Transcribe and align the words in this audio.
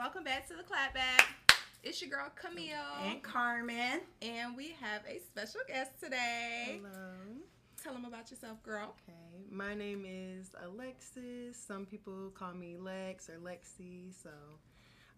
welcome 0.00 0.24
back 0.24 0.48
to 0.48 0.54
the 0.54 0.62
clapback. 0.62 1.26
It's 1.82 2.00
your 2.00 2.08
girl 2.08 2.30
Camille 2.34 2.72
and 3.04 3.22
Carmen, 3.22 4.00
and 4.22 4.56
we 4.56 4.74
have 4.80 5.02
a 5.06 5.20
special 5.20 5.60
guest 5.68 5.90
today. 6.02 6.80
Hello. 6.80 7.12
Tell 7.84 7.92
them 7.92 8.06
about 8.06 8.30
yourself, 8.30 8.62
girl. 8.62 8.94
Okay, 9.06 9.44
my 9.50 9.74
name 9.74 10.06
is 10.08 10.52
Alexis. 10.64 11.54
Some 11.54 11.84
people 11.84 12.30
call 12.34 12.54
me 12.54 12.78
Lex 12.78 13.28
or 13.28 13.36
Lexi. 13.44 14.14
So, 14.22 14.30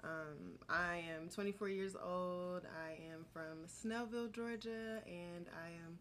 um, 0.02 0.58
I 0.68 1.04
am 1.14 1.28
24 1.28 1.68
years 1.68 1.94
old. 1.94 2.62
I 2.84 2.94
am 3.12 3.24
from 3.32 3.68
Snellville, 3.68 4.32
Georgia, 4.32 5.00
and 5.06 5.46
I 5.62 5.68
am 5.86 5.96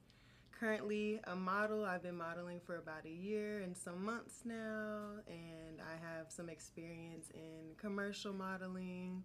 currently 0.61 1.19
a 1.23 1.35
model. 1.35 1.83
I've 1.83 2.03
been 2.03 2.17
modeling 2.17 2.59
for 2.59 2.77
about 2.77 3.05
a 3.05 3.09
year 3.09 3.61
and 3.61 3.75
some 3.75 4.05
months 4.05 4.43
now, 4.45 5.17
and 5.27 5.81
I 5.81 5.93
have 6.05 6.27
some 6.29 6.49
experience 6.49 7.31
in 7.33 7.73
commercial 7.77 8.31
modeling, 8.31 9.23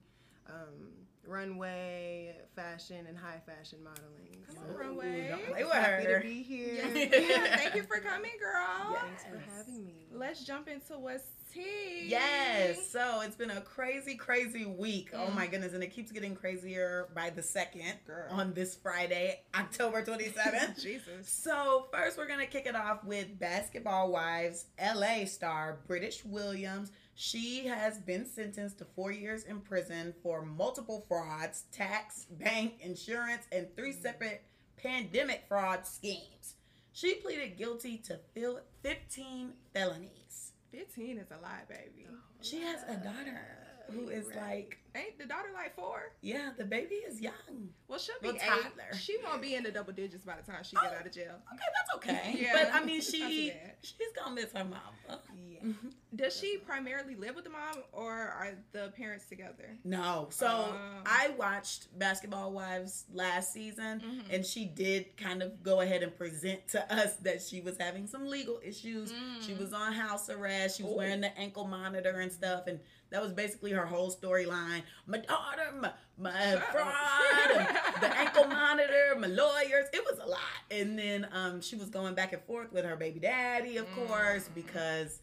um, 0.49 0.93
runway, 1.27 2.35
fashion, 2.55 3.05
and 3.09 3.17
high 3.17 3.41
fashion 3.47 3.79
modeling. 3.83 4.45
Come 4.49 4.59
on, 4.59 4.77
runway. 4.77 5.29
don't 5.29 5.47
play 5.47 5.65
with 5.65 5.73
happy 5.73 6.05
her. 6.05 6.21
to 6.21 6.27
be 6.27 6.43
here. 6.43 6.75
Yes, 6.95 7.29
yeah, 7.31 7.57
thank 7.57 7.75
you 7.75 7.83
for 7.83 7.99
coming, 7.99 8.33
girl. 8.41 8.97
Thanks 9.01 9.25
for 9.25 9.43
having 9.57 9.85
me. 9.85 10.07
Let's 10.13 10.45
jump 10.45 10.69
into 10.69 10.99
what's 10.99 11.25
tea. 11.53 12.05
Yes. 12.07 12.91
So 12.91 13.23
it's 13.23 13.37
been 13.37 13.51
a 13.51 13.61
crazy, 13.61 14.15
crazy 14.17 14.65
week. 14.67 15.11
Oh 15.15 15.27
Mm. 15.29 15.35
my 15.35 15.47
goodness. 15.47 15.73
And 15.75 15.83
it 15.83 15.89
keeps 15.93 16.13
getting 16.13 16.35
crazier 16.37 17.09
by 17.15 17.31
the 17.31 17.43
second 17.43 17.95
Girl. 18.07 18.27
on 18.31 18.53
this 18.55 18.75
Friday, 18.77 19.41
October 19.55 20.05
27th. 20.05 20.81
Jesus. 20.83 21.29
So, 21.29 21.87
first, 21.93 22.19
we're 22.19 22.27
going 22.29 22.41
to 22.41 22.47
kick 22.47 22.67
it 22.67 22.75
off 22.77 23.05
with 23.05 23.39
Basketball 23.39 24.11
Wives 24.13 24.67
LA 24.81 25.25
star 25.25 25.79
Brittish 25.89 26.25
Williams. 26.25 26.93
She 27.19 27.67
has 27.67 27.99
been 27.99 28.27
sentenced 28.27 28.77
to 28.79 28.85
four 28.95 29.11
years 29.11 29.45
in 29.45 29.61
prison 29.61 30.13
for 30.23 30.45
multiple 30.45 31.07
frauds, 31.09 31.65
tax, 31.73 32.27
bank, 32.31 32.75
insurance, 32.81 33.47
and 33.51 33.75
three 33.75 33.93
mm-hmm. 33.93 34.03
separate 34.03 34.43
pandemic 34.77 35.47
fraud 35.49 35.87
schemes. 35.87 36.57
She 36.93 37.15
pleaded 37.15 37.57
guilty 37.57 37.97
to 38.05 38.21
15 38.83 39.53
felonies. 39.73 40.53
15 40.71 41.19
is 41.19 41.31
a 41.31 41.43
lie, 41.43 41.63
baby. 41.69 42.07
She 42.43 42.61
has 42.61 42.83
a 42.83 42.97
daughter 42.97 43.41
who 43.91 44.09
is 44.09 44.27
like, 44.37 44.79
Ain't 44.97 45.19
the 45.19 45.27
daughter 45.27 45.49
like 45.55 45.75
four? 45.77 46.13
yeah, 46.23 46.51
the 46.57 46.65
baby 46.65 46.97
is 46.97 47.21
young. 47.21 47.69
Well, 47.89 47.99
she'll 47.99 48.15
be 48.21 48.29
Well, 48.29 48.37
eight. 48.37 48.41
toddler. 48.49 48.95
She 48.99 49.17
won't 49.23 49.43
be 49.43 49.55
in 49.55 49.63
the 49.63 49.71
double 49.71 49.93
digits 49.93 50.25
by 50.25 50.35
the 50.37 50.51
time 50.51 50.65
she 50.65 50.75
get 50.77 50.91
Oh. 50.93 50.97
out 50.99 51.07
of 51.07 51.13
jail. 51.13 51.41
Okay, 51.53 51.65
that's 51.75 51.95
okay. 51.97 52.37
Yeah. 52.41 52.53
But 52.53 52.75
I 52.75 52.85
mean, 52.85 53.01
she 53.13 53.53
she's 53.83 54.13
gonna 54.17 54.35
miss 54.35 54.53
her 54.53 54.65
mama. 54.65 55.21
Yeah. 55.37 55.73
Does 56.15 56.35
she 56.39 56.57
primarily 56.59 57.15
live 57.15 57.35
with 57.35 57.45
the 57.45 57.51
mom, 57.51 57.83
or 57.93 58.13
are 58.13 58.53
the 58.73 58.91
parents 58.97 59.27
together? 59.27 59.77
No. 59.85 60.29
So 60.31 60.47
Oh. 60.49 61.03
I 61.05 61.29
watched 61.39 61.97
Basketball 61.99 62.53
Wives 62.53 63.05
last 63.13 63.53
season, 63.53 64.01
Mhm. 64.01 64.35
and 64.35 64.47
she 64.47 64.65
did 64.65 65.17
kind 65.19 65.43
of 65.43 65.63
go 65.63 65.81
ahead 65.83 66.03
and 66.03 66.17
present 66.17 66.67
to 66.69 66.93
us 66.95 67.17
that 67.17 67.43
she 67.43 67.61
was 67.61 67.77
having 67.79 68.07
some 68.07 68.27
legal 68.27 68.61
issues. 68.65 69.11
She 69.41 69.53
Mm. 69.53 69.59
was 69.59 69.73
on 69.75 69.93
house 69.93 70.31
arrest. 70.31 70.79
She 70.79 70.83
was 70.85 70.93
Ooh. 70.93 70.97
wearing 70.97 71.21
the 71.21 71.37
ankle 71.39 71.67
monitor 71.67 72.21
and 72.21 72.33
stuff, 72.33 72.67
and 72.67 72.81
that 73.11 73.21
was 73.23 73.33
basically 73.33 73.73
her 73.73 73.85
whole 73.87 74.11
storyline. 74.11 74.83
My 75.07 75.19
daughter, 75.19 75.73
my, 75.81 75.91
my 76.19 76.57
fraud, 76.73 77.77
the 78.01 78.17
ankle 78.19 78.47
monitor, 78.47 79.17
my 79.19 79.27
lawyers. 79.29 79.87
It 79.93 80.05
was 80.11 80.19
a 80.25 80.27
lot. 80.29 80.41
And 80.71 80.99
then 80.99 81.27
um, 81.33 81.61
she 81.61 81.77
was 81.77 81.89
going 81.91 82.15
back 82.15 82.33
and 82.33 82.43
forth 82.43 82.73
with 82.73 82.85
her 82.85 82.97
baby 82.97 83.21
daddy, 83.21 83.77
of 83.77 83.87
course, 83.95 84.49
Mm. 84.49 84.55
because 84.55 85.21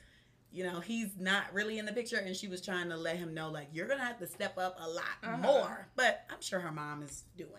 you 0.52 0.64
know 0.64 0.80
he's 0.80 1.18
not 1.20 1.46
really 1.52 1.80
in 1.80 1.86
the 1.86 1.92
picture 1.94 2.18
and 2.18 2.36
she 2.36 2.48
was 2.48 2.62
trying 2.62 2.88
to 2.90 2.96
let 2.96 3.16
him 3.18 3.34
know 3.34 3.50
like 3.50 3.68
you're 3.74 3.88
gonna 3.88 4.04
have 4.06 4.20
to 4.20 4.28
step 4.28 4.56
up 4.60 4.78
a 4.80 4.88
lot 4.88 5.04
Uh-huh. 5.24 5.38
more 5.38 5.88
but 5.96 6.26
i'm 6.30 6.42
sure 6.42 6.60
her 6.60 6.72
mom 6.72 7.02
is 7.02 7.24
doing 7.36 7.50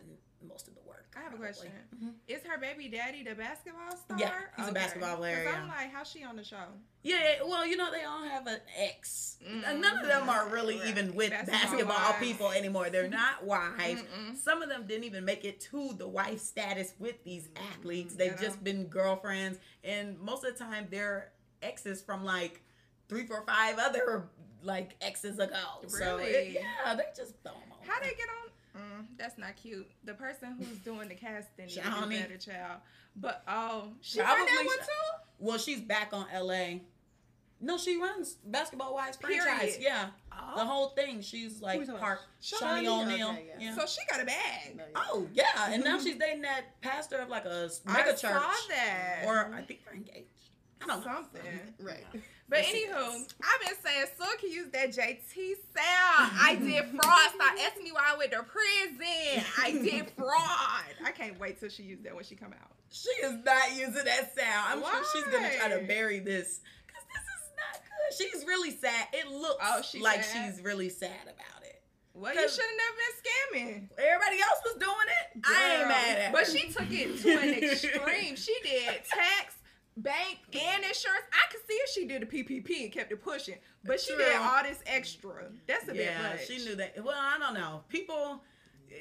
most 0.49 0.69
of 0.69 0.77
the 0.77 0.81
work 0.83 0.84
I 1.17 1.21
have 1.23 1.33
a 1.33 1.37
probably. 1.37 1.53
question. 1.55 1.73
Mhm. 2.03 2.15
Is 2.29 2.43
her 2.45 2.59
baby 2.59 2.89
daddy 2.89 3.23
the 3.23 3.35
basketball 3.35 3.97
star? 3.97 4.19
Yeah, 4.19 4.33
he's 4.57 4.69
a 4.69 4.73
basketball 4.73 5.17
player, 5.19 5.45
'Cause 5.45 5.55
I'm 5.55 5.67
yeah. 5.69 5.75
like, 5.75 5.93
how's 5.93 6.09
she 6.11 6.25
on 6.25 6.37
the 6.37 6.45
show? 6.45 6.65
yeah 7.07 7.17
yeah, 7.37 7.43
well 7.43 7.67
you 7.67 7.77
know 7.77 7.91
they 7.91 8.03
all 8.05 8.25
have 8.25 8.47
an 8.47 8.59
ex 8.79 9.37
Mm, 9.47 9.79
none 9.79 9.99
of 9.99 10.07
them 10.07 10.27
are 10.31 10.49
really 10.49 10.79
right. 10.79 10.89
even 10.89 11.15
with 11.15 11.31
Basketball 11.33 11.85
basketball, 11.89 12.13
people 12.15 12.51
anymore 12.51 12.89
they're 12.89 13.09
not 13.23 13.45
wives 13.45 14.01
Mm-mm. 14.03 14.35
some 14.39 14.63
of 14.63 14.71
them 14.71 14.87
didn't 14.87 15.05
even 15.05 15.23
make 15.23 15.45
it 15.45 15.61
to 15.71 15.93
the 15.99 16.09
wife 16.09 16.41
status 16.41 16.95
with 16.99 17.23
these 17.25 17.51
athletes 17.73 18.15
they've 18.15 18.41
just 18.41 18.65
been 18.65 18.87
girlfriends 18.87 19.59
and 19.83 20.19
most 20.19 20.45
of 20.45 20.57
the 20.57 20.65
time 20.65 20.89
they're 20.91 21.31
exes 21.61 22.01
from 22.01 22.25
like 22.25 22.63
three 23.11 23.27
four 23.27 23.45
five 23.47 23.79
other 23.79 24.31
like 24.63 24.97
exes 25.03 25.39
ago 25.39 25.83
so 25.87 26.17
it- 26.17 26.27
Really? 26.27 26.55
yeah 26.55 26.95
they 26.95 27.05
just 27.15 27.35
throw 27.43 27.53
'em 27.53 27.71
on 27.71 27.87
How 27.87 28.01
they 28.01 28.15
get 28.15 28.29
on? 28.31 28.51
Mm, 28.77 29.07
that's 29.17 29.39
not 29.39 29.57
cute. 29.57 29.89
The 30.05 30.15
person 30.15 30.57
who's 30.59 30.79
doing 30.79 31.09
the 31.09 31.15
casting 31.15 31.67
is 31.67 31.77
Shaunie. 31.77 32.21
better 32.23 32.37
child. 32.37 32.81
But 33.17 33.43
oh, 33.47 33.93
she 34.01 34.21
run 34.21 34.29
that 34.29 34.63
one 34.67 34.79
too. 34.79 35.23
Well, 35.39 35.59
she's 35.59 35.81
back 35.81 36.11
on 36.13 36.27
LA. 36.35 36.81
No, 37.61 37.79
she 37.79 37.97
runs 38.01 38.35
Basketball 38.45 38.95
Wives 38.95 39.17
franchise. 39.17 39.79
Yeah, 39.81 40.09
Oh. 40.33 40.53
the 40.57 40.65
whole 40.65 40.89
thing. 40.89 41.23
She's 41.23 41.63
like 41.63 41.79
you 41.81 41.87
talking 41.87 42.01
part 42.01 42.19
about? 42.19 42.61
Shaunie 42.61 42.85
Shaunie? 42.85 43.03
O'Neal. 43.13 43.29
Okay, 43.31 43.47
yeah. 43.59 43.67
yeah. 43.71 43.77
So 43.77 43.87
she 43.87 44.01
got 44.11 44.21
a 44.21 44.27
bag. 44.27 44.77
No, 44.77 44.83
yeah. 44.91 45.01
oh 45.11 45.27
yeah, 45.33 45.71
and 45.73 45.85
now 45.85 45.99
she's 46.03 46.17
dating 46.17 46.43
that 46.43 46.81
pastor 46.81 47.19
of 47.19 47.29
like 47.29 47.45
a 47.45 47.71
mega 47.87 48.01
I 48.01 48.05
church. 48.11 48.21
saw 48.21 48.53
that. 48.71 49.23
Or 49.27 49.55
I 49.55 49.63
think 49.63 49.85
they're 49.85 49.95
engaged. 49.95 50.27
I 50.83 50.87
don't 50.87 50.99
know. 50.99 51.13
Something. 51.15 51.43
Right. 51.81 52.05
But 52.49 52.59
Yes, 52.59 52.75
anywho. 52.75 53.35
I've 53.43 53.67
been 53.67 53.77
saying 53.85 54.05
so 54.19 54.25
can 54.39 54.51
use 54.51 54.69
that 54.73 54.91
JT 54.91 55.55
sound. 55.75 56.33
I 56.41 56.57
did 56.61 56.85
fraud. 56.91 57.31
Stop 57.35 57.55
asking 57.67 57.85
me 57.85 57.93
why 57.93 58.13
I 58.13 58.17
went 58.19 58.33
to 58.33 58.43
prison. 58.43 59.45
I 59.63 59.73
did 59.73 60.11
fraud. 60.17 60.85
I 61.05 61.11
can't 61.13 61.39
wait 61.41 61.59
till 61.59 61.71
she 61.71 61.83
used 61.85 62.05
that 62.05 62.15
when 62.15 62.25
she 62.25 62.35
come 62.37 62.53
out. 62.53 62.71
She 62.91 63.09
is 63.25 63.33
not 63.45 63.71
using 63.73 64.05
that 64.05 64.35
sound. 64.37 64.67
I'm 64.67 64.81
sure 64.83 65.05
she's 65.15 65.33
gonna 65.33 65.51
try 65.59 65.69
to 65.71 65.85
bury 65.87 66.21
this 66.21 66.61
because 66.87 67.03
this 67.09 67.25
is 67.25 67.51
not 67.57 67.83
good. 67.83 68.17
She's 68.33 68.47
really 68.47 68.71
sad. 68.71 69.09
It 69.13 69.29
looks 69.31 69.57
Oh, 69.63 69.83
she's 69.83 70.03
like 70.03 70.23
sad? 70.23 70.55
she's 70.55 70.63
really 70.63 70.91
sad 70.91 71.23
about 71.25 71.63
it. 71.65 71.81
Well, 72.17 72.33
you 72.33 72.49
should 72.49 72.61
have 72.63 72.79
never 72.79 72.97
been 73.03 73.75
scamming. 73.81 73.89
Everybody 73.99 74.41
else 74.41 74.61
was 74.65 74.75
doing 74.75 75.09
it. 75.09 75.43
I 75.45 75.77
ain't 75.79 75.89
mad 75.89 76.19
at 76.19 76.25
Her. 76.27 76.33
But 76.33 76.47
she 76.47 76.71
took 76.71 76.87
it 76.89 77.19
to 77.23 77.39
an 77.41 77.55
extreme. 77.65 78.37
She 78.37 78.55
did 78.63 78.87
tax, 79.11 79.54
bank, 79.97 80.39
and 80.53 80.85
insurance. 80.85 81.25
I 81.33 81.53
could 81.53 81.61
see 81.69 81.75
if 81.75 81.91
she 81.91 82.07
did 82.07 82.23
a 82.23 82.27
PPP 82.27 82.85
and 82.85 82.93
kept 82.93 83.13
it 83.13 83.23
pushing. 83.23 83.57
But 83.85 84.01
she 84.01 84.17
did 84.17 84.35
all 84.37 84.63
this 84.63 84.83
extra. 84.87 85.47
That's 85.67 85.85
a 85.85 85.93
bit 85.93 86.07
yeah, 86.07 86.23
much. 86.23 86.47
she 86.47 86.59
knew 86.65 86.77
that. 86.77 87.03
Well, 87.05 87.17
I 87.17 87.39
don't 87.39 87.55
know. 87.55 87.83
People, 87.89 88.43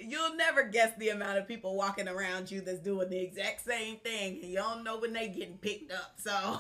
you'll 0.02 0.36
never 0.36 0.64
guess 0.64 0.92
the 0.98 1.10
amount 1.10 1.38
of 1.38 1.48
people 1.48 1.76
walking 1.76 2.08
around 2.08 2.52
you 2.52 2.62
that's 2.62 2.80
doing 2.80 3.10
the 3.10 3.20
exact 3.20 3.64
same 3.64 3.98
thing, 3.98 4.40
and 4.42 4.52
you 4.52 4.58
don't 4.58 4.84
know 4.84 5.00
when 5.00 5.14
they 5.14 5.30
getting 5.30 5.58
picked 5.58 5.92
up. 5.92 6.14
So, 6.18 6.60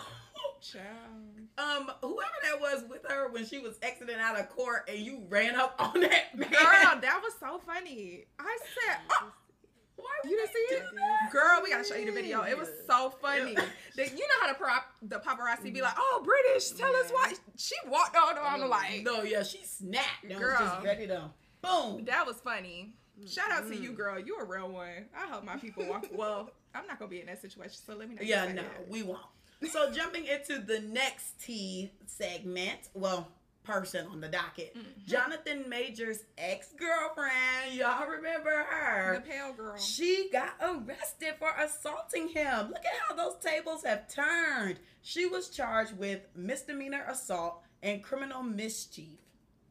Child. 0.61 0.83
um, 1.57 1.91
whoever 2.01 2.31
that 2.44 2.59
was 2.59 2.83
with 2.89 3.01
her 3.09 3.29
when 3.29 3.45
she 3.45 3.59
was 3.59 3.77
exiting 3.81 4.15
out 4.19 4.39
of 4.39 4.50
court, 4.50 4.89
and 4.89 5.00
you 5.00 5.23
ran 5.29 5.55
up 5.55 5.75
on 5.79 6.00
that 6.01 6.38
man. 6.38 6.50
Girl, 6.50 7.01
that 7.01 7.21
was 7.23 7.33
so 7.39 7.61
funny. 7.65 8.25
I 8.39 8.57
said, 8.61 8.97
oh, 9.11 9.31
You 10.26 10.38
didn't 10.38 10.48
they 10.48 10.54
see 10.54 10.66
do 10.70 10.76
it? 10.76 10.84
that? 10.96 11.31
Girl, 11.31 11.59
we 11.62 11.70
gotta 11.70 11.84
show 11.84 11.96
you 11.96 12.06
the 12.06 12.12
video. 12.12 12.44
It 12.44 12.58
was 12.58 12.70
so 12.88 13.09
funny. 13.22 13.56
The- 13.96 14.09
you 14.09 14.18
know 14.18 14.42
how 14.42 14.48
the 14.48 14.56
prop, 14.56 14.86
the 15.04 15.18
paparazzi 15.20 15.72
be 15.72 15.81
like, 15.81 15.92
mm-hmm. 15.92 16.02
"Oh, 16.02 16.26
Brittish, 16.26 16.76
tell 16.76 16.96
us 16.96 17.12
why." 17.12 17.34
She 17.58 17.76
walked 17.88 18.16
on 18.16 18.38
on 18.40 18.68
like, 18.68 19.04
No, 19.04 19.22
yeah, 19.22 19.44
she 19.44 19.64
snapped 19.64 20.24
and 20.24 20.31
was 20.31 20.40
Girl. 20.40 20.58
just 20.59 20.84
ready 20.84 21.06
to 21.08 21.30
boom. 21.62 22.06
that 22.06 22.26
was 22.26 22.38
funny. 22.38 22.96
Shout 23.28 23.52
out 23.52 23.68
to 23.68 23.76
you, 23.76 23.90
mm-hmm. 23.90 23.96
girl. 23.96 24.20
You 24.20 24.38
a 24.40 24.46
real 24.46 24.70
one. 24.70 25.06
I 25.16 25.28
hope 25.28 25.44
my 25.44 25.58
people 25.58 25.86
walk. 25.86 26.08
Well, 26.14 26.50
I'm 26.74 26.88
not 26.88 26.98
gonna 26.98 27.10
be 27.10 27.20
in 27.22 27.28
that 27.28 27.42
situation, 27.42 27.75
so 27.86 27.96
let 27.96 28.10
me 28.10 28.16
know. 28.16 28.22
Yeah, 28.24 28.52
no, 28.52 28.64
we 28.90 29.04
won't. 29.04 29.20
So 29.70 29.92
jumping 29.92 30.25
into 30.25 30.60
the 30.60 30.80
next 30.80 31.40
T 31.40 31.92
segment, 32.06 32.90
well, 32.94 33.28
person 33.63 34.07
on 34.07 34.19
the 34.22 34.28
docket, 34.28 34.75
Mhm. 34.75 35.06
Jonathan 35.06 35.68
Major's 35.69 36.24
ex-girlfriend. 36.38 37.74
Y'all 37.74 38.07
remember 38.07 38.63
her? 38.63 39.15
the 39.15 39.21
pale 39.21 39.54
girl. 39.54 39.77
She 39.77 40.30
got 40.31 40.56
arrested 40.62 41.36
for 41.39 41.51
assaulting 41.57 42.30
him. 42.30 42.69
Look 42.69 42.86
at 42.86 42.94
how 43.07 43.15
those 43.15 43.38
tables 43.42 43.83
have 43.83 44.07
turned. 44.07 44.80
She 45.01 45.25
was 45.25 45.50
charged 45.50 45.94
with 45.98 46.21
misdemeanor 46.36 47.06
assault 47.07 47.63
and 47.81 48.04
criminal 48.04 48.44
mischief. 48.44 49.19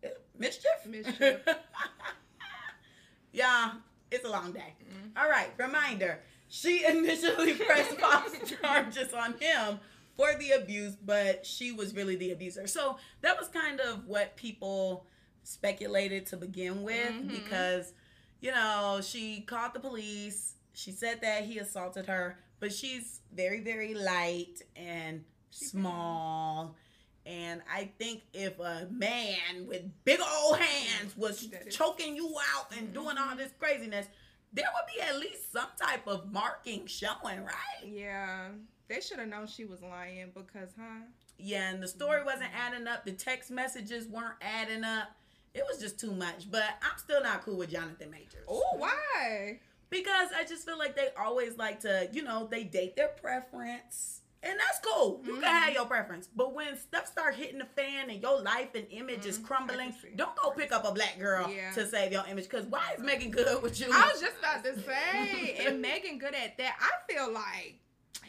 Eh, 0.03 0.09
Mischief? 0.39 0.87
Mischief. 0.87 1.41
yeah, 3.33 3.73
it's 4.11 4.25
a 4.25 4.29
long 4.31 4.53
day. 4.53 4.75
Mhm. 4.85 5.21
All 5.23 5.29
right, 5.29 5.51
reminder. 5.59 6.21
She 6.49 6.85
initially 6.87 7.55
pressed 7.55 7.99
false 7.99 8.37
charges 8.63 9.15
on 9.15 9.35
him 9.39 9.81
for 10.17 10.35
the 10.39 10.53
abuse, 10.53 10.95
but 10.97 11.45
she 11.47 11.73
was 11.73 11.95
really 11.95 12.17
the 12.17 12.33
abuser. 12.33 12.67
So 12.67 12.99
that 13.23 13.39
was 13.39 13.49
kind 13.49 13.81
of 13.81 14.07
what 14.07 14.37
people 14.37 15.07
speculated 15.43 16.27
to 16.27 16.37
begin 16.37 16.83
with 16.83 17.11
Mhm. 17.13 17.29
because, 17.29 17.93
you 18.41 18.51
know, 18.51 19.01
she 19.03 19.41
called 19.41 19.75
the 19.75 19.81
police. 19.81 20.55
She 20.75 20.93
said 20.93 21.21
that 21.23 21.45
he 21.45 21.59
assaulted 21.59 22.07
her, 22.07 22.39
but 22.61 22.73
she's 22.73 23.21
very, 23.33 23.61
very 23.61 23.95
light 23.95 24.63
and 24.77 25.25
small. 25.51 26.77
And 27.25 27.63
I 27.71 27.93
think 27.99 28.23
if 28.33 28.59
a 28.59 28.89
man 28.91 29.67
with 29.67 29.83
big 30.05 30.21
old 30.21 30.59
hands 30.59 31.17
was 31.17 31.49
choking 31.71 32.17
you 32.17 32.35
out 32.55 32.75
and 32.77 32.93
doing 32.93 33.17
all 33.17 33.37
this 33.37 33.53
craziness, 33.59 34.07
there 34.53 34.67
would 34.75 34.93
be 34.95 35.01
at 35.01 35.17
least 35.19 35.53
some 35.53 35.69
type 35.81 36.07
of 36.07 36.31
marking 36.33 36.87
showing, 36.87 37.45
right? 37.45 37.85
Yeah, 37.85 38.49
they 38.89 39.01
should 39.01 39.19
have 39.19 39.29
known 39.29 39.47
she 39.47 39.65
was 39.65 39.83
lying 39.83 40.31
because, 40.35 40.71
huh? 40.79 41.05
Yeah, 41.39 41.71
and 41.71 41.83
the 41.83 41.89
story 41.89 42.23
wasn't 42.25 42.51
adding 42.55 42.87
up. 42.87 43.05
The 43.05 43.13
text 43.13 43.51
messages 43.51 44.07
weren't 44.07 44.37
adding 44.41 44.85
up. 44.85 45.09
It 45.55 45.65
was 45.69 45.81
just 45.81 45.99
too 45.99 46.13
much. 46.13 46.51
But 46.51 46.65
I'm 46.83 46.99
still 46.99 47.23
not 47.23 47.43
cool 47.43 47.57
with 47.59 47.71
Jonathan 47.71 48.11
Majors. 48.11 48.45
Oh, 48.49 48.63
why? 48.77 49.59
Because 49.91 50.29
I 50.37 50.45
just 50.45 50.65
feel 50.65 50.79
like 50.79 50.97
they 50.97 51.09
always 51.19 51.57
like 51.59 51.81
to, 51.81 52.09
you 52.13 52.23
know, 52.23 52.47
they 52.51 52.65
date 52.65 52.97
their 52.97 53.09
preference. 53.09 54.21
And 54.45 54.59
that's 54.59 54.81
cool. 54.85 55.21
You 55.25 55.35
Mhm. 55.35 55.41
can 55.43 55.63
have 55.63 55.73
your 55.75 55.85
preference. 55.87 56.27
But 56.35 56.53
when 56.53 56.77
stuff 56.77 57.07
start 57.07 57.37
hitting 57.37 57.59
the 57.59 57.65
fan 57.65 58.11
and 58.11 58.21
your 58.21 58.41
life 58.41 58.75
and 58.75 58.87
image 58.91 59.25
is 59.25 59.39
Mhm, 59.39 59.45
I 59.45 59.47
crumbling, 59.47 59.95
don't 60.17 60.35
go 60.35 60.51
pick 60.51 60.73
up 60.73 60.85
a 60.85 60.91
black 60.93 61.17
girl 61.19 61.49
Yeah. 61.49 61.71
to 61.73 61.87
save 61.87 62.11
your 62.11 62.27
image. 62.27 62.49
Because 62.49 62.67
why 62.67 62.93
is 62.97 63.01
Meagan 63.01 63.31
Good 63.31 63.63
with 63.63 63.79
you? 63.79 63.87
I 63.93 64.11
was 64.13 64.21
just 64.21 64.37
about 64.39 64.65
to 64.65 64.81
say, 64.83 65.55
and 65.67 65.81
Meagan 65.81 66.19
Good 66.19 66.35
at 66.35 66.57
that. 66.59 66.77
I 66.81 67.13
feel 67.13 67.31
like 67.31 67.79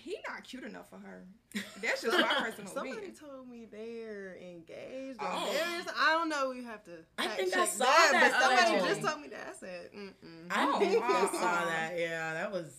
he 0.04 0.18
not 0.28 0.44
cute 0.44 0.64
enough 0.64 0.90
for 0.90 0.98
her. 0.98 1.24
That's 1.82 2.02
just 2.02 2.18
my 2.20 2.24
personal 2.40 2.72
Somebody 2.74 2.92
opinion. 2.98 3.16
told 3.16 3.48
me 3.48 3.66
they're 3.72 4.36
engaged 4.42 5.22
or 5.22 5.28
Oh. 5.30 5.46
married. 5.46 5.88
I 5.98 6.10
don't 6.12 6.30
know. 6.30 6.50
We 6.50 6.64
have 6.64 6.84
to. 6.86 6.92
I 7.18 7.24
fact 7.28 7.38
think 7.40 7.54
I 7.54 7.58
check 7.58 7.70
saw 7.70 7.86
that, 7.86 8.10
that 8.12 8.32
But 8.32 8.42
somebody 8.42 8.70
allegedly. 8.78 8.90
just 8.90 9.08
told 9.08 9.22
me 9.22 9.28
that. 9.30 9.48
I 9.50 9.54
said, 9.54 9.90
mm-mm. 9.96 10.48
I 10.52 10.66
Oh, 10.76 10.80
think 10.80 11.04
I 11.04 11.22
saw 11.32 11.66
that. 11.66 11.94
Yeah, 11.98 12.34
that 12.34 12.52
was. 12.52 12.74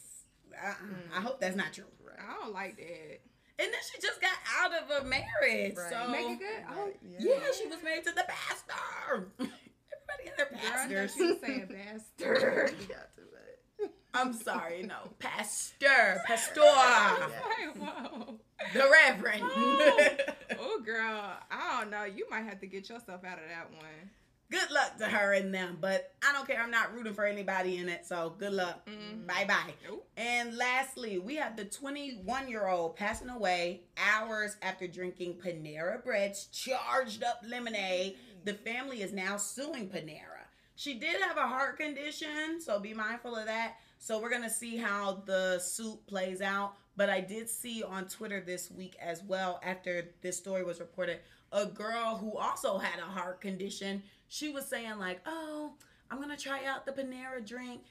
Uh, 0.53 0.75
I 1.17 1.21
hope 1.21 1.41
that's 1.41 1.57
not 1.57 1.73
true. 1.73 1.85
I 2.17 2.43
don't 2.45 2.53
like 2.55 2.77
that. 2.77 3.21
And 3.59 3.73
then 3.73 3.81
she 3.93 4.01
just 4.01 4.21
got 4.21 4.33
out 4.59 4.73
of 4.73 5.05
a 5.05 5.09
marriage. 5.09 5.77
Right. 5.77 5.91
So 5.91 6.11
Meagan 6.11 6.39
Good? 6.39 6.47
Oh, 6.71 6.85
Right, 6.85 6.97
Yeah, 7.03 7.39
she 7.59 7.67
was 7.69 7.83
married 7.83 8.05
to 8.05 8.13
the 8.13 8.25
pastor. 8.29 9.29
Everybody 9.41 10.27
in 10.27 10.33
their 10.37 10.47
girl, 10.47 10.59
I 10.63 10.87
know 10.87 10.95
pastors. 10.95 11.15
she 11.15 11.23
was 11.23 11.41
saying 11.41 11.69
bastard. 11.71 12.75
You 12.81 12.87
got 12.87 13.15
to, 13.17 13.23
but. 13.33 13.34
I'm 14.15 14.33
sorry, 14.49 14.83
no. 14.85 14.97
Pastor. 15.19 16.23
Pastor. 16.27 16.61
I 16.63 17.29
like, 17.75 17.77
whoa. 17.77 18.35
The 18.73 18.89
Reverend. 18.91 19.43
Oh. 19.45 20.09
Oh, 20.67 20.81
girl, 20.85 21.33
I 21.51 21.81
don't 21.81 21.91
know. 21.91 22.05
You 22.05 22.27
might 22.31 22.45
have 22.45 22.61
to 22.61 22.67
get 22.67 22.89
yourself 22.89 23.25
out 23.25 23.39
of 23.39 23.49
that 23.49 23.71
one. 23.73 24.11
good 24.51 24.71
luck 24.71 24.97
to 24.99 25.07
her 25.07 25.33
and 25.33 25.53
them, 25.53 25.79
but 25.81 26.13
I 26.27 26.33
don't 26.33 26.47
care. 26.47 26.61
I'm 26.61 26.71
not 26.71 26.95
rooting 26.95 27.13
for 27.15 27.25
anybody 27.25 27.77
in 27.79 27.89
it, 27.89 28.07
so 28.07 28.35
good 28.39 28.53
luck. 28.53 28.87
Mm. 28.87 29.27
Bye 29.27 29.47
bye. 29.49 29.75
Nope. 29.87 30.07
And 30.17 30.57
lastly, 30.57 31.19
we 31.19 31.37
have 31.37 31.57
the 31.57 31.65
21 31.65 32.49
year 32.49 32.69
old 32.69 32.97
passing 32.97 33.31
away 33.31 33.83
hours 33.99 34.57
after 34.63 34.87
drinking 34.87 35.35
Panera 35.45 36.03
Bread's 36.05 36.47
charged 36.47 37.25
up 37.25 37.41
lemonade. 37.47 38.17
The 38.45 38.55
family 38.55 39.03
is 39.03 39.13
now 39.13 39.37
suing 39.39 39.89
Panera. 39.89 40.45
She 40.77 40.95
did 40.99 41.21
have 41.23 41.37
a 41.37 41.47
heart 41.49 41.79
condition, 41.79 42.61
so 42.61 42.79
be 42.81 42.95
mindful 42.95 43.35
of 43.37 43.47
that. 43.47 43.77
So 43.99 44.21
we're 44.21 44.31
going 44.31 44.43
to 44.43 44.51
see 44.51 44.77
how 44.77 45.23
the 45.25 45.59
suit 45.59 46.07
plays 46.07 46.41
out. 46.41 46.75
But 46.97 47.11
I 47.11 47.21
did 47.21 47.49
see 47.49 47.83
on 47.83 48.07
Twitter 48.07 48.41
this 48.41 48.71
week 48.71 48.97
as 49.01 49.23
well, 49.23 49.61
after 49.65 50.11
this 50.23 50.37
story 50.37 50.63
was 50.63 50.79
reported, 50.79 51.19
a 51.51 51.67
girl 51.67 52.17
who 52.17 52.37
also 52.37 52.79
had 52.79 53.01
a 53.01 53.07
heart 53.07 53.41
condition. 53.41 54.03
She 54.29 54.51
was 54.51 54.67
saying, 54.67 54.99
like, 54.99 55.21
oh, 55.27 55.73
I'm 56.11 56.19
going 56.19 56.37
to 56.37 56.43
try 56.43 56.65
out 56.67 56.87
the 56.87 56.93
Panera 56.93 57.45
drink 57.45 57.83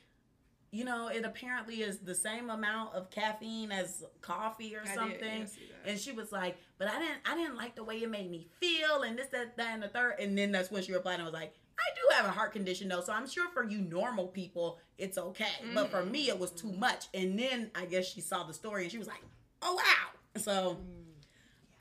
you 0.73 0.83
know, 0.85 1.07
it 1.07 1.23
apparently 1.23 1.83
is 1.83 1.99
the 1.99 2.15
same 2.15 2.49
amount 2.49 2.95
of 2.95 3.11
caffeine 3.11 3.71
as 3.71 4.03
coffee 4.21 4.75
or 4.75 4.81
I 4.81 4.95
something. 4.95 5.47
And 5.85 5.99
she 5.99 6.11
was 6.11 6.31
like, 6.31 6.57
"But 6.79 6.87
I 6.87 6.97
didn't, 6.97 7.19
I 7.27 7.35
didn't 7.35 7.57
like 7.57 7.75
the 7.75 7.83
way 7.83 7.97
it 8.01 8.09
made 8.09 8.31
me 8.31 8.47
feel, 8.59 9.03
and 9.03 9.15
this, 9.15 9.27
that, 9.27 9.55
that, 9.57 9.75
and 9.75 9.83
the 9.83 9.87
third. 9.87 10.15
And 10.19 10.35
then 10.35 10.51
that's 10.51 10.71
when 10.71 10.81
she 10.81 10.91
replied 10.91 11.13
and 11.13 11.21
I 11.21 11.25
was 11.25 11.33
like, 11.33 11.53
"I 11.79 11.95
do 11.95 12.15
have 12.15 12.25
a 12.25 12.31
heart 12.31 12.53
condition 12.53 12.87
though, 12.87 13.01
so 13.01 13.13
I'm 13.13 13.27
sure 13.27 13.49
for 13.53 13.63
you 13.63 13.79
normal 13.79 14.27
people, 14.27 14.79
it's 14.97 15.17
okay. 15.17 15.47
But 15.73 15.89
for 15.89 16.05
me, 16.05 16.29
it 16.29 16.39
was 16.39 16.51
too 16.51 16.67
mm. 16.67 16.79
much." 16.79 17.07
And 17.13 17.37
then 17.37 17.71
I 17.75 17.85
guess 17.85 18.05
she 18.05 18.21
saw 18.21 18.43
the 18.43 18.53
story 18.53 18.83
and 18.83 18.91
she 18.91 18.97
was 18.97 19.07
like, 19.07 19.21
"Oh 19.61 19.75
wow!" 19.75 20.39
So 20.39 20.77
mm. 20.81 21.13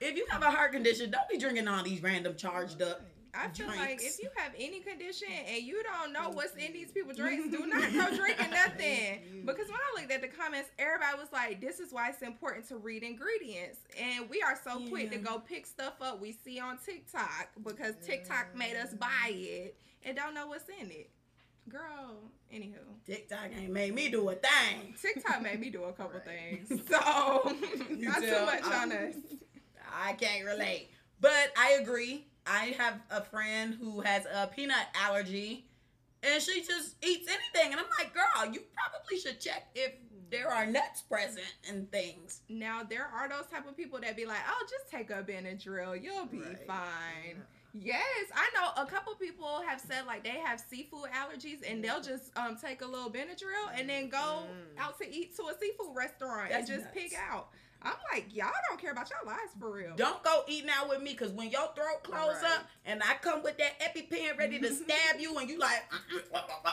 if 0.01 0.17
you 0.17 0.27
have 0.31 0.43
a 0.43 0.51
heart 0.51 0.73
condition, 0.73 1.11
don't 1.11 1.29
be 1.29 1.39
drinking 1.39 1.69
all 1.69 1.83
these 1.83 2.03
random 2.03 2.37
charged 2.37 2.83
up. 2.83 3.03
I 3.35 3.49
feel 3.49 3.67
like 3.69 4.03
if 4.03 4.19
you 4.23 4.29
have 4.37 4.53
any 4.59 4.81
condition 4.81 5.29
and 5.49 5.63
you 5.63 5.83
don't 5.83 6.13
know 6.13 6.29
what's 6.31 6.55
in 6.55 6.73
these 6.75 6.93
people 6.93 7.15
drinks, 7.15 7.49
do 7.57 7.67
not 7.67 7.91
go 7.93 8.15
drinking 8.17 8.51
nothing. 8.51 9.43
Because 9.47 9.69
when 9.69 9.77
I 9.79 10.01
looked 10.01 10.13
at 10.13 10.21
the 10.21 10.29
comments, 10.29 10.69
everybody 10.79 11.19
was 11.19 11.29
like, 11.33 11.61
"This 11.61 11.81
is 11.81 11.93
why 11.93 12.11
it's 12.11 12.21
important 12.21 12.69
to 12.69 12.77
read 12.77 13.03
ingredients." 13.03 13.79
And 13.99 14.29
we 14.29 14.43
are 14.43 14.59
so 14.63 14.81
quick 14.89 15.11
to 15.13 15.19
go 15.19 15.39
pick 15.39 15.67
stuff 15.67 15.95
up 16.03 16.21
we 16.21 16.33
see 16.45 16.61
on 16.61 16.77
TikTok 16.85 17.49
because 17.65 17.95
TikTok 18.05 18.55
made 18.55 18.77
us 18.77 18.93
buy 18.93 19.31
it 19.31 19.77
and 20.05 20.15
don't 20.15 20.35
know 20.35 20.47
what's 20.49 20.69
in 20.69 20.91
it. 20.91 21.09
Girl, 21.71 22.19
anywho, 22.53 22.75
TikTok 23.07 23.47
ain't 23.57 23.73
made 23.73 23.95
me 23.95 24.11
do 24.11 24.29
a 24.29 24.35
thing. 24.35 24.95
TikTok 25.01 25.41
made 25.43 25.59
me 25.61 25.71
do 25.71 25.85
a 25.85 25.93
couple 25.93 26.21
Right. 26.27 26.67
things, 26.69 26.83
so 26.91 27.57
You 27.89 28.09
not 28.09 28.21
too 28.21 28.45
much 28.45 28.63
on 28.65 28.93
I'm- 28.93 28.93
us. 28.93 29.15
I 29.95 30.13
can't 30.15 30.45
relate. 30.45 30.91
But 31.21 31.53
I 31.57 31.79
agree. 31.81 32.27
I 32.47 32.75
have 32.79 33.01
a 33.11 33.23
friend 33.23 33.75
who 33.81 34.01
has 34.01 34.27
a 34.27 34.47
peanut 34.49 34.87
allergy 35.01 35.67
and 36.23 36.41
she 36.43 36.61
just 36.63 36.97
eats 37.05 37.29
anything. 37.29 37.73
And 37.73 37.81
I'm 37.81 37.87
like, 37.99 38.15
girl, 38.15 38.53
you 38.53 38.61
probably 38.75 39.19
should 39.19 39.41
check 39.41 39.67
if 39.75 39.93
there 40.31 40.49
are 40.51 40.65
nuts 40.67 41.03
present 41.03 41.53
and 41.69 41.91
things. 41.93 42.41
Now 42.49 42.83
there 42.89 43.05
are 43.07 43.29
those 43.29 43.47
type 43.51 43.69
of 43.69 43.77
people 43.77 44.01
that 44.01 44.17
be 44.17 44.25
like, 44.25 44.39
"Oh, 44.49 44.67
just 44.71 44.91
take 44.91 45.11
a 45.11 45.23
Benadryl, 45.23 46.03
you'll 46.03 46.27
be 46.27 46.39
Right. 46.41 46.67
fine." 46.67 47.43
Yes, 47.75 48.27
I 48.35 48.49
know 48.55 48.83
a 48.83 48.87
couple 48.87 49.15
people 49.15 49.63
have 49.67 49.81
said 49.81 50.07
like 50.07 50.25
they 50.25 50.39
have 50.45 50.61
seafood 50.61 51.11
allergies 51.11 51.59
and 51.71 51.83
they'll 51.85 52.03
just 52.03 52.31
um 52.37 52.57
take 52.57 52.81
a 52.83 52.87
little 52.87 53.11
Benadryl 53.11 53.79
and 53.79 53.89
then 53.89 54.09
go 54.09 54.19
Mm. 54.49 54.79
out 54.79 54.99
to 55.01 55.11
eat 55.11 55.37
to 55.37 55.43
a 55.49 55.55
seafood 55.59 55.95
restaurant 55.95 56.51
That's 56.51 56.69
and 56.71 56.81
just 56.81 56.95
nuts. 56.95 56.95
pick 57.13 57.15
out. 57.31 57.49
I'm 57.85 57.95
like, 58.13 58.35
y'all 58.35 58.51
don't 58.69 58.81
care 58.81 58.93
about 58.93 59.11
your 59.11 59.25
lives 59.27 59.53
for 59.59 59.71
real. 59.71 59.95
Don't 59.97 60.23
go 60.23 60.43
eating 60.49 60.71
out 60.71 60.89
with 60.89 61.03
me 61.03 61.13
because 61.13 61.33
when 61.33 61.51
your 61.51 61.69
throat 61.75 62.03
close 62.03 62.37
Right. 62.43 62.53
up 62.59 62.67
and 62.85 63.03
I 63.03 63.15
come 63.21 63.43
with 63.43 63.59
that 63.59 63.79
EpiPen 63.81 64.39
ready 64.39 64.59
to 64.61 64.73
stab 64.75 65.21
you 65.21 65.37
and 65.39 65.49
you 65.49 65.59
like, 65.59 65.83
uh, 65.93 66.37
uh, 66.39 66.41
uh, 66.65 66.73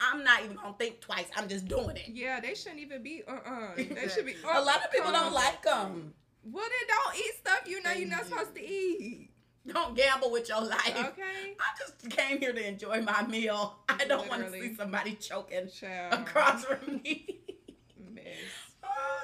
I'm 0.00 0.22
not 0.24 0.44
even 0.44 0.56
gonna 0.56 0.74
think 0.78 1.00
twice. 1.00 1.26
I'm 1.36 1.48
just 1.48 1.66
doing 1.68 1.96
it. 1.96 2.08
Yeah, 2.08 2.40
they 2.40 2.54
shouldn't 2.54 2.80
even 2.80 3.02
be. 3.02 3.22
Uh 3.26 3.32
uh 3.46 3.68
They 3.76 4.08
should 4.08 4.26
be. 4.26 4.34
A 4.44 4.60
lot 4.60 4.84
of 4.84 4.90
people 4.92 5.08
uh-uh. 5.10 5.22
don't 5.24 5.32
like 5.32 5.62
them. 5.62 6.12
Well, 6.44 6.64
then 6.64 6.96
don't 6.96 7.16
eat 7.16 7.32
stuff 7.40 7.60
you 7.66 7.82
know 7.82 7.92
you're 7.92 8.08
not 8.08 8.26
supposed 8.26 8.54
to 8.54 8.62
eat. 8.62 9.30
Don't 9.66 9.96
gamble 9.96 10.30
with 10.30 10.48
your 10.48 10.60
life. 10.60 10.86
Okay. 10.96 11.56
I 11.58 11.78
just 11.78 12.08
came 12.10 12.38
here 12.38 12.52
to 12.52 12.68
enjoy 12.68 13.02
my 13.02 13.26
meal. 13.26 13.76
I 13.88 14.04
don't 14.04 14.28
want 14.28 14.44
to 14.46 14.52
see 14.52 14.74
somebody 14.76 15.14
choking 15.14 15.68
Child. 15.68 16.12
across 16.12 16.64
from 16.64 17.00
me. 17.02 17.40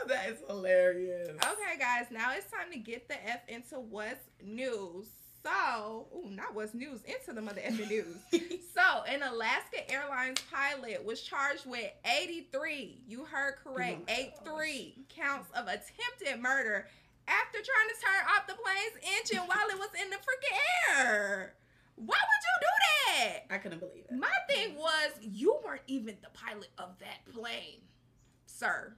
That 0.08 0.28
is 0.30 0.38
hilarious. 0.48 1.30
Okay, 1.30 1.78
guys, 1.78 2.06
now 2.10 2.32
it's 2.34 2.50
time 2.50 2.70
to 2.72 2.78
get 2.78 3.08
the 3.08 3.14
F 3.28 3.40
into 3.48 3.76
what's 3.76 4.24
news. 4.44 5.06
So, 5.44 6.06
ooh, 6.14 6.30
not 6.30 6.54
what's 6.54 6.72
news, 6.74 7.00
into 7.04 7.32
the 7.32 7.42
mother 7.42 7.60
effing 7.60 7.88
news. 7.88 8.16
so, 8.74 9.02
an 9.08 9.22
Alaska 9.22 9.90
Airlines 9.90 10.40
pilot 10.52 11.04
was 11.04 11.20
charged 11.20 11.66
with 11.66 11.90
83, 12.04 13.00
you 13.08 13.24
heard 13.24 13.54
correct, 13.62 14.02
Oh 14.02 14.12
my 14.12 14.30
83 14.54 15.04
counts 15.08 15.50
of 15.56 15.66
attempted 15.66 16.40
murder 16.40 16.86
after 17.26 17.58
trying 17.58 17.88
to 17.88 18.04
turn 18.04 18.24
off 18.36 18.46
the 18.46 18.54
plane's 18.54 19.18
engine 19.18 19.46
while 19.46 19.68
it 19.68 19.78
was 19.78 19.90
in 20.00 20.10
the 20.10 20.16
freaking 20.16 20.98
air. 20.98 21.54
Why 21.96 22.16
would 22.16 22.42
you 22.44 22.60
do 22.60 22.66
that? 23.06 23.54
I 23.54 23.58
couldn't 23.58 23.80
believe 23.80 24.04
it. 24.10 24.16
My 24.16 24.28
thing 24.48 24.76
was, 24.76 25.10
you 25.20 25.58
weren't 25.64 25.82
even 25.86 26.16
the 26.22 26.30
pilot 26.30 26.70
of 26.78 26.90
that 27.00 27.32
plane, 27.32 27.80
sir. 28.46 28.94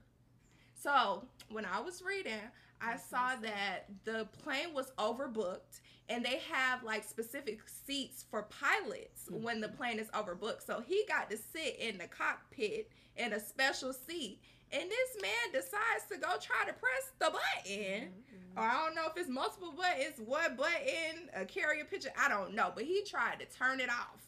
So 0.85 1.23
when 1.49 1.65
I 1.65 1.81
was 1.81 2.03
reading, 2.03 2.39
I 2.79 2.97
saw 2.97 3.35
that 3.41 3.85
the 4.03 4.27
plane 4.43 4.71
was 4.71 4.91
overbooked 4.99 5.81
and 6.09 6.23
they 6.23 6.39
have 6.51 6.83
like 6.83 7.03
specific 7.03 7.61
seats 7.67 8.23
for 8.29 8.43
pilots 8.43 9.23
mm-hmm. 9.25 9.43
when 9.43 9.61
the 9.61 9.69
plane 9.69 9.97
is 9.97 10.09
overbooked. 10.09 10.63
So 10.63 10.83
he 10.85 11.03
got 11.07 11.31
to 11.31 11.37
sit 11.37 11.77
in 11.79 11.97
the 11.97 12.05
cockpit 12.05 12.91
in 13.17 13.33
a 13.33 13.39
special 13.39 13.93
seat. 13.93 14.39
And 14.71 14.83
this 14.83 15.21
man 15.23 15.51
decides 15.51 16.05
to 16.11 16.17
go 16.19 16.37
try 16.39 16.67
to 16.67 16.73
press 16.73 17.11
the 17.17 17.31
button. 17.31 18.11
Mm-hmm. 18.11 18.59
Or 18.59 18.61
I 18.61 18.85
don't 18.85 18.93
know 18.93 19.07
if 19.07 19.17
it's 19.17 19.29
multiple 19.29 19.73
buttons, 19.75 20.21
what 20.23 20.55
button, 20.55 21.29
a 21.35 21.45
carrier 21.45 21.85
picture, 21.85 22.13
I 22.15 22.29
don't 22.29 22.53
know. 22.53 22.71
But 22.75 22.83
he 22.83 23.03
tried 23.03 23.39
to 23.39 23.57
turn 23.57 23.79
it 23.79 23.89
off. 23.89 24.21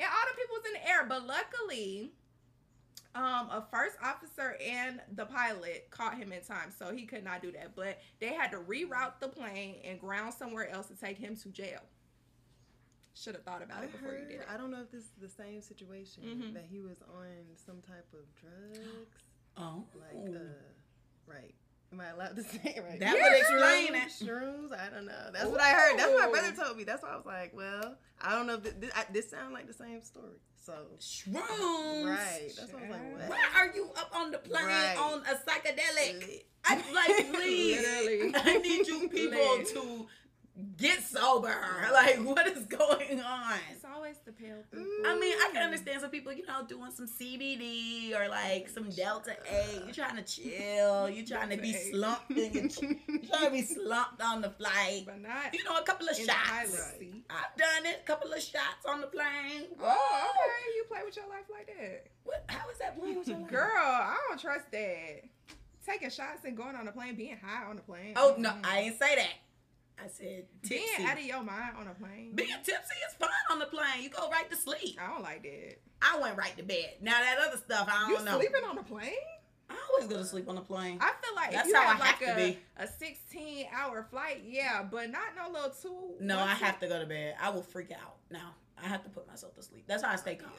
And 0.00 0.08
all 0.08 0.26
the 0.28 0.36
people 0.40 0.56
was 0.56 0.66
in 0.66 0.72
the 0.72 0.88
air. 0.90 1.06
But 1.08 1.24
luckily, 1.24 2.10
um, 3.14 3.48
a 3.50 3.64
first 3.72 3.96
officer 4.02 4.56
and 4.64 5.00
the 5.14 5.26
pilot 5.26 5.86
caught 5.90 6.16
him 6.16 6.32
in 6.32 6.42
time, 6.42 6.70
so 6.76 6.92
he 6.92 7.06
could 7.06 7.22
not 7.24 7.42
do 7.42 7.52
that. 7.52 7.74
But 7.76 8.00
they 8.20 8.32
had 8.34 8.50
to 8.52 8.58
reroute 8.58 9.20
the 9.20 9.28
plane 9.28 9.76
and 9.84 10.00
ground 10.00 10.34
somewhere 10.34 10.68
else 10.70 10.88
to 10.88 10.94
take 10.96 11.16
him 11.18 11.36
to 11.36 11.48
jail. 11.50 11.80
Should 13.16 13.34
have 13.36 13.44
thought 13.44 13.62
about 13.62 13.82
I 13.82 13.84
it 13.84 13.92
before 13.92 14.12
you 14.14 14.24
did 14.24 14.40
it. 14.40 14.46
I 14.52 14.56
don't 14.56 14.72
know 14.72 14.80
if 14.82 14.90
this 14.90 15.04
is 15.04 15.10
the 15.20 15.28
same 15.28 15.62
situation 15.62 16.24
Mhm. 16.24 16.54
that 16.54 16.64
he 16.68 16.80
was 16.80 17.00
on 17.02 17.56
some 17.64 17.80
type 17.82 18.12
of 18.12 18.24
drugs, 18.34 19.08
Oh. 19.56 19.86
like 19.94 20.34
uh, 20.36 20.40
right. 21.26 21.54
Am 21.94 22.00
I 22.00 22.10
allowed 22.10 22.34
to 22.36 22.42
say 22.52 22.74
it 22.76 22.84
right? 22.88 22.98
That 23.00 23.14
would 23.14 23.40
explain 23.40 23.94
it. 23.94 24.08
Shrooms? 24.08 24.72
I 24.72 24.90
don't 24.92 25.06
know. 25.06 25.30
That's 25.32 25.46
what 25.46 25.60
I 25.60 25.70
heard. 25.70 25.98
That's 25.98 26.10
what 26.12 26.24
my 26.32 26.40
brother 26.40 26.54
told 26.60 26.76
me. 26.76 26.84
That's 26.84 27.02
why 27.02 27.10
I 27.10 27.16
was 27.16 27.26
like, 27.26 27.52
well, 27.56 27.96
I 28.20 28.32
don't 28.34 28.46
know 28.46 28.54
if 28.54 28.62
this, 28.64 28.74
this, 28.80 28.90
I, 28.96 29.04
this 29.12 29.30
sounds 29.30 29.52
like 29.52 29.66
the 29.68 29.72
same 29.72 30.02
story. 30.02 30.38
So, 30.64 30.72
Shrooms. 30.98 32.04
right. 32.08 32.50
That's 32.56 32.72
why 32.72 32.80
I 32.80 32.82
was 32.82 32.90
like, 32.90 33.18
what? 33.20 33.28
Why 33.30 33.60
are 33.60 33.72
you 33.74 33.90
up 33.96 34.10
on 34.16 34.30
the 34.32 34.38
plane 34.38 34.64
Right. 34.66 34.96
on 34.98 35.20
a 35.20 35.34
psychedelic? 35.34 36.44
I'm 36.64 36.78
like, 36.94 37.32
please. 37.34 37.84
I 38.34 38.58
need 38.58 38.86
you 38.86 39.08
people 39.08 39.64
to 39.74 40.06
get 40.76 41.02
sober. 41.02 41.54
Like, 41.92 42.18
what 42.18 42.46
is 42.46 42.64
going 42.66 43.20
on? 43.20 43.54
It's 43.72 43.84
always 43.84 44.16
the 44.24 44.32
pale 44.32 44.56
people. 44.70 44.86
I 45.06 45.18
mean, 45.18 45.32
I 45.32 45.50
can 45.52 45.62
understand 45.62 46.00
some 46.00 46.10
people, 46.10 46.32
you 46.32 46.44
know, 46.46 46.64
doing 46.66 46.90
some 46.94 47.06
CBD 47.06 48.14
or 48.18 48.28
like 48.28 48.68
some 48.68 48.90
Delta 48.90 49.36
8. 49.48 49.82
You're 49.84 49.94
trying 49.94 50.16
to 50.16 50.22
chill. 50.22 51.08
You're 51.08 51.26
trying 51.38 51.50
to 51.50 51.56
be 51.56 51.72
Delta 51.72 51.86
8. 51.88 51.92
slumped. 51.92 52.30
In 52.30 52.36
your, 52.38 52.96
you're 53.08 53.30
trying 53.30 53.44
to 53.46 53.50
be 53.50 53.62
slumped 53.62 54.20
on 54.22 54.40
the 54.42 54.50
flight. 54.50 55.04
But 55.06 55.20
not 55.22 55.54
You 55.54 55.64
know, 55.64 55.76
a 55.78 55.82
couple 55.82 56.08
of 56.08 56.16
the 56.16 56.22
shots. 56.24 56.92
I've 57.30 57.56
done 57.56 57.86
it. 57.86 58.00
A 58.02 58.06
couple 58.06 58.32
of 58.32 58.40
shots 58.40 58.84
on 58.88 59.00
the 59.00 59.06
plane. 59.06 59.66
Oh, 59.82 60.30
okay. 60.30 60.76
You 60.76 60.84
play 60.88 61.00
with 61.04 61.16
your 61.16 61.28
life 61.28 61.44
like 61.50 61.66
that. 61.78 62.06
What? 62.24 62.44
How 62.48 62.68
is 62.70 62.78
that 62.78 62.98
playing 62.98 63.18
with 63.18 63.28
your 63.28 63.38
life? 63.38 63.50
Girl, 63.50 63.68
I 63.74 64.16
don't 64.28 64.40
trust 64.40 64.70
that. 64.72 65.22
Taking 65.86 66.10
shots 66.10 66.44
and 66.44 66.56
going 66.56 66.76
on 66.76 66.88
a 66.88 66.92
plane, 66.92 67.14
being 67.14 67.36
high 67.36 67.68
on 67.68 67.76
a 67.76 67.80
plane. 67.82 68.14
Oh 68.16 68.34
no. 68.38 68.52
I 68.64 68.80
ain't 68.80 68.98
say 68.98 69.16
that. 69.16 69.32
I 70.02 70.08
said 70.08 70.44
tipsy. 70.62 70.84
Being 70.96 71.08
out 71.08 71.18
of 71.18 71.24
your 71.24 71.42
mind 71.42 71.76
on 71.78 71.86
a 71.86 71.94
plane. 71.94 72.32
Being 72.34 72.48
tipsy 72.62 72.94
is 73.08 73.14
fun 73.18 73.28
on 73.50 73.58
the 73.58 73.66
plane. 73.66 74.02
You 74.02 74.10
go 74.10 74.28
right 74.30 74.48
to 74.50 74.56
sleep. 74.56 74.98
I 75.00 75.08
don't 75.12 75.22
like 75.22 75.42
that. 75.42 75.76
I 76.02 76.18
went 76.18 76.36
right 76.36 76.56
to 76.56 76.62
bed. 76.62 76.94
Now 77.00 77.12
that 77.20 77.36
other 77.48 77.56
stuff, 77.58 77.88
I 77.90 78.08
You 78.10 78.16
don't 78.16 78.24
know. 78.24 78.38
sleeping 78.38 78.64
on 78.68 78.76
a 78.78 78.82
plane? 78.82 79.12
I 79.70 79.76
always 79.92 80.08
go 80.10 80.18
to 80.18 80.24
sleep 80.26 80.48
on 80.48 80.56
the 80.56 80.60
plane. 80.60 80.98
I 81.00 81.12
feel 81.24 81.34
like 81.34 81.52
That's 81.52 81.68
if 81.68 81.72
you 81.74 81.80
how 81.80 81.88
I 81.88 81.92
have 81.92 82.00
like 82.00 82.18
to 82.18 82.32
a, 82.32 82.36
be. 82.52 82.58
a 82.76 82.86
16 82.86 83.66
hour 83.74 84.06
flight, 84.10 84.42
yeah, 84.46 84.82
but 84.82 85.10
not 85.10 85.22
no 85.36 85.50
little 85.50 85.70
two. 85.70 86.14
no, 86.20 86.38
I 86.38 86.52
have 86.54 86.78
to 86.80 86.86
go 86.88 86.98
to 87.00 87.06
bed. 87.06 87.36
I 87.40 87.48
will 87.50 87.62
freak 87.62 87.90
out. 87.92 88.16
Now 88.30 88.54
I 88.82 88.88
have 88.88 89.02
to 89.04 89.10
put 89.10 89.26
myself 89.26 89.54
to 89.54 89.62
sleep. 89.62 89.84
That's 89.86 90.02
how 90.02 90.10
I 90.12 90.16
stay 90.16 90.34
calm. 90.34 90.50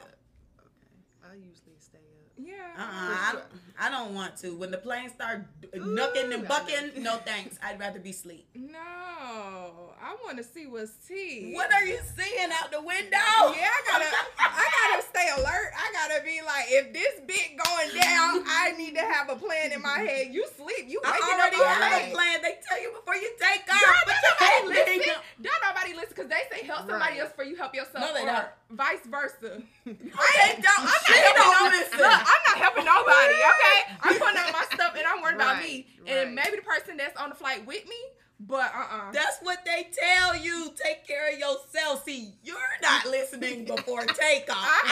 Okay. 0.58 1.30
I 1.30 1.34
usually 1.36 1.76
stay. 1.78 1.98
Yeah. 2.38 2.54
Uh-uh, 2.76 2.86
I, 2.88 3.30
sure. 3.32 3.42
I 3.80 3.90
don't 3.90 4.14
want 4.14 4.36
to. 4.38 4.54
When 4.56 4.70
the 4.70 4.78
planes 4.78 5.12
start 5.12 5.46
Ooh, 5.74 5.80
knucking 5.80 6.32
and 6.34 6.46
bucking, 6.46 7.02
no 7.02 7.16
thanks. 7.16 7.58
I'd 7.62 7.80
rather 7.80 7.98
be 7.98 8.10
asleep. 8.10 8.46
No, 8.54 8.78
I 8.78 10.16
want 10.24 10.36
to 10.38 10.44
see 10.44 10.66
what's 10.66 10.92
tea. 11.08 11.52
What 11.54 11.72
are 11.72 11.84
you 11.84 11.98
seeing 12.16 12.50
out 12.52 12.70
the 12.70 12.80
window? 12.80 13.08
Yeah, 13.10 13.68
I 13.68 13.82
gotta, 13.86 14.04
I 14.38 14.64
gotta 14.90 15.02
stay 15.08 15.28
alert. 15.36 15.72
I 15.76 15.85
gotta 16.08 16.22
be 16.24 16.40
like, 16.44 16.66
if 16.70 16.92
this 16.92 17.14
bit 17.26 17.56
going 17.58 17.90
down, 18.00 18.42
I 18.46 18.74
need 18.78 18.94
to 18.94 19.02
have 19.02 19.28
a 19.30 19.36
plan 19.36 19.72
in 19.72 19.82
my 19.82 19.98
head. 19.98 20.32
You 20.32 20.46
sleep, 20.56 20.86
you 20.88 21.00
I 21.04 21.18
already 21.18 21.56
up 21.56 21.66
have 21.66 22.10
a 22.10 22.14
plan. 22.14 22.42
They 22.42 22.58
tell 22.68 22.80
you 22.80 22.92
before 22.92 23.16
you 23.16 23.30
take 23.40 23.62
off. 23.66 23.80
Girl, 23.80 24.02
but 24.06 24.16
nobody 24.22 24.68
listen. 25.02 25.14
Don't 25.42 25.62
nobody 25.66 25.92
listen 25.94 26.14
because 26.14 26.30
they 26.30 26.42
say 26.50 26.66
help 26.66 26.86
somebody 26.88 27.18
Right. 27.18 27.20
else 27.20 27.30
before 27.30 27.44
you 27.44 27.56
help 27.56 27.74
yourself. 27.74 28.00
No, 28.00 28.14
they 28.14 28.22
or 28.22 28.26
don't. 28.26 28.48
Vice 28.70 29.04
versa. 29.06 29.62
I 29.86 30.32
ain't 30.50 30.62
don't. 30.62 30.82
I'm 30.82 30.86
not 30.86 31.04
helping 31.06 31.42
don't 31.42 31.64
no- 31.64 31.76
listen. 31.78 31.98
Look, 31.98 32.20
I'm 32.22 32.42
not 32.46 32.56
helping 32.58 32.84
nobody, 32.94 33.38
okay? 33.50 33.78
I'm 34.02 34.14
putting 34.18 34.38
out 34.40 34.52
my 34.52 34.64
stuff 34.74 34.94
and 34.96 35.04
I'm 35.06 35.22
worried 35.22 35.36
about 35.36 35.56
Right, 35.58 35.86
me. 35.86 35.86
And 36.06 36.34
maybe 36.34 36.56
the 36.56 36.62
person 36.66 36.96
that's 36.96 37.16
on 37.20 37.28
the 37.30 37.34
flight 37.36 37.66
with 37.66 37.86
me, 37.88 37.98
but 38.38 38.70
uh-uh. 38.74 39.12
That's 39.12 39.38
what 39.42 39.64
they 39.64 39.88
tell 39.98 40.36
you. 40.36 40.70
Take 40.82 41.06
care 41.06 41.32
of 41.32 41.38
yourself. 41.38 42.04
See, 42.04 42.34
you're 42.44 42.56
not 42.82 43.06
listening 43.06 43.64
before 43.64 44.00
takeoff. 44.06 44.56
I 44.58 44.82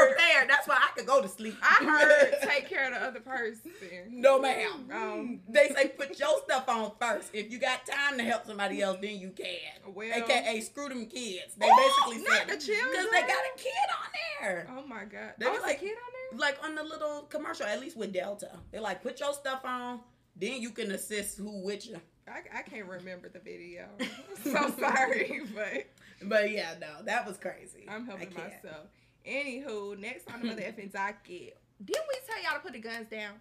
I'm 0.00 0.08
prepared. 0.08 0.48
That's 0.48 0.66
why 0.66 0.76
I 0.80 0.96
could 0.96 1.06
go 1.06 1.20
to 1.20 1.28
sleep. 1.28 1.54
I 1.62 1.84
heard 1.84 2.34
take 2.48 2.68
care 2.68 2.86
of 2.86 2.94
the 2.98 3.06
other 3.06 3.20
person. 3.20 3.70
No, 4.10 4.40
ma'am. 4.40 4.88
Um, 4.92 5.40
They 5.48 5.68
say 5.68 5.88
put 5.88 6.18
your 6.18 6.38
stuff 6.44 6.68
on 6.68 6.92
first. 7.00 7.30
If 7.34 7.50
you 7.52 7.58
got 7.58 7.84
time 7.86 8.16
to 8.18 8.24
help 8.24 8.46
somebody 8.46 8.80
else, 8.80 8.98
then 9.02 9.18
you 9.18 9.30
can. 9.30 9.92
Well- 9.94 10.10
AKA 10.24 10.60
screw 10.62 10.88
them 10.88 11.06
kids. 11.06 11.54
They 11.58 11.68
Oh, 11.70 11.76
basically 12.06 12.24
not 12.24 12.38
said 12.38 12.48
the 12.48 12.64
children. 12.64 12.90
because 12.90 13.10
they 13.10 13.20
got 13.20 13.30
a 13.30 13.58
kid 13.58 13.88
on 14.00 14.08
there. 14.40 14.66
Oh 14.78 14.86
my 14.86 15.04
god. 15.04 15.34
They 15.38 15.46
oh, 15.46 15.50
was 15.50 15.60
was 15.60 15.68
like- 15.68 15.76
a 15.76 15.80
kid 15.80 15.90
on 15.90 16.12
there? 16.32 16.38
Like 16.40 16.58
on 16.64 16.74
the 16.74 16.82
little 16.82 17.22
commercial, 17.28 17.66
at 17.66 17.80
least 17.80 17.96
with 17.96 18.12
Delta, 18.12 18.50
they're 18.72 18.80
like 18.80 19.02
put 19.02 19.20
your 19.20 19.32
stuff 19.34 19.60
on, 19.64 20.00
then 20.34 20.60
you 20.60 20.70
can 20.70 20.90
assist 20.90 21.38
who 21.38 21.62
with 21.64 21.86
you. 21.86 22.00
I, 22.28 22.58
I 22.58 22.62
can't 22.62 22.86
remember 22.86 23.28
the 23.28 23.38
video. 23.38 23.86
so 24.42 24.70
sorry, 24.80 25.42
but 25.54 25.86
But 26.22 26.50
yeah, 26.50 26.74
no, 26.80 27.02
that 27.04 27.26
was 27.26 27.36
crazy. 27.36 27.84
I'm 27.88 28.06
helping 28.06 28.32
myself. 28.32 28.86
Anywho, 29.26 29.98
next 29.98 30.30
on 30.32 30.40
the 30.40 30.46
mother 30.48 30.62
effing 30.62 30.92
docket. 30.92 31.56
Didn't 31.84 32.04
we 32.08 32.14
tell 32.26 32.42
y'all 32.42 32.54
to 32.54 32.60
put 32.60 32.72
the 32.72 32.78
guns 32.78 33.08
down? 33.10 33.34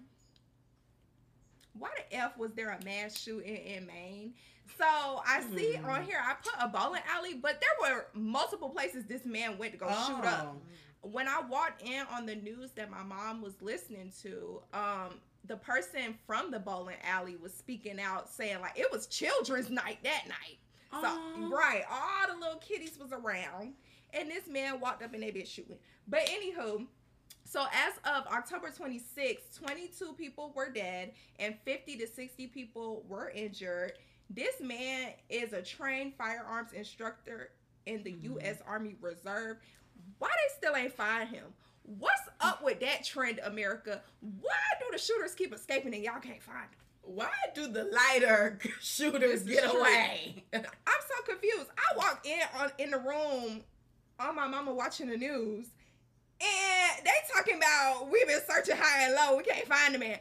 Why 1.78 1.90
the 1.98 2.18
F 2.18 2.38
was 2.38 2.52
there 2.54 2.70
a 2.70 2.84
mass 2.86 3.20
shooting 3.20 3.56
in 3.56 3.86
Maine? 3.88 4.34
So 4.78 4.86
I 4.86 5.44
see 5.56 5.76
Hmm. 5.76 5.90
on 5.90 6.04
here 6.04 6.18
I 6.22 6.36
put 6.36 6.54
a 6.60 6.68
bowling 6.68 7.02
alley, 7.10 7.34
but 7.36 7.62
there 7.62 7.92
were 7.96 8.06
multiple 8.14 8.70
places 8.70 9.06
this 9.06 9.26
man 9.26 9.58
went 9.58 9.74
to 9.74 9.78
go 9.78 9.88
shoot 9.88 10.24
up. 10.26 10.56
Oh. 11.04 11.10
when 11.10 11.28
I 11.28 11.42
walked 11.42 11.82
in 11.82 12.06
on 12.12 12.26
the 12.26 12.36
news 12.36 12.72
that 12.76 12.90
my 12.90 13.04
mom 13.04 13.42
was 13.42 13.54
listening 13.62 14.12
to, 14.22 14.62
um, 14.74 15.20
the 15.46 15.58
person 15.58 16.16
from 16.26 16.52
the 16.52 16.60
bowling 16.60 16.96
alley 17.04 17.36
was 17.36 17.54
speaking 17.54 18.00
out 18.00 18.30
saying 18.30 18.62
like 18.62 18.78
it 18.80 18.92
was 18.92 19.08
children's 19.08 19.70
night 19.70 19.98
that 20.04 20.24
night. 20.28 20.58
So 20.92 21.08
Aw. 21.08 21.50
right, 21.50 21.84
all 21.92 22.34
the 22.34 22.40
little 22.40 22.60
kiddies 22.60 22.98
was 23.00 23.12
around, 23.12 23.74
and 24.14 24.30
this 24.30 24.48
man 24.48 24.80
walked 24.80 25.02
up 25.04 25.14
and 25.14 25.24
they 25.24 25.32
been 25.32 25.46
shooting. 25.46 25.78
But 26.08 26.22
anywho, 26.28 26.86
so 27.46 27.66
as 27.74 27.94
of 28.06 28.28
October 28.32 28.70
26th, 28.70 29.60
22 29.60 30.14
people 30.14 30.54
were 30.56 30.70
dead 30.70 31.14
and 31.40 31.56
50 31.66 31.98
to 31.98 32.08
60 32.08 32.48
people 32.48 33.04
were 33.08 33.32
injured. 33.32 33.94
This 34.30 34.62
man 34.62 35.12
is 35.30 35.54
a 35.54 35.62
trained 35.62 36.14
firearms 36.16 36.74
instructor 36.74 37.50
in 37.86 38.02
the 38.04 38.14
Mhm. 38.14 38.24
U.S. 38.24 38.60
Army 38.66 38.96
Reserve. 39.02 39.58
Why 40.20 40.30
they 40.30 40.56
still 40.56 40.76
ain't 40.76 40.94
find 40.94 41.28
him? 41.30 41.54
What's 41.84 42.22
up 42.40 42.64
with 42.64 42.80
that 42.80 43.04
trend, 43.04 43.40
America? 43.44 44.02
Why 44.42 44.52
do 44.80 44.86
the 44.92 44.98
shooters 44.98 45.36
keep 45.36 45.54
escaping 45.54 45.94
and 45.94 46.04
y'all 46.04 46.20
can't 46.22 46.42
find 46.42 46.64
them? 46.64 46.80
Why 47.02 47.30
do 47.54 47.68
the 47.68 47.84
lighter 47.86 48.58
shooters 48.82 49.44
get 49.44 49.70
true. 49.70 49.80
away? 49.80 50.44
I'm 50.54 50.62
so 50.64 51.24
confused. 51.32 51.68
I 51.78 51.98
walked 51.98 52.26
in 52.26 52.40
on 52.58 52.72
in 52.78 52.92
the 52.92 53.00
room 53.00 53.62
on 54.20 54.36
my 54.36 54.48
mama 54.48 54.74
watching 54.74 55.10
the 55.10 55.18
news, 55.18 55.68
and 56.40 57.06
they 57.06 57.12
talking 57.36 57.58
about 57.58 58.10
we've 58.10 58.28
been 58.28 58.40
searching 58.50 58.78
high 58.78 59.04
and 59.06 59.16
low. 59.16 59.36
We 59.38 59.44
can't 59.44 59.68
find 59.68 59.94
the 59.94 60.00
man. 60.00 60.20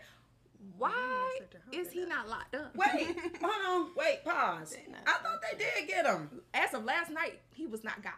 Why 0.77 1.39
is 1.73 1.91
he 1.93 2.05
not 2.05 2.29
locked 2.29 2.55
up? 2.57 2.75
Wait, 2.75 3.17
hold 3.41 3.53
on. 3.87 3.91
Wait, 3.97 4.25
pause. 4.25 4.75
I 5.07 5.13
thought 5.13 5.41
they 5.53 5.59
did 5.59 5.89
get 5.89 6.07
him 6.07 6.41
As 6.55 6.75
of 6.75 6.85
last 6.85 7.11
night, 7.11 7.41
he 7.55 7.67
was 7.67 7.85
not 7.85 8.03
got. 8.03 8.15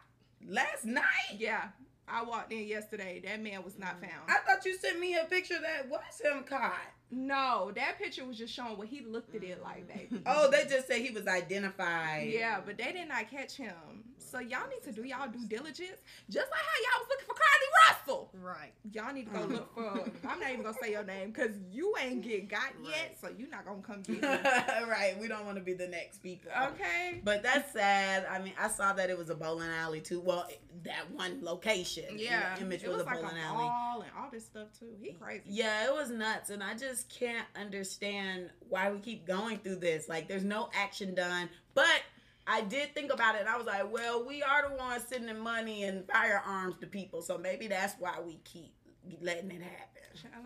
last 0.48 0.84
night. 0.86 1.04
Yeah, 1.38 1.68
I 2.08 2.22
walked 2.22 2.52
in 2.52 2.66
yesterday. 2.66 3.20
That 3.24 3.42
man 3.42 3.62
was 3.64 3.78
not 3.78 4.00
mm. 4.00 4.08
found. 4.08 4.28
I 4.28 4.38
thought 4.46 4.64
you 4.64 4.76
sent 4.76 4.98
me 4.98 5.16
a 5.16 5.24
picture 5.24 5.58
that 5.60 5.88
was 5.88 6.20
him 6.22 6.44
caught. 6.44 6.93
No, 7.10 7.70
that 7.76 7.98
picture 7.98 8.24
was 8.24 8.36
just 8.36 8.52
showing 8.52 8.76
what 8.76 8.88
he 8.88 9.02
looked 9.04 9.34
at 9.36 9.44
it 9.44 9.62
like, 9.62 9.86
baby. 9.86 10.22
Oh, 10.26 10.50
they 10.50 10.64
just 10.64 10.88
said 10.88 11.00
he 11.00 11.10
was 11.12 11.26
identified. 11.26 12.28
Yeah, 12.28 12.60
but 12.64 12.76
they 12.76 12.92
did 12.92 13.08
not 13.08 13.30
catch 13.30 13.54
him. 13.56 13.74
So 14.18 14.40
y'all 14.40 14.68
need 14.68 14.82
to 14.84 14.90
do 14.90 15.06
y'all 15.06 15.28
due 15.28 15.46
diligence, 15.46 16.00
just 16.28 16.50
like 16.50 16.60
how 16.60 16.82
y'all 16.82 17.00
was 17.00 17.08
looking 17.08 17.26
for 17.26 17.34
Carlee 17.34 17.88
Russell. 17.88 18.30
Right. 18.42 18.72
Y'all 18.92 19.12
need 19.12 19.32
to 19.32 19.38
go 19.38 19.44
look 19.54 19.74
for. 19.74 20.10
I'm 20.28 20.40
not 20.40 20.50
even 20.50 20.64
gonna 20.64 20.76
say 20.82 20.90
your 20.90 21.04
name 21.04 21.30
because 21.30 21.52
you 21.70 21.94
ain't 22.00 22.22
get 22.22 22.48
got 22.48 22.72
yet, 22.82 22.92
Right. 22.92 23.16
so 23.20 23.28
you're 23.38 23.48
not 23.50 23.64
gonna 23.64 23.82
come 23.82 24.02
get 24.02 24.20
me. 24.22 24.88
right. 24.90 25.14
We 25.20 25.28
don't 25.28 25.44
want 25.46 25.58
to 25.58 25.62
be 25.62 25.74
the 25.74 25.86
next 25.86 26.20
people. 26.20 26.50
Okay. 26.72 27.20
But 27.22 27.44
that's 27.44 27.72
sad. 27.72 28.26
I 28.28 28.40
mean, 28.40 28.54
I 28.58 28.66
saw 28.68 28.92
that 28.94 29.08
it 29.08 29.16
was 29.16 29.30
a 29.30 29.36
bowling 29.36 29.70
alley 29.70 30.00
too. 30.00 30.18
Well, 30.20 30.48
that 30.82 31.08
one 31.12 31.38
location. 31.40 32.16
the 32.16 32.24
Yeah. 32.24 32.58
image 32.60 32.82
it 32.82 32.88
was, 32.88 32.98
was 32.98 33.06
a 33.06 33.10
like 33.10 33.20
bowling 33.20 33.36
a 33.36 33.40
alley. 33.40 33.58
ball 33.58 34.00
and 34.02 34.10
all 34.18 34.30
this 34.32 34.44
stuff 34.46 34.66
too. 34.76 34.96
He 35.00 35.12
crazy. 35.12 35.42
Yeah, 35.46 35.86
it 35.86 35.94
was 35.94 36.10
nuts, 36.10 36.50
and 36.50 36.60
I 36.62 36.74
just 36.74 36.93
can't 37.02 37.46
understand 37.58 38.50
why 38.68 38.92
we 38.92 39.00
keep 39.00 39.26
going 39.26 39.58
through 39.58 39.76
this. 39.76 40.08
Like, 40.08 40.28
there's 40.28 40.44
no 40.44 40.68
action 40.72 41.14
done. 41.14 41.48
But 41.74 42.02
I 42.46 42.60
did 42.60 42.94
think 42.94 43.12
about 43.12 43.34
it, 43.34 43.40
and 43.40 43.48
I 43.48 43.56
was 43.56 43.66
like, 43.66 43.90
well, 43.90 44.24
we 44.24 44.42
are 44.42 44.68
the 44.68 44.76
ones 44.76 45.04
sending 45.08 45.38
money 45.38 45.84
and 45.84 46.06
firearms 46.06 46.76
to 46.78 46.86
people, 46.86 47.22
so 47.22 47.38
maybe 47.38 47.66
that's 47.66 47.94
why 47.98 48.20
we 48.24 48.38
keep 48.44 48.74
letting 49.20 49.50
it 49.50 49.62
happen. 49.62 49.90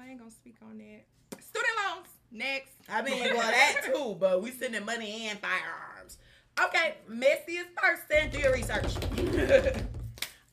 I 0.00 0.08
ain't 0.08 0.18
gonna 0.18 0.30
speak 0.30 0.56
on 0.62 0.78
that. 0.78 1.42
Student 1.42 1.72
loans. 1.86 2.08
Next. 2.30 2.72
I 2.88 3.02
mean, 3.02 3.22
well, 3.34 3.50
that 3.50 3.82
too, 3.84 4.16
but 4.18 4.42
we 4.42 4.50
sending 4.50 4.84
money 4.84 5.28
and 5.28 5.38
firearms. 5.38 6.18
Okay, 6.62 6.96
messiest 7.10 7.74
person. 7.74 8.30
Do 8.30 8.38
your 8.38 8.52
research. 8.52 8.96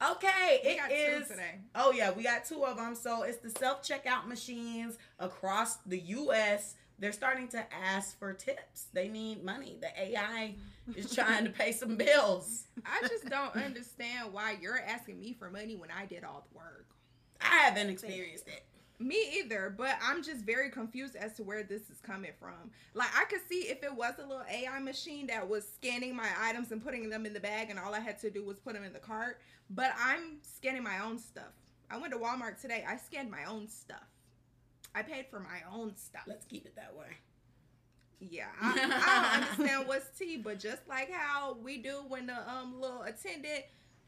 okay, 0.01 0.59
We 0.63 0.69
it 0.71 0.77
got 0.77 0.91
is. 0.91 1.27
two 1.27 1.33
today. 1.33 1.55
Oh 1.75 1.91
yeah, 1.91 2.11
we 2.11 2.23
got 2.23 2.45
two 2.45 2.63
of 2.65 2.77
them. 2.77 2.95
So 2.95 3.23
it's 3.23 3.37
the 3.37 3.49
self 3.49 3.81
checkout 3.83 4.27
machines 4.27 4.97
across 5.19 5.77
the 5.85 5.99
U.S. 5.99 6.75
They're 6.97 7.11
starting 7.11 7.49
to 7.49 7.63
ask 7.73 8.17
for 8.17 8.33
tips. 8.33 8.85
They 8.93 9.09
need 9.09 9.43
money. 9.43 9.77
The 9.81 9.89
AI 10.01 10.55
is 10.95 11.13
trying 11.13 11.43
to 11.43 11.49
pay 11.49 11.71
some 11.73 11.97
bills. 11.97 12.63
I 12.85 13.05
just 13.07 13.25
don't 13.29 13.55
understand 13.55 14.31
why 14.31 14.57
you're 14.61 14.79
asking 14.79 15.19
me 15.19 15.33
for 15.37 15.49
money 15.49 15.75
when 15.75 15.89
I 15.91 16.05
did 16.05 16.23
all 16.23 16.45
the 16.51 16.57
work. 16.57 16.85
I 17.41 17.63
haven't 17.63 17.89
experienced 17.89 18.47
it. 18.47 18.63
Me 18.97 19.17
either, 19.39 19.73
but 19.75 19.97
I'm 20.01 20.23
just 20.23 20.45
very 20.45 20.69
confused 20.69 21.15
as 21.15 21.33
to 21.33 21.43
where 21.43 21.63
this 21.63 21.89
is 21.89 21.99
coming 22.01 22.31
from. 22.39 22.71
Like 22.93 23.09
I 23.15 23.25
could 23.25 23.41
see 23.49 23.67
if 23.67 23.83
it 23.83 23.93
was 23.93 24.13
a 24.17 24.25
little 24.25 24.45
AI 24.49 24.79
machine 24.79 25.27
that 25.27 25.47
was 25.47 25.67
scanning 25.75 26.15
my 26.15 26.29
items 26.41 26.71
and 26.71 26.83
putting 26.83 27.09
them 27.09 27.25
in 27.25 27.33
the 27.33 27.39
bag 27.39 27.69
and 27.69 27.77
all 27.77 27.93
I 27.93 27.99
had 27.99 28.19
to 28.21 28.29
do 28.29 28.43
was 28.43 28.59
put 28.59 28.73
them 28.73 28.83
in 28.83 28.93
the 28.93 28.99
cart, 28.99 29.39
but 29.69 29.91
I'm 29.99 30.37
scanning 30.41 30.83
my 30.83 30.99
own 30.99 31.19
stuff. 31.19 31.51
I 31.89 31.97
went 31.97 32.13
to 32.13 32.19
Walmart 32.19 32.61
today. 32.61 32.85
I 32.87 32.97
scanned 32.97 33.29
my 33.29 33.45
own 33.45 33.67
stuff. 33.67 34.03
I 34.93 35.01
paid 35.01 35.25
for 35.29 35.39
my 35.39 35.59
own 35.73 35.95
stuff. 35.97 36.23
Let's 36.25 36.45
keep 36.45 36.65
it 36.65 36.75
that 36.77 36.95
way. 36.95 37.17
Yeah, 38.19 38.47
I, 38.61 38.71
I 38.71 39.33
don't 39.33 39.43
understand 39.43 39.87
what's 39.87 40.17
tea, 40.17 40.37
but 40.37 40.59
just 40.59 40.87
like 40.87 41.11
how 41.11 41.57
we 41.61 41.77
do 41.77 42.01
when 42.07 42.27
the 42.27 42.49
um 42.49 42.79
little 42.79 43.01
attendant 43.01 43.65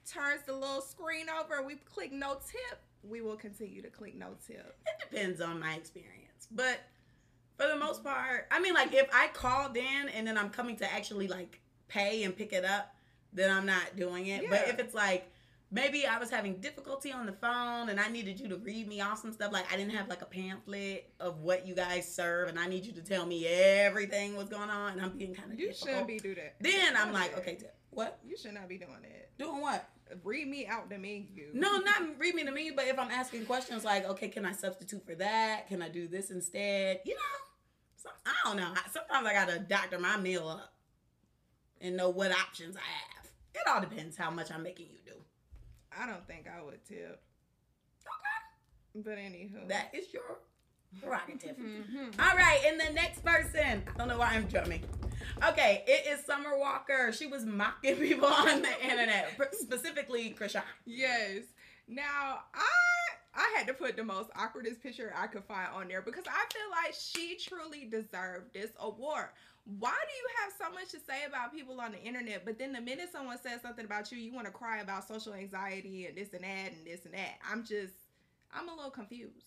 turns 0.10 0.44
the 0.46 0.54
little 0.54 0.82
screen 0.82 1.28
over, 1.30 1.62
we 1.62 1.76
click 1.76 2.12
no 2.12 2.36
tip. 2.36 2.80
We 3.04 3.22
will 3.22 3.36
continue 3.38 3.82
to 3.82 3.90
click 3.90 4.16
no 4.16 4.30
tip. 4.46 4.78
It 4.86 5.10
depends 5.10 5.40
on 5.42 5.60
my 5.60 5.74
experience, 5.76 6.48
but 6.52 6.80
for 7.58 7.68
the 7.68 7.78
most 7.78 8.04
part, 8.04 8.48
I 8.52 8.60
mean, 8.60 8.74
like 8.74 8.94
if 8.94 9.08
I 9.14 9.28
called 9.30 9.76
in 9.78 10.10
and 10.14 10.28
then 10.28 10.38
I'm 10.38 10.50
coming 10.50 10.76
to 10.78 10.94
actually 10.94 11.28
like 11.28 11.60
pay 11.88 12.24
and 12.24 12.36
pick 12.36 12.54
it 12.54 12.66
up, 12.66 12.94
then 13.34 13.50
I'm 13.56 13.66
not 13.66 13.96
doing 13.96 14.28
it. 14.28 14.50
But 14.50 14.68
if 14.68 14.80
it's 14.80 14.94
like 14.94 15.32
maybe 15.72 16.06
I 16.06 16.18
was 16.18 16.30
having 16.30 16.56
difficulty 16.58 17.12
on 17.12 17.26
the 17.26 17.32
phone 17.34 17.90
and 17.90 18.00
I 18.00 18.10
needed 18.10 18.40
you 18.40 18.48
to 18.50 18.58
read 18.58 18.88
me 18.88 19.02
off 19.02 19.20
some 19.22 19.32
stuff, 19.34 19.52
like 19.52 19.72
I 19.72 19.76
didn't 19.78 19.94
have 19.94 20.08
like 20.08 20.22
a 20.22 20.26
pamphlet 20.26 21.10
of 21.20 21.42
what 21.42 21.66
you 21.68 21.76
guys 21.76 22.14
serve, 22.14 22.50
and 22.50 22.60
I 22.60 22.68
need 22.68 22.86
you 22.86 22.94
to 22.94 23.02
tell 23.02 23.26
me 23.26 23.46
everything 23.48 24.36
what's 24.36 24.50
going 24.50 24.70
on, 24.70 24.94
and 24.94 25.02
I'm 25.02 25.18
being 25.18 25.34
kind 25.34 25.52
of 25.52 25.60
You 25.60 25.68
difficult. 25.68 25.90
shouldn't 25.90 26.08
be 26.08 26.20
do 26.20 26.36
that. 26.36 26.56
Then 26.60 26.96
I'm 26.96 27.12
like, 27.14 27.38
okay, 27.40 27.56
tip. 27.56 27.76
what? 27.90 28.20
You 28.26 28.38
should 28.38 28.54
not 28.54 28.68
be 28.70 28.78
doing 28.78 28.92
that. 29.02 29.38
Doing 29.38 29.62
what? 29.62 29.90
Read 30.24 30.48
me 30.48 30.68
out 30.68 30.90
the 30.90 30.98
menu. 30.98 31.50
No, 31.54 31.78
not 31.78 32.02
read 32.18 32.36
me 32.36 32.44
to 32.46 32.52
me, 32.52 32.72
but 32.76 32.88
if 32.88 32.98
I'm 32.98 33.12
asking 33.12 33.46
questions 33.46 33.84
like, 33.84 34.06
okay, 34.06 34.28
can 34.30 34.46
I 34.46 34.52
substitute 34.52 35.06
for 35.06 35.16
that? 35.16 35.68
Can 35.68 35.82
I 35.82 35.90
do 35.90 36.08
this 36.08 36.32
instead? 36.32 37.02
You 37.06 37.16
know, 37.16 37.20
some, 37.98 38.12
I 38.26 38.32
don't 38.44 38.58
know. 38.58 38.74
Sometimes 38.92 39.28
I 39.28 39.34
gotta 39.34 39.60
doctor 39.60 40.00
my 40.00 40.18
meal 40.18 40.48
up 40.48 40.74
and 41.82 41.98
know 41.98 42.10
what 42.10 42.32
options 42.32 42.76
I 42.76 42.80
have. 42.80 43.32
It 43.54 43.68
all 43.68 43.82
depends 43.82 44.18
how 44.18 44.30
much 44.30 44.52
I'm 44.52 44.64
making 44.64 44.88
you 44.92 45.00
do. 45.06 45.18
I 45.98 46.06
don't 46.06 46.26
think 46.28 46.48
I 46.48 46.64
would 46.64 46.84
tip. 46.86 47.22
Okay. 48.06 49.04
But 49.04 49.18
anywho. 49.18 49.68
That 49.68 49.90
is 49.94 50.14
your 50.14 50.24
prerogative. 51.02 51.58
Mhm. 51.58 52.20
All 52.20 52.36
right, 52.38 52.62
and 52.66 52.80
the 52.80 52.94
next 52.94 53.24
person. 53.24 53.84
I 53.88 53.98
don't 53.98 54.08
know 54.08 54.18
why 54.18 54.30
I'm 54.34 54.48
drumming. 54.48 54.84
Okay, 55.50 55.84
it 55.88 56.08
is 56.08 56.26
Summer 56.26 56.58
Walker. 56.58 57.12
She 57.12 57.28
was 57.28 57.46
mocking 57.46 57.96
people 58.08 58.28
on 58.28 58.62
the 58.62 58.84
internet, 58.84 59.40
specifically 59.54 60.36
Chrisean. 60.38 60.64
Yes. 60.86 61.44
Now 61.88 62.40
I 62.54 62.66
I 63.34 63.54
had 63.58 63.68
to 63.68 63.74
put 63.74 63.96
the 63.96 64.04
most 64.04 64.30
awkwardest 64.34 64.82
picture 64.82 65.14
I 65.16 65.28
could 65.28 65.44
find 65.44 65.70
on 65.74 65.88
there 65.88 66.02
because 66.02 66.26
I 66.28 66.46
feel 66.52 66.70
like 66.72 66.96
she 66.96 67.38
truly 67.38 67.86
deserved 67.86 68.54
this 68.54 68.72
award. 68.80 69.28
Why 69.80 69.92
do 69.92 70.14
you 70.14 70.28
have 70.42 70.54
so 70.58 70.74
much 70.74 70.90
to 70.92 71.00
say 71.00 71.26
about 71.28 71.54
people 71.54 71.80
on 71.80 71.92
the 71.92 72.02
internet, 72.02 72.46
but 72.46 72.58
then 72.58 72.72
the 72.74 72.82
minute 72.82 73.10
someone 73.12 73.38
says 73.38 73.62
something 73.62 73.84
about 73.86 74.12
you, 74.12 74.18
you 74.18 74.34
want 74.34 74.48
to 74.48 74.52
cry 74.54 74.78
about 74.80 75.08
social 75.08 75.34
anxiety 75.34 76.06
and 76.08 76.18
this 76.18 76.34
and 76.34 76.44
that 76.44 76.72
and 76.72 76.86
this 76.88 77.06
and 77.06 77.14
that? 77.14 77.36
I'm 77.50 77.64
just 77.64 77.94
I'm 78.52 78.70
a 78.70 78.74
little 78.76 78.92
confused. 78.92 79.46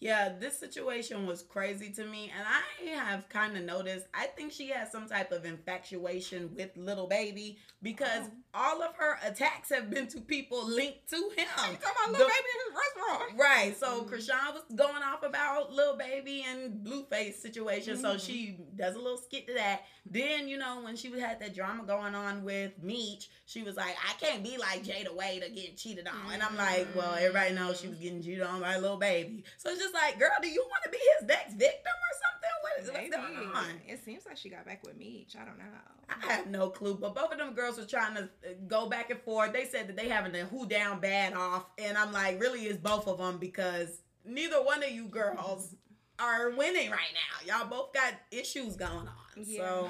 Yeah, 0.00 0.32
this 0.38 0.58
situation 0.58 1.26
was 1.26 1.42
crazy 1.42 1.90
to 1.90 2.04
me, 2.06 2.32
and 2.36 2.46
I 2.48 2.96
have 2.96 3.28
kind 3.28 3.54
of 3.56 3.64
noticed. 3.64 4.06
I 4.14 4.28
think 4.28 4.50
she 4.50 4.68
has 4.70 4.90
some 4.90 5.06
type 5.06 5.30
of 5.30 5.44
infatuation 5.44 6.54
with 6.56 6.70
Lil 6.76 7.06
Baby 7.06 7.58
because 7.82 8.26
Oh. 8.26 8.30
all 8.54 8.82
of 8.82 8.94
her 8.96 9.18
attacks 9.22 9.68
have 9.68 9.90
been 9.90 10.06
to 10.08 10.20
people 10.22 10.66
linked 10.66 11.08
to 11.10 11.16
him. 11.36 11.46
Talking 11.56 11.76
about 11.76 12.12
The- 12.12 12.18
Lil 12.18 12.28
Baby 12.28 12.48
in 12.54 12.72
his 12.72 12.80
restaurant? 12.80 13.38
Right, 13.38 13.76
so 13.78 14.02
Mhm. 14.04 14.08
Chrisean 14.10 14.54
was 14.54 14.62
going 14.74 15.02
off 15.02 15.22
about 15.22 15.72
Lil 15.72 15.96
Baby 15.96 16.44
and 16.46 16.82
Blueface 16.84 17.34
situation, 17.40 17.98
so 17.98 18.14
Mhm. 18.14 18.26
she 18.26 18.58
does 18.76 18.94
a 18.94 18.98
little 18.98 19.18
skit 19.18 19.46
to 19.48 19.54
that. 19.54 19.84
Then 20.06 20.48
you 20.48 20.56
know 20.56 20.80
when 20.80 20.96
she 20.96 21.10
had 21.20 21.40
that 21.40 21.54
drama 21.54 21.84
going 21.84 22.14
on 22.14 22.42
with 22.42 22.82
Meech, 22.82 23.28
she 23.44 23.62
was 23.62 23.76
like, 23.76 23.96
"I 24.08 24.14
can't 24.14 24.42
be 24.42 24.56
like 24.56 24.82
Jayda 24.82 25.08
Wayda 25.14 25.46
or 25.46 25.54
getting 25.54 25.76
cheated 25.76 26.08
on," 26.08 26.32
and 26.32 26.42
I'm 26.42 26.56
like, 26.56 26.88
"Well, 26.96 27.14
everybody 27.14 27.52
knows 27.54 27.80
she 27.80 27.88
was 27.88 27.98
getting 27.98 28.22
cheated 28.22 28.42
on 28.42 28.60
by 28.62 28.78
Lil 28.78 28.96
Baby." 28.96 29.44
So 29.58 29.70
it's 29.70 29.80
just 29.90 30.02
like, 30.02 30.18
girl, 30.18 30.30
do 30.42 30.48
you 30.48 30.64
want 30.68 30.84
to 30.84 30.90
be 30.90 30.98
his 31.18 31.28
next 31.28 31.54
victim 31.54 31.92
or 31.92 32.12
something? 32.22 32.50
What 32.62 33.04
is 33.04 33.10
going 33.10 33.48
on? 33.56 33.64
It 33.86 34.04
seems 34.04 34.24
like 34.26 34.36
she 34.36 34.48
got 34.48 34.64
back 34.66 34.84
with 34.84 34.96
Meech. 34.96 35.34
I 35.40 35.44
don't 35.44 35.58
know. 35.58 35.64
I 36.08 36.32
have 36.32 36.46
no 36.48 36.70
clue, 36.70 36.96
but 37.00 37.14
both 37.14 37.32
of 37.32 37.38
them 37.38 37.54
girls 37.54 37.78
were 37.78 37.84
trying 37.84 38.14
to 38.16 38.22
uh, 38.22 38.52
go 38.66 38.88
back 38.88 39.10
and 39.10 39.20
forth. 39.20 39.52
They 39.52 39.64
said 39.64 39.88
that 39.88 39.96
they 39.96 40.08
having 40.08 40.34
a 40.34 40.44
who 40.44 40.66
down 40.66 41.00
bad 41.00 41.34
off, 41.34 41.66
and 41.78 41.96
I'm 41.96 42.12
like, 42.12 42.40
really, 42.40 42.60
it's 42.62 42.78
both 42.78 43.06
of 43.06 43.18
them 43.18 43.38
because 43.38 44.00
neither 44.24 44.56
one 44.56 44.82
of 44.82 44.90
you 44.90 45.06
girls 45.06 45.74
are 46.18 46.50
winning 46.50 46.90
right 46.90 46.98
now. 47.46 47.58
Y'all 47.58 47.68
both 47.68 47.92
got 47.94 48.14
issues 48.30 48.76
going 48.76 48.90
on, 49.08 49.44
so 49.56 49.88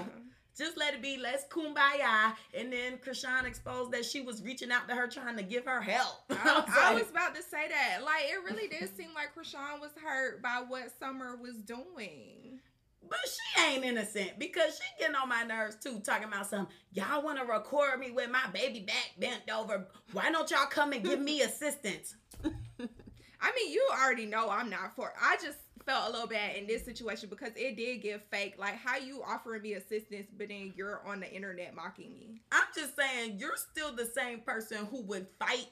just 0.60 0.76
let 0.76 0.94
it 0.94 1.02
be. 1.02 1.16
Let's 1.16 1.44
kumbaya. 1.46 2.34
And 2.54 2.72
then 2.72 2.98
Chrisean 2.98 3.46
exposed 3.46 3.92
that 3.92 4.04
she 4.04 4.20
was 4.20 4.42
reaching 4.42 4.70
out 4.70 4.88
to 4.88 4.94
her, 4.94 5.08
trying 5.08 5.36
to 5.36 5.42
give 5.42 5.64
her 5.64 5.80
help. 5.80 6.22
I, 6.30 6.60
was 6.60 6.64
I 6.78 6.94
was 6.94 7.10
about 7.10 7.34
to 7.34 7.42
say 7.42 7.68
that. 7.68 8.04
Like, 8.04 8.24
it 8.24 8.44
really 8.44 8.68
did 8.68 8.94
seem 8.96 9.08
like 9.14 9.34
Chrisean 9.34 9.80
was 9.80 9.90
hurt 10.02 10.42
by 10.42 10.62
what 10.68 10.92
Summer 10.98 11.36
was 11.36 11.56
doing. 11.56 12.60
But 13.08 13.18
she 13.24 13.62
ain't 13.62 13.84
innocent 13.84 14.38
because 14.38 14.76
she 14.76 15.00
getting 15.00 15.16
on 15.16 15.28
my 15.28 15.42
nerves 15.42 15.76
too, 15.82 15.98
talking 15.98 16.28
about 16.28 16.46
some 16.46 16.68
y'all 16.92 17.24
want 17.24 17.38
to 17.38 17.44
record 17.44 17.98
me 17.98 18.12
with 18.12 18.30
my 18.30 18.46
baby 18.52 18.80
back 18.80 19.12
bent 19.18 19.50
over. 19.52 19.88
Why 20.12 20.30
don't 20.30 20.48
y'all 20.48 20.66
come 20.66 20.92
and 20.92 21.02
give 21.02 21.18
me 21.18 21.40
assistance? 21.42 22.14
I 22.44 23.52
mean, 23.56 23.72
you 23.72 23.88
already 23.90 24.26
know 24.26 24.48
I'm 24.48 24.70
not 24.70 24.94
for. 24.94 25.12
I 25.20 25.36
just 25.42 25.58
felt 25.84 26.08
a 26.08 26.12
little 26.12 26.26
bad 26.26 26.56
in 26.56 26.66
this 26.66 26.84
situation 26.84 27.28
because 27.28 27.50
it 27.56 27.76
did 27.76 28.02
give 28.02 28.22
fake. 28.30 28.54
Like, 28.58 28.76
how 28.76 28.96
you 28.96 29.22
offering 29.22 29.62
me 29.62 29.74
assistance, 29.74 30.26
but 30.36 30.48
then 30.48 30.72
you're 30.76 31.00
on 31.06 31.20
the 31.20 31.32
internet 31.32 31.74
mocking 31.74 32.12
me. 32.12 32.40
I'm 32.52 32.64
just 32.74 32.96
saying 32.96 33.36
you're 33.38 33.56
still 33.56 33.94
the 33.94 34.06
same 34.06 34.40
person 34.40 34.86
who 34.90 35.02
would 35.02 35.26
fight 35.38 35.68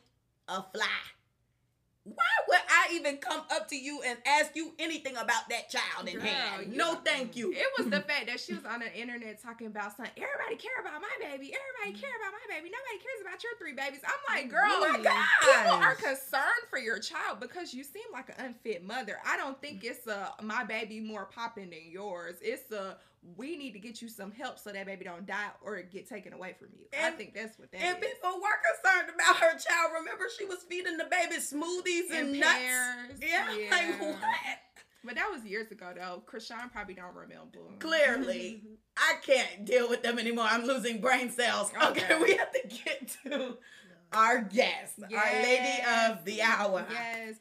a 0.48 0.62
fly. 0.62 0.86
Why 2.14 2.34
would 2.48 2.60
I 2.68 2.94
even 2.94 3.18
come 3.18 3.42
up 3.50 3.68
to 3.68 3.76
you 3.76 4.02
and 4.04 4.18
ask 4.26 4.54
you 4.56 4.72
anything 4.78 5.16
about 5.16 5.48
that 5.50 5.68
child 5.68 6.08
in 6.08 6.14
Girl, 6.14 6.26
hand? 6.26 6.76
No, 6.76 6.94
thank 7.04 7.36
you. 7.36 7.52
It 7.52 7.66
was 7.78 7.90
the 7.90 8.00
fact 8.08 8.26
that 8.26 8.40
she 8.40 8.54
was 8.54 8.64
on 8.64 8.80
the 8.80 8.94
internet 8.94 9.42
talking 9.42 9.66
about 9.66 9.96
something. 9.96 10.12
Everybody 10.16 10.56
care 10.56 10.80
about 10.80 11.00
my 11.00 11.14
baby. 11.20 11.52
Everybody 11.54 12.00
care 12.00 12.16
about 12.16 12.32
my 12.32 12.54
baby. 12.54 12.70
Nobody 12.70 12.98
cares 13.02 13.20
about 13.22 13.42
your 13.42 13.52
three 13.58 13.74
babies. 13.74 14.00
I'm 14.04 14.34
like, 14.34 14.50
girl, 14.50 14.62
Oh 14.64 14.90
my 14.92 14.98
people 14.98 15.72
are 15.72 15.94
concerned 15.94 16.66
for 16.70 16.78
your 16.78 16.98
child 16.98 17.40
because 17.40 17.74
you 17.74 17.84
seem 17.84 18.04
like 18.12 18.28
an 18.30 18.46
unfit 18.46 18.84
mother. 18.84 19.18
I 19.26 19.36
don't 19.36 19.60
think 19.60 19.84
it's 19.84 20.06
a 20.06 20.32
my 20.42 20.64
baby 20.64 21.00
more 21.00 21.26
popping 21.26 21.70
than 21.70 21.90
yours. 21.90 22.36
It's 22.40 22.70
a 22.72 22.96
we 23.36 23.56
need 23.56 23.72
to 23.72 23.78
get 23.78 24.00
you 24.02 24.08
some 24.08 24.30
help 24.32 24.58
so 24.58 24.70
that 24.70 24.86
baby 24.86 25.04
don't 25.04 25.26
die 25.26 25.48
or 25.62 25.80
get 25.82 26.08
taken 26.08 26.32
away 26.32 26.54
from 26.58 26.68
you. 26.78 26.86
I 27.02 27.10
think 27.10 27.34
that's 27.34 27.58
what 27.58 27.70
that 27.72 27.80
And 27.82 27.98
is. 28.02 28.10
people 28.10 28.40
were 28.40 28.58
concerned 28.92 29.12
about 29.14 29.36
her 29.36 29.52
child. 29.58 29.92
Remember, 29.98 30.24
she 30.38 30.44
was 30.44 30.58
feeding 30.68 30.96
the 30.96 31.04
baby 31.10 31.36
smoothies 31.36 32.10
and, 32.10 32.30
And 32.30 32.40
nuts. 32.40 32.58
pears, 32.58 33.20
Yeah, 33.20 33.46
like 33.70 34.00
what? 34.00 34.18
But 35.04 35.14
that 35.14 35.30
was 35.32 35.44
years 35.44 35.70
ago 35.70 35.92
though. 35.96 36.22
Chrisean 36.26 36.70
probably 36.72 36.94
don't 36.94 37.14
remember. 37.14 37.58
Clearly, 37.78 38.62
I 38.96 39.14
can't 39.24 39.64
deal 39.64 39.88
with 39.88 40.02
them 40.02 40.18
anymore. 40.18 40.46
I'm 40.48 40.64
losing 40.64 41.00
brain 41.00 41.30
cells. 41.30 41.70
Okay, 41.76 42.02
Okay. 42.04 42.22
we 42.22 42.34
have 42.36 42.50
to 42.52 42.60
get 42.66 43.16
to 43.24 43.56
our 44.12 44.40
guest, 44.42 44.94
our 45.02 45.32
lady 45.42 45.82
of 46.08 46.24
the 46.24 46.42
hour. 46.42 46.84
Yes. 46.90 47.36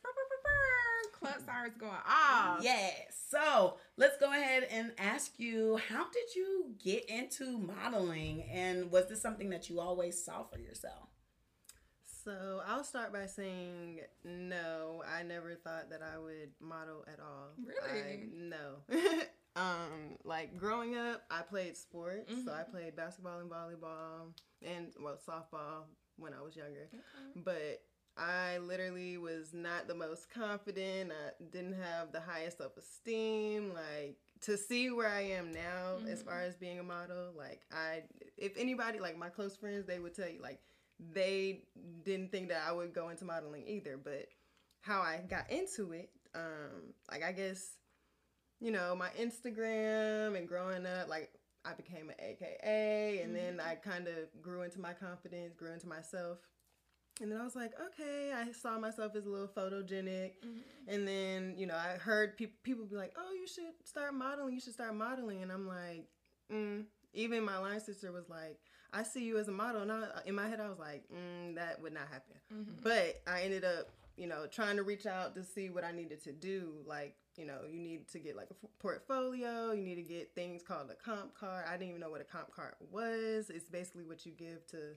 Club 1.28 1.46
sirens 1.46 1.76
going 1.78 1.92
off. 1.92 2.64
Yes. 2.64 2.94
So 3.30 3.76
let's 3.98 4.18
go 4.18 4.32
ahead 4.32 4.68
and 4.72 4.92
ask 4.98 5.34
you 5.38 5.80
how 5.90 6.06
did 6.12 6.36
you 6.36 6.74
get 6.84 7.10
into 7.10 7.58
modeling? 7.58 8.44
And 8.52 8.92
was 8.92 9.08
this 9.10 9.22
something 9.22 9.50
that 9.50 9.70
you 9.70 9.80
always 9.80 10.24
saw 10.24 10.44
for 10.44 10.60
yourself? 10.60 11.10
So 12.24 12.62
I'll 12.68 12.84
start 12.84 13.14
by 13.14 13.26
saying 13.26 14.02
no. 14.24 15.04
I 15.08 15.24
never 15.24 15.56
thought 15.56 15.90
that 15.92 16.02
I 16.02 16.18
would 16.20 16.52
model 16.60 17.06
at 17.12 17.20
all. 17.20 17.52
Really? 17.58 18.12
I, 18.12 18.20
no. 18.34 18.82
um, 19.56 20.18
like 20.26 20.58
growing 20.58 20.98
up, 20.98 21.24
I 21.32 21.42
played 21.42 21.78
sports. 21.78 22.32
So 22.46 22.52
I 22.52 22.64
Mhm. 22.64 22.72
played 22.72 22.96
basketball 22.96 23.40
and 23.40 23.50
volleyball, 23.50 24.34
and 24.62 24.94
well, 25.00 25.18
softball 25.26 25.84
when 26.18 26.34
I 26.34 26.42
was 26.42 26.56
younger. 26.56 26.90
Okay. 26.94 27.02
But 27.36 27.82
I 28.18 28.58
literally 28.58 29.18
was 29.18 29.54
not 29.54 29.88
the 29.88 29.94
most 29.96 30.30
confident. 30.30 31.12
I 31.12 31.44
didn't 31.52 31.74
have 31.74 32.12
the 32.12 32.20
highest 32.20 32.58
self 32.58 32.76
esteem. 32.78 33.74
Like 33.74 34.18
to 34.42 34.58
see 34.58 34.90
where 34.92 35.08
I 35.10 35.22
am 35.22 35.52
now, 35.52 35.98
as 36.10 36.22
Mhm. 36.22 36.26
far 36.26 36.42
as 36.42 36.56
being 36.56 36.80
a 36.80 36.84
model, 36.84 37.32
like 37.34 37.62
I, 37.72 38.04
if 38.38 38.58
anybody, 38.58 39.00
like 39.00 39.18
my 39.18 39.30
close 39.30 39.56
friends, 39.56 39.86
they 39.86 40.00
would 40.00 40.16
tell 40.16 40.28
you, 40.30 40.42
like 40.42 40.62
they 41.00 41.64
didn't 42.04 42.32
think 42.32 42.50
that 42.50 42.68
I 42.68 42.72
would 42.72 42.94
go 42.94 43.10
into 43.10 43.26
modeling 43.26 43.68
either. 43.68 43.98
But 43.98 44.30
how 44.82 45.02
I 45.02 45.22
got 45.28 45.50
into 45.52 45.92
it, 45.92 46.10
um, 46.34 46.94
like 47.12 47.24
I 47.24 47.32
guess, 47.32 47.78
you 48.60 48.72
know, 48.72 48.96
my 48.96 49.10
Instagram 49.10 50.36
and 50.36 50.48
growing 50.48 50.86
up, 50.88 51.08
like 51.08 51.32
I 51.66 51.74
became 51.74 52.10
an 52.10 52.16
AKA, 52.20 53.22
and 53.22 53.36
then 53.36 53.58
Mhm. 53.58 53.68
I 53.68 53.76
kind 53.76 54.08
of 54.08 54.42
grew 54.42 54.64
into 54.64 54.80
my 54.80 54.94
confidence, 54.94 55.54
grew 55.54 55.72
into 55.74 55.88
myself 55.88 56.40
and 57.22 57.32
then 57.32 57.40
I 57.40 57.44
was 57.44 57.56
like, 57.56 57.72
okay, 57.88 58.32
I 58.36 58.52
saw 58.52 58.78
myself 58.80 59.16
as 59.16 59.26
a 59.26 59.30
little 59.30 59.48
photogenic. 59.48 60.34
Mhm. 60.44 60.62
And 60.88 61.08
then, 61.08 61.56
you 61.58 61.66
know, 61.66 61.76
I 61.76 61.98
heard 61.98 62.38
pe- 62.38 62.52
people 62.64 62.86
be 62.86 62.96
like, 62.96 63.14
oh, 63.18 63.34
you 63.34 63.48
should 63.48 63.74
start 63.86 64.14
modeling. 64.14 64.54
You 64.54 64.60
should 64.62 64.74
start 64.74 64.94
modeling. 64.96 65.42
And 65.42 65.52
I'm 65.52 65.68
like, 65.68 66.08
mm. 66.52 66.86
even 67.14 67.44
my 67.44 67.58
line 67.58 67.80
sister 67.80 68.12
was 68.12 68.30
like, 68.30 68.60
I 68.94 69.04
see 69.04 69.24
you 69.24 69.38
as 69.38 69.48
a 69.48 69.52
model. 69.52 69.82
And 69.82 69.92
I, 69.92 70.06
in 70.26 70.36
my 70.36 70.48
head, 70.48 70.60
I 70.60 70.70
was 70.70 70.80
like, 70.80 71.04
mm, 71.14 71.56
that 71.56 71.82
would 71.82 71.94
not 71.94 72.08
happen. 72.08 72.36
Mhm. 72.54 72.84
But 72.84 73.22
I 73.26 73.42
ended 73.42 73.66
up, 73.66 73.90
you 74.16 74.28
know, 74.28 74.46
trying 74.48 74.78
to 74.78 74.84
reach 74.84 75.06
out 75.06 75.34
to 75.36 75.44
see 75.44 75.70
what 75.70 75.84
I 75.84 75.92
needed 75.92 76.24
to 76.24 76.32
do. 76.32 76.84
Like, 76.86 77.16
you 77.36 77.46
know, 77.46 77.62
you 77.70 77.80
need 77.80 78.08
to 78.10 78.20
get 78.20 78.36
like 78.36 78.50
a 78.50 78.56
f- 78.64 78.70
portfolio. 78.80 79.72
You 79.72 79.84
need 79.84 79.96
to 79.96 80.04
get 80.04 80.34
things 80.36 80.62
called 80.64 80.90
a 80.92 80.96
comp 80.96 81.34
card. 81.34 81.66
I 81.68 81.72
didn't 81.74 81.90
even 81.90 82.02
know 82.02 82.10
what 82.10 82.22
a 82.22 82.26
comp 82.26 82.52
card 82.52 82.76
was. 82.92 83.50
It's 83.50 83.70
basically 83.70 84.04
what 84.04 84.26
you 84.26 84.32
give 84.32 84.66
to 84.68 84.96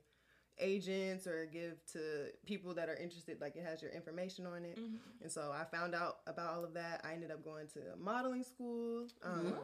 agents 0.61 1.27
or 1.27 1.47
give 1.47 1.85
to 1.93 2.27
people 2.47 2.75
that 2.75 2.89
are 2.89 2.97
interested. 2.97 3.41
Like, 3.41 3.57
it 3.57 3.65
has 3.65 3.81
your 3.83 3.91
information 3.91 4.47
on 4.47 4.65
it. 4.65 4.79
Mhm. 4.79 4.99
And 5.23 5.33
so 5.33 5.51
I 5.53 5.65
found 5.65 5.95
out 5.95 6.21
about 6.27 6.55
all 6.55 6.65
of 6.65 6.75
that. 6.75 7.01
I 7.05 7.13
ended 7.15 7.31
up 7.31 7.43
going 7.45 7.67
to 7.69 7.81
modeling 7.99 8.45
school. 8.45 9.07
Um. 9.23 9.57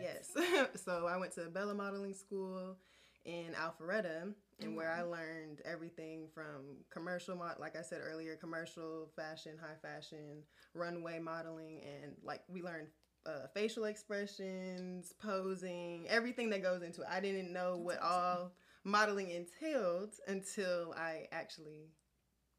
Yes. 0.00 0.30
so 0.84 1.06
I 1.06 1.16
went 1.16 1.32
to 1.34 1.46
Bella 1.50 1.74
Modeling 1.74 2.14
School 2.14 2.76
in 3.24 3.54
Alpharetta, 3.54 4.34
and 4.60 4.76
where 4.76 4.92
I 4.92 5.00
learned 5.02 5.62
everything 5.64 6.28
from 6.34 6.76
commercial, 6.90 7.34
mod- 7.36 7.58
like 7.58 7.74
I 7.74 7.80
said 7.82 8.00
earlier, 8.02 8.36
commercial 8.36 9.08
fashion, 9.16 9.52
high 9.58 9.76
fashion, 9.80 10.42
runway 10.74 11.18
modeling, 11.18 11.80
and 11.82 12.14
like 12.22 12.42
we 12.48 12.60
learned 12.62 12.88
uh, 13.26 13.46
facial 13.54 13.84
expressions, 13.84 15.14
posing, 15.14 16.06
everything 16.08 16.50
that 16.50 16.62
goes 16.62 16.82
into 16.82 17.00
it. 17.00 17.06
I 17.10 17.20
didn't 17.20 17.52
know 17.52 17.78
what 17.78 17.98
all 18.00 18.52
modeling 18.84 19.30
entailed 19.30 20.14
until 20.28 20.94
I 20.96 21.26
actually 21.32 21.90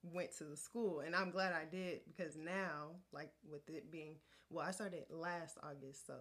went 0.04 0.36
to 0.38 0.44
the 0.44 0.58
school. 0.58 1.02
And 1.02 1.16
I'm 1.16 1.32
glad 1.32 1.54
I 1.54 1.66
did 1.70 2.02
because 2.06 2.36
now 2.36 2.92
like 3.12 3.32
with 3.50 3.68
it 3.70 3.92
being 3.92 4.16
well 4.50 4.66
I 4.68 4.72
started 4.72 5.06
last 5.10 5.58
August 5.64 6.06
so 6.06 6.14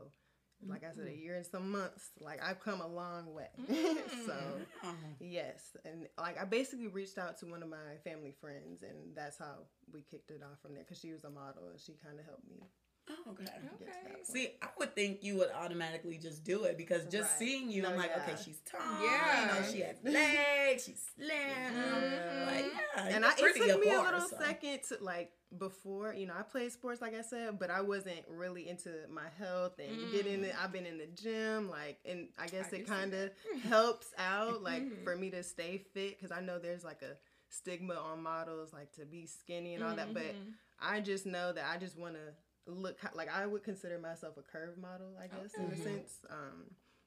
like 0.66 0.82
I 0.84 0.94
said 0.94 1.06
a 1.06 1.10
mm-hmm. 1.10 1.22
year 1.22 1.36
and 1.36 1.44
some 1.44 1.70
months 1.70 2.10
like 2.20 2.40
I've 2.42 2.60
come 2.60 2.80
a 2.80 2.86
long 2.86 3.34
way. 3.34 3.48
So 4.26 4.34
Oh. 4.82 4.94
yes. 5.20 5.76
And 5.84 6.06
like 6.18 6.40
I 6.40 6.44
basically 6.44 6.88
reached 6.88 7.18
out 7.18 7.38
to 7.40 7.46
one 7.46 7.62
of 7.62 7.68
my 7.68 7.96
family 8.04 8.32
friends 8.40 8.82
and 8.82 9.14
that's 9.14 9.38
how 9.38 9.66
we 9.92 10.02
kicked 10.02 10.30
it 10.30 10.42
off 10.42 10.60
from 10.62 10.74
there 10.74 10.84
because 10.84 10.98
she 10.98 11.12
was 11.12 11.24
a 11.24 11.30
model 11.30 11.68
and 11.70 11.80
she 11.80 11.94
kind 12.02 12.18
of 12.18 12.24
helped 12.24 12.48
me 12.48 12.62
Oh, 13.10 13.30
okay. 13.32 13.44
get 13.44 13.54
to 13.78 13.84
that 13.84 13.90
Okay. 14.06 14.14
See, 14.24 14.48
I 14.62 14.68
would 14.78 14.94
think 14.94 15.22
you 15.22 15.36
would 15.36 15.50
automatically 15.50 16.16
just 16.16 16.42
do 16.44 16.64
it 16.64 16.78
because 16.78 17.04
just 17.04 17.30
Right. 17.30 17.38
seeing 17.38 17.70
you, 17.70 17.82
No, 17.82 17.90
I'm 17.90 17.96
like, 17.96 18.10
yeah. 18.16 18.22
okay, 18.22 18.42
she's 18.42 18.60
tall. 18.60 18.80
Yeah. 19.04 19.40
You 19.54 19.60
know, 19.60 19.70
she 19.70 19.80
has 19.80 19.96
legs. 20.02 20.84
She's 20.86 21.02
slim. 21.14 21.28
Yeah. 21.30 22.44
Like, 22.46 22.64
yeah. 22.96 23.04
and 23.14 23.24
I, 23.24 23.32
it 23.32 23.36
took 23.38 23.56
me 23.80 23.90
a 23.90 24.00
little 24.00 24.20
so. 24.20 24.38
second 24.40 24.80
to 24.88 24.96
like 25.02 25.32
before 25.58 26.14
you 26.14 26.26
know 26.26 26.32
I 26.36 26.42
played 26.42 26.72
sports 26.72 27.00
like 27.02 27.14
I 27.14 27.20
said, 27.20 27.58
but 27.58 27.70
I 27.70 27.80
wasn't 27.82 28.22
really 28.28 28.68
into 28.68 28.90
my 29.10 29.28
health 29.38 29.78
and 29.78 30.10
getting 30.10 30.40
Mm. 30.40 30.44
it. 30.44 30.54
I've 30.62 30.72
been 30.72 30.86
in 30.86 30.96
the 30.98 31.06
gym, 31.06 31.68
like, 31.68 31.98
and 32.06 32.28
I 32.38 32.46
guess 32.46 32.72
I 32.72 32.76
it 32.76 32.86
kind 32.86 33.12
of 33.14 33.30
helps 33.64 34.06
out, 34.18 34.62
like, 34.62 34.82
Mhm. 34.82 35.04
for 35.04 35.14
me 35.14 35.30
to 35.30 35.42
stay 35.42 35.78
fit 35.92 36.18
because 36.18 36.32
I 36.32 36.40
know 36.40 36.58
there's 36.58 36.84
like 36.84 37.02
a 37.02 37.16
stigma 37.50 37.94
on 37.94 38.22
models, 38.22 38.72
like 38.72 38.90
to 38.92 39.04
be 39.04 39.26
skinny 39.26 39.74
and 39.74 39.84
all 39.84 39.94
that. 39.94 40.12
But 40.14 40.24
Mhm. 40.34 40.54
I 40.80 41.00
just 41.00 41.24
know 41.26 41.52
that 41.52 41.64
I 41.70 41.76
just 41.78 41.96
want 41.96 42.14
to 42.14 42.34
look 42.66 42.98
like 43.14 43.28
I 43.34 43.46
would 43.46 43.62
consider 43.62 43.98
myself 43.98 44.36
a 44.36 44.42
curve 44.42 44.78
model, 44.78 45.12
I 45.22 45.26
guess, 45.26 45.54
in 45.58 45.64
a 45.72 45.76
sense, 45.76 46.18
um, 46.30 46.64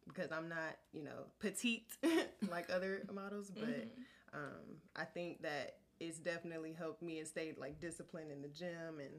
because 0.08 0.32
I'm 0.32 0.48
not, 0.50 0.78
you 0.94 1.04
know, 1.04 1.26
petite 1.40 1.88
like 2.50 2.70
other 2.70 3.04
models, 3.14 3.50
but 3.54 3.68
Mhm. 3.68 3.90
um, 4.34 4.82
I 4.96 5.04
think 5.06 5.42
that 5.42 5.78
it's 6.00 6.20
definitely 6.20 6.74
helped 6.74 7.02
me 7.02 7.20
and 7.20 7.28
stayed 7.28 7.58
like 7.58 7.80
disciplined 7.80 8.32
in 8.32 8.42
the 8.42 8.48
gym, 8.50 9.00
and 9.00 9.14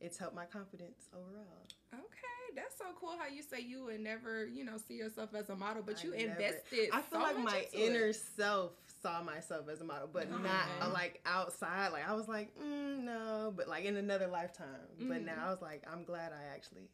it's 0.00 0.18
helped 0.18 0.34
my 0.34 0.46
confidence 0.46 1.08
overall. 1.14 1.66
Okay, 1.94 2.56
that's 2.56 2.76
so 2.76 2.86
cool 2.98 3.14
how 3.18 3.28
you 3.28 3.42
say 3.42 3.60
you 3.60 3.84
would 3.84 4.00
never, 4.00 4.46
you 4.46 4.64
know, 4.64 4.76
see 4.78 4.94
yourself 4.94 5.32
as 5.34 5.48
a 5.50 5.54
model, 5.54 5.82
but 5.84 6.00
I 6.00 6.04
you 6.04 6.10
never- 6.10 6.24
invested. 6.30 6.88
I 6.92 7.02
feel 7.02 7.20
so 7.20 7.24
like 7.24 7.38
my 7.38 7.66
inner 7.72 8.06
it. 8.08 8.16
self 8.36 8.72
saw 9.02 9.22
myself 9.22 9.68
as 9.68 9.80
a 9.80 9.84
model, 9.84 10.08
but 10.12 10.30
not 10.30 10.64
uh, 10.80 10.88
like 10.90 11.20
outside. 11.26 11.88
Like 11.92 12.08
I 12.08 12.14
was 12.14 12.28
like, 12.28 12.54
mm, 12.58 13.02
no, 13.02 13.52
but 13.56 13.68
like 13.68 13.84
in 13.84 13.96
another 13.96 14.28
lifetime. 14.28 14.66
But 14.98 15.18
Mhm. 15.22 15.24
now 15.24 15.46
I 15.46 15.50
was 15.50 15.60
like, 15.60 15.82
I'm 15.90 16.04
glad 16.04 16.32
I 16.32 16.54
actually 16.54 16.88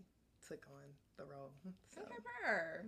took 0.47 0.66
on 0.68 0.92
the 1.16 1.25
role. 1.25 1.53
So. 1.94 2.03
Okay, 2.03 2.14
per. 2.42 2.87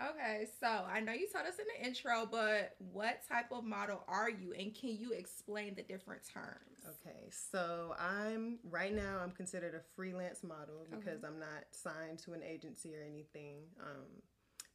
Okay, 0.00 0.46
so 0.60 0.66
I 0.66 1.00
know 1.00 1.12
you 1.12 1.28
told 1.28 1.46
us 1.46 1.56
in 1.58 1.66
the 1.76 1.86
intro, 1.86 2.24
but 2.30 2.74
what 2.78 3.20
type 3.28 3.52
of 3.52 3.64
model 3.64 4.02
are 4.08 4.30
you, 4.30 4.54
and 4.54 4.74
can 4.74 4.96
you 4.96 5.12
explain 5.12 5.74
the 5.74 5.82
different 5.82 6.22
terms? 6.26 6.86
Okay, 6.88 7.28
so 7.30 7.94
I'm 7.98 8.60
right 8.64 8.94
now 8.94 9.18
I'm 9.22 9.30
considered 9.32 9.74
a 9.74 9.80
freelance 9.96 10.42
model 10.42 10.86
Okay. 10.86 10.96
because 10.96 11.22
I'm 11.22 11.38
not 11.38 11.64
signed 11.72 12.18
to 12.20 12.32
an 12.32 12.42
agency 12.42 12.94
or 12.96 13.02
anything. 13.02 13.64
Um, 13.78 14.22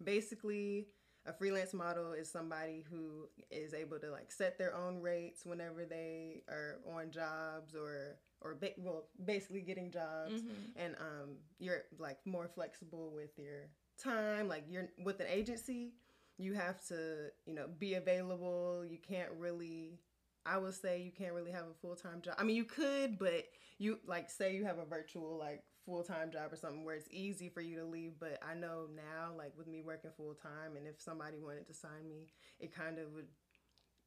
basically, 0.04 0.88
a 1.26 1.34
freelance 1.34 1.74
model 1.74 2.14
is 2.14 2.30
somebody 2.32 2.84
who 2.90 3.28
is 3.52 3.74
able 3.74 4.00
to 4.00 4.12
like 4.12 4.32
set 4.32 4.58
their 4.58 4.76
own 4.76 5.02
rates 5.02 5.46
whenever 5.46 5.86
they 5.86 6.44
are 6.50 6.80
on 6.96 7.10
jobs 7.12 7.76
or 7.76 8.18
or 8.42 8.56
ba- 8.56 8.74
well 8.78 9.08
basically 9.26 9.62
getting 9.62 9.90
jobs. 9.92 10.42
Mhm. 10.42 10.72
and 10.76 10.96
um 11.00 11.30
you're 11.60 11.84
like 11.98 12.20
more 12.26 12.48
flexible 12.48 13.12
with 13.14 13.38
your 13.38 13.70
time 13.98 14.48
like 14.48 14.66
you're 14.70 14.90
with 15.04 15.20
an 15.20 15.28
agency 15.28 15.94
you 16.38 16.54
have 16.54 16.86
to 16.88 17.32
you 17.46 17.54
know 17.54 17.68
be 17.80 17.94
available. 17.96 18.86
You 18.86 18.98
can't 19.00 19.32
really 19.38 20.00
i 20.46 20.58
would 20.58 20.76
say 20.76 21.02
you 21.02 21.12
can't 21.12 21.34
really 21.34 21.52
have 21.52 21.66
a 21.66 21.74
full-time 21.82 22.22
job. 22.22 22.36
I 22.38 22.44
mean 22.44 22.56
you 22.56 22.66
could 22.66 23.18
but 23.18 23.46
you 23.80 24.00
like 24.06 24.30
say 24.30 24.54
you 24.56 24.64
have 24.66 24.78
a 24.80 24.86
virtual 24.86 25.38
like 25.38 25.64
full-time 25.86 26.32
job 26.32 26.52
or 26.52 26.56
something 26.56 26.84
where 26.84 26.96
it's 26.96 27.08
easy 27.12 27.50
for 27.50 27.62
you 27.62 27.76
to 27.78 27.86
leave 27.86 28.14
but 28.20 28.40
i 28.48 28.54
know 28.54 28.88
now 28.96 29.32
like 29.38 29.54
with 29.58 29.68
me 29.68 29.82
working 29.82 30.12
full-time 30.18 30.76
and 30.78 30.88
if 30.88 31.00
somebody 31.02 31.38
wanted 31.40 31.66
to 31.68 31.74
sign 31.74 32.08
me 32.10 32.28
it 32.60 32.74
kind 32.76 32.98
of 33.00 33.12
would 33.14 33.28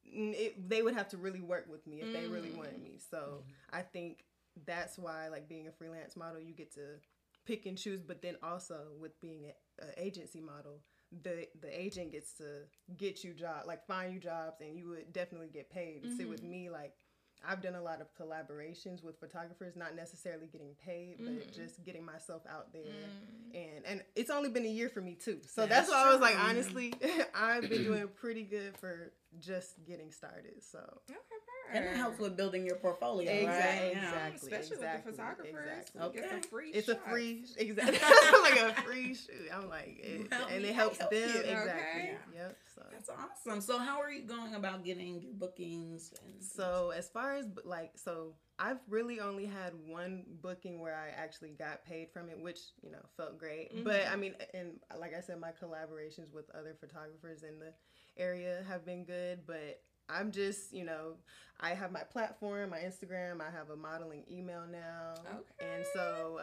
mm, 0.07 0.33
it, 0.33 0.69
they 0.69 0.81
would 0.81 0.93
have 0.95 1.07
to 1.09 1.17
really 1.17 1.41
work 1.41 1.67
with 1.69 1.85
me 1.87 2.01
if 2.01 2.11
they 2.11 2.27
really 2.27 2.51
Mm. 2.51 2.57
wanted 2.57 2.81
me 2.81 2.97
so 3.09 3.43
i 3.71 3.81
think 3.81 4.25
that's 4.65 4.97
why 4.97 5.27
like 5.29 5.47
being 5.47 5.67
a 5.67 5.71
freelance 5.71 6.15
model 6.15 6.39
you 6.41 6.53
get 6.53 6.73
to 6.73 6.99
pick 7.45 7.65
and 7.65 7.77
choose 7.77 8.01
but 8.01 8.21
then 8.21 8.35
also 8.43 8.87
with 8.99 9.19
being 9.21 9.45
an 9.79 9.87
agency 9.97 10.41
model 10.41 10.81
the 11.23 11.47
the 11.61 11.81
agent 11.81 12.11
gets 12.11 12.33
to 12.33 12.43
get 12.97 13.23
you 13.23 13.33
job 13.33 13.63
like 13.65 13.85
find 13.87 14.13
you 14.13 14.19
jobs 14.19 14.61
and 14.61 14.77
you 14.77 14.87
would 14.89 15.11
definitely 15.13 15.49
get 15.49 15.69
paid 15.69 16.11
see 16.15 16.25
with 16.25 16.41
Mhm. 16.41 16.49
me 16.49 16.69
like 16.69 16.93
I've 17.47 17.61
done 17.61 17.75
a 17.75 17.81
lot 17.81 18.01
of 18.01 18.07
collaborations 18.15 19.03
with 19.03 19.19
photographers, 19.19 19.75
not 19.75 19.95
necessarily 19.95 20.47
getting 20.47 20.75
paid, 20.83 21.17
but 21.19 21.33
Mhm. 21.33 21.55
just 21.55 21.83
getting 21.83 22.03
myself 22.05 22.43
out 22.47 22.71
there. 22.73 22.83
Mm. 22.83 23.55
And 23.55 23.85
and 23.85 24.03
it's 24.15 24.29
only 24.29 24.49
been 24.49 24.65
a 24.65 24.69
year 24.69 24.89
for 24.89 25.01
me 25.01 25.15
too. 25.15 25.41
So 25.47 25.61
That's 25.65 25.87
that's, 25.87 25.91
why 25.91 26.07
I 26.07 26.11
was 26.11 26.19
like, 26.21 26.37
honestly, 26.37 26.93
I've 27.33 27.67
been 27.69 27.83
doing 27.83 28.07
pretty 28.09 28.43
good 28.43 28.77
for 28.77 29.11
just 29.39 29.83
getting 29.85 30.11
started. 30.11 30.61
So 30.63 30.79
Okay. 31.09 31.15
And 31.73 31.85
it 31.85 31.95
helps 31.95 32.19
with 32.19 32.35
building 32.37 32.65
your 32.65 32.75
portfolio, 32.77 33.31
Exactly, 33.31 33.85
right? 33.87 33.91
Yeah. 33.93 34.03
exactly. 34.03 34.35
especially 34.35 34.75
exactly, 34.77 35.11
with 35.11 35.17
the 35.17 35.23
photographers. 35.23 35.69
exactly. 35.69 36.01
we 36.01 36.13
Get 36.21 36.29
some 36.29 36.37
Okay. 36.39 36.47
free. 36.49 36.69
it's 36.71 36.87
a 36.89 36.93
shots. 36.95 37.09
free 37.09 37.43
exactly 37.57 37.99
like 38.41 38.59
a 38.59 38.81
free 38.81 39.13
shoot. 39.13 39.49
I'm 39.53 39.69
like, 39.69 39.99
it, 39.99 40.27
Help 40.33 40.51
and 40.51 40.65
it 40.65 40.75
helps 40.75 40.97
help 40.99 41.11
them 41.11 41.29
you. 41.29 41.39
exactly. 41.41 42.01
Okay. 42.01 42.17
Yep. 42.35 42.57
So 42.75 42.81
That's 42.91 43.09
awesome. 43.09 43.61
So, 43.61 43.77
how 43.79 43.99
are 44.01 44.11
you 44.11 44.23
going 44.23 44.55
about 44.55 44.83
getting 44.83 45.21
your 45.21 45.33
bookings? 45.33 46.13
And 46.25 46.43
So 46.43 46.91
as 46.95 47.09
far 47.09 47.35
as 47.35 47.45
like 47.65 47.91
so 47.97 48.33
I've 48.57 48.79
really 48.89 49.19
only 49.21 49.45
had 49.45 49.73
one 49.87 50.25
booking 50.41 50.79
where 50.81 50.95
I 50.95 51.09
actually 51.21 51.51
got 51.51 51.85
paid 51.85 52.09
from 52.11 52.29
it, 52.29 52.39
which 52.39 52.59
you 52.81 52.91
know 52.91 52.99
felt 53.17 53.37
great. 53.37 53.71
But 53.83 54.01
Mhm. 54.03 54.11
I 54.11 54.15
mean, 54.15 54.35
and 54.53 54.79
like 54.97 55.13
I 55.15 55.21
said, 55.21 55.39
my 55.39 55.51
collaborations 55.51 56.33
with 56.33 56.49
other 56.51 56.73
photographers 56.79 57.43
in 57.43 57.59
the 57.59 57.73
area 58.17 58.63
have 58.67 58.85
been 58.85 59.05
good. 59.05 59.45
But 59.45 59.81
I'm 60.09 60.31
just 60.31 60.73
you 60.73 60.85
know 60.85 61.13
I 61.59 61.71
have 61.71 61.91
my 61.91 62.03
platform, 62.03 62.69
my 62.71 62.79
Instagram. 62.79 63.41
I 63.41 63.49
have 63.51 63.69
a 63.69 63.75
modeling 63.75 64.23
email 64.31 64.63
now, 64.71 65.15
Okay. 65.27 65.73
and 65.75 65.85
so. 65.93 66.41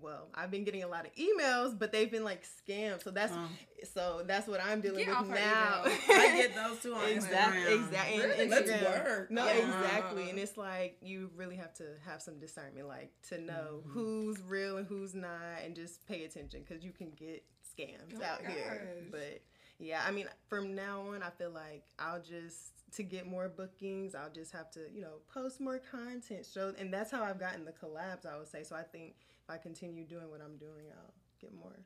Well, 0.00 0.28
I've 0.34 0.50
been 0.50 0.64
getting 0.64 0.82
a 0.82 0.88
lot 0.88 1.04
of 1.06 1.12
emails, 1.14 1.78
but 1.78 1.92
they've 1.92 2.10
been 2.10 2.24
like 2.24 2.42
scams. 2.44 3.02
So 3.04 3.10
that's 3.10 3.32
Um, 3.34 3.50
so 3.92 4.22
that's 4.26 4.48
what 4.48 4.58
I'm 4.64 4.80
dealing 4.80 5.06
with 5.06 5.28
now. 5.28 5.82
I 6.08 6.34
get 6.38 6.54
those 6.54 6.80
too 6.80 6.94
on 6.94 7.04
Exactly, 7.10 7.60
Instagram. 7.60 7.84
exactly. 7.86 8.18
Really? 8.18 8.40
And 8.42 8.50
Let's 8.50 8.70
Instagram. 8.70 9.04
work. 9.04 9.30
No, 9.30 9.44
Yeah. 9.46 9.52
exactly. 9.58 10.30
And 10.30 10.38
it's 10.38 10.56
like 10.56 10.96
you 11.02 11.30
really 11.36 11.56
have 11.56 11.74
to 11.74 11.84
have 12.06 12.22
some 12.22 12.38
discernment, 12.38 12.88
like 12.88 13.12
to 13.28 13.38
know 13.38 13.82
Mhm. 13.86 13.90
who's 13.92 14.40
real 14.42 14.78
and 14.78 14.86
who's 14.86 15.14
not, 15.14 15.60
and 15.62 15.76
just 15.76 16.04
pay 16.06 16.24
attention 16.24 16.64
because 16.66 16.82
you 16.82 16.90
can 16.92 17.10
get 17.10 17.44
scams 17.78 18.18
Oh 18.18 18.24
out 18.24 18.40
here. 18.46 18.88
But 19.10 19.42
yeah, 19.78 20.02
I 20.06 20.10
mean, 20.10 20.26
from 20.48 20.74
now 20.74 21.00
on, 21.12 21.22
I 21.22 21.30
feel 21.30 21.50
like 21.50 21.84
I'll 21.98 22.20
just 22.22 22.72
to 22.96 23.02
get 23.02 23.26
more 23.26 23.48
bookings, 23.48 24.14
I'll 24.14 24.30
just 24.30 24.52
have 24.52 24.70
to 24.72 24.80
you 24.94 25.00
know 25.02 25.16
post 25.32 25.60
more 25.60 25.78
content, 25.78 26.46
show, 26.52 26.72
and 26.78 26.92
that's 26.92 27.10
how 27.10 27.22
I've 27.22 27.40
gotten 27.40 27.64
the 27.64 27.72
collabs. 27.72 28.26
I 28.26 28.38
would 28.38 28.48
say. 28.48 28.62
So 28.64 28.76
I 28.76 28.82
think 28.82 29.14
if 29.42 29.50
I 29.50 29.58
continue 29.58 30.04
doing 30.06 30.30
what 30.30 30.40
I'm 30.40 30.56
doing, 30.56 30.86
I'll 30.96 31.14
get 31.40 31.54
more 31.54 31.76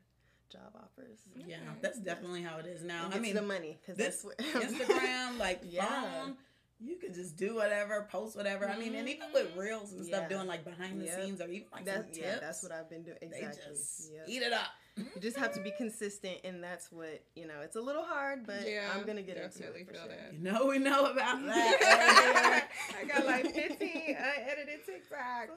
job 0.51 0.75
offers. 0.75 1.19
Yeah, 1.35 1.57
Okay. 1.57 1.65
that's 1.81 1.99
definitely 1.99 2.41
how 2.41 2.57
it 2.57 2.65
is 2.65 2.83
now. 2.83 3.05
And 3.05 3.13
I 3.13 3.19
mean, 3.19 3.35
the 3.35 3.41
money 3.41 3.77
because 3.81 3.97
this 3.97 4.23
that's 4.23 4.25
what 4.25 4.37
Instagram, 4.63 5.37
like 5.39 5.61
Yeah. 5.63 5.85
phone, 6.23 6.37
you 6.79 6.95
could 6.97 7.13
just 7.13 7.35
do 7.37 7.55
whatever, 7.55 8.07
post 8.11 8.35
whatever. 8.35 8.67
I 8.67 8.77
mean, 8.77 8.95
and 8.95 9.07
mm-hmm. 9.07 9.23
even 9.23 9.33
with 9.33 9.55
reels 9.55 9.91
and 9.91 10.05
Yeah. 10.05 10.17
stuff, 10.17 10.29
doing 10.29 10.47
like 10.47 10.63
behind 10.63 10.99
the 11.01 11.05
Yep. 11.05 11.21
scenes 11.23 11.41
or 11.41 11.47
even 11.49 11.67
like 11.71 11.85
That's 11.85 12.15
some 12.15 12.23
yeah, 12.23 12.39
that's 12.39 12.63
what 12.63 12.71
I've 12.71 12.89
been 12.89 13.03
doing. 13.03 13.17
they 13.21 13.27
Exactly. 13.27 13.63
just 13.73 14.11
Yep. 14.11 14.25
eat 14.27 14.41
it 14.41 14.53
up. 14.53 14.69
You 15.15 15.21
just 15.21 15.37
have 15.37 15.53
to 15.53 15.61
be 15.61 15.71
consistent, 15.77 16.37
and 16.43 16.63
that's 16.63 16.91
what 16.91 17.23
you 17.35 17.47
know. 17.47 17.61
It's 17.63 17.75
a 17.75 17.81
little 17.81 18.03
hard, 18.03 18.45
but 18.45 18.67
Yeah, 18.67 18.89
I'm 18.93 19.05
gonna 19.05 19.21
get 19.21 19.37
into 19.37 19.63
it 19.63 19.73
for 19.87 19.93
feel 19.93 20.01
sure. 20.01 20.09
that. 20.09 20.33
You 20.33 20.39
know, 20.39 20.65
we 20.65 20.77
know 20.79 21.05
about 21.11 21.45
that. 21.45 22.67
I 22.99 23.05
got 23.05 23.25
like 23.25 23.45
15 23.53 23.57
unedited 23.79 24.79
TikToks. 24.85 25.43
Okay. 25.43 25.53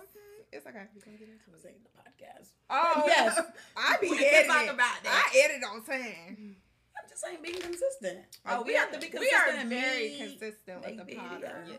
It's 0.52 0.66
okay. 0.66 0.85
We're 0.94 1.05
gonna 1.05 1.16
get 1.18 1.28
into 1.28 1.44
I'm 1.48 1.55
it. 1.55 1.62
saying 1.62 1.76
the 1.83 1.90
podcast. 1.98 2.48
Oh 2.70 3.05
Yes. 3.09 3.40
I 3.76 3.96
be 4.00 4.11
We 4.11 4.18
can 4.18 4.26
editing. 4.26 4.50
talk 4.50 4.64
about 4.74 5.02
that. 5.02 5.31
I 5.35 5.38
edit 5.44 5.62
on 5.70 5.83
time. 5.85 6.57
I'm 6.96 7.09
just 7.09 7.22
saying, 7.22 7.38
being 7.42 7.59
consistent. 7.61 8.18
Oh, 8.46 8.50
oh 8.50 8.57
Like, 8.59 8.66
we 8.66 8.74
have 8.74 8.92
to 8.92 8.98
be 8.98 9.09
consistent. 9.09 9.20
We 9.46 9.52
are 9.52 9.59
and 9.61 9.70
very 9.70 10.09
me- 10.11 10.18
consistent 10.18 10.85
with 10.85 10.96
the 10.98 11.05
make 11.05 11.18
podcast. 11.18 11.68
Yes. 11.68 11.78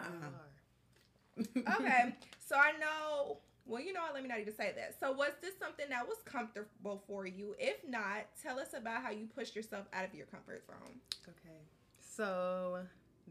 Yeah. 0.00 0.10
We 1.54 1.62
are. 1.62 1.74
okay, 1.80 2.14
so 2.46 2.56
I 2.56 2.72
know. 2.80 3.38
Well, 3.66 3.82
you 3.82 3.92
know 3.92 4.02
what? 4.02 4.14
Let 4.14 4.22
me 4.22 4.28
not 4.28 4.38
even 4.38 4.54
say 4.54 4.72
that. 4.76 4.94
So, 5.00 5.12
was 5.12 5.32
this 5.42 5.54
something 5.58 5.86
that 5.90 6.06
was 6.06 6.18
comfortable 6.24 7.02
for 7.08 7.26
you? 7.26 7.56
If 7.58 7.76
not, 7.88 8.26
tell 8.40 8.60
us 8.60 8.74
about 8.74 9.02
how 9.02 9.10
you 9.10 9.26
pushed 9.26 9.56
yourself 9.56 9.86
out 9.92 10.04
of 10.04 10.14
your 10.14 10.26
comfort 10.26 10.64
zone. 10.66 11.00
Okay. 11.28 11.56
So 11.98 12.78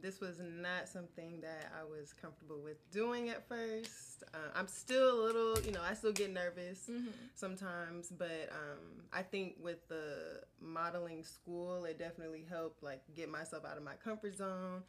this 0.02 0.20
was 0.20 0.40
not 0.40 0.88
something 0.90 1.40
that 1.42 1.72
I 1.80 1.84
was 1.84 2.14
comfortable 2.14 2.60
with 2.62 2.78
doing 2.92 3.30
at 3.30 3.48
first. 3.48 4.24
Uh, 4.34 4.38
I'm 4.54 4.68
still 4.68 5.20
a 5.20 5.24
little, 5.24 5.60
you 5.62 5.72
know, 5.72 5.82
I 5.88 5.94
still 5.94 6.12
get 6.12 6.32
nervous 6.34 6.90
Mm-hmm. 6.90 7.10
sometimes, 7.34 8.10
but 8.10 8.50
um, 8.52 9.04
I 9.14 9.22
think 9.22 9.56
with 9.62 9.88
the 9.88 10.42
modeling 10.62 11.24
school, 11.24 11.86
it 11.86 11.98
definitely 11.98 12.46
helped 12.50 12.84
like 12.84 13.02
get 13.16 13.30
myself 13.30 13.64
out 13.66 13.78
of 13.78 13.84
my 13.84 13.96
comfort 14.04 14.36
zone. 14.36 14.84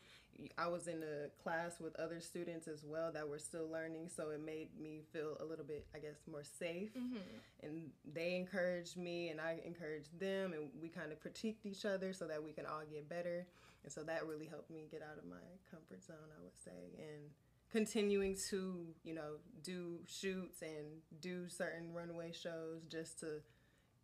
I 0.58 0.66
was 0.68 0.86
in 0.86 1.02
a 1.02 1.28
class 1.42 1.80
with 1.80 1.96
other 1.98 2.20
students 2.20 2.68
as 2.68 2.84
well 2.84 3.10
that 3.12 3.26
were 3.26 3.38
still 3.38 3.70
learning, 3.70 4.10
so 4.14 4.28
it 4.30 4.40
made 4.44 4.68
me 4.78 5.00
feel 5.10 5.38
a 5.40 5.44
little 5.44 5.64
bit, 5.64 5.86
I 5.94 5.98
guess, 5.98 6.16
more 6.30 6.42
safe. 6.44 6.90
Mm-hmm. 6.94 7.16
And 7.62 7.90
they 8.12 8.36
encouraged 8.36 8.98
me, 8.98 9.30
and 9.30 9.40
I 9.40 9.60
encouraged 9.64 10.18
them, 10.20 10.52
and 10.52 10.68
we 10.82 10.88
kind 10.90 11.10
of 11.10 11.20
critiqued 11.20 11.64
each 11.64 11.86
other 11.86 12.12
so 12.12 12.26
that 12.26 12.42
we 12.42 12.52
can 12.52 12.66
all 12.66 12.82
get 12.90 13.08
better. 13.08 13.46
And 13.86 13.92
so 13.92 14.02
that 14.02 14.26
really 14.26 14.46
helped 14.46 14.68
me 14.68 14.88
get 14.90 15.00
out 15.00 15.16
of 15.16 15.24
my 15.24 15.36
comfort 15.70 16.02
zone, 16.04 16.16
I 16.36 16.42
would 16.42 16.58
say, 16.62 16.90
and 16.98 17.30
continuing 17.70 18.36
to, 18.50 18.84
you 19.04 19.14
know, 19.14 19.36
do 19.62 20.00
shoots 20.06 20.60
and 20.62 20.86
do 21.20 21.48
certain 21.48 21.92
runway 21.94 22.32
shows 22.32 22.82
just 22.90 23.20
to 23.20 23.40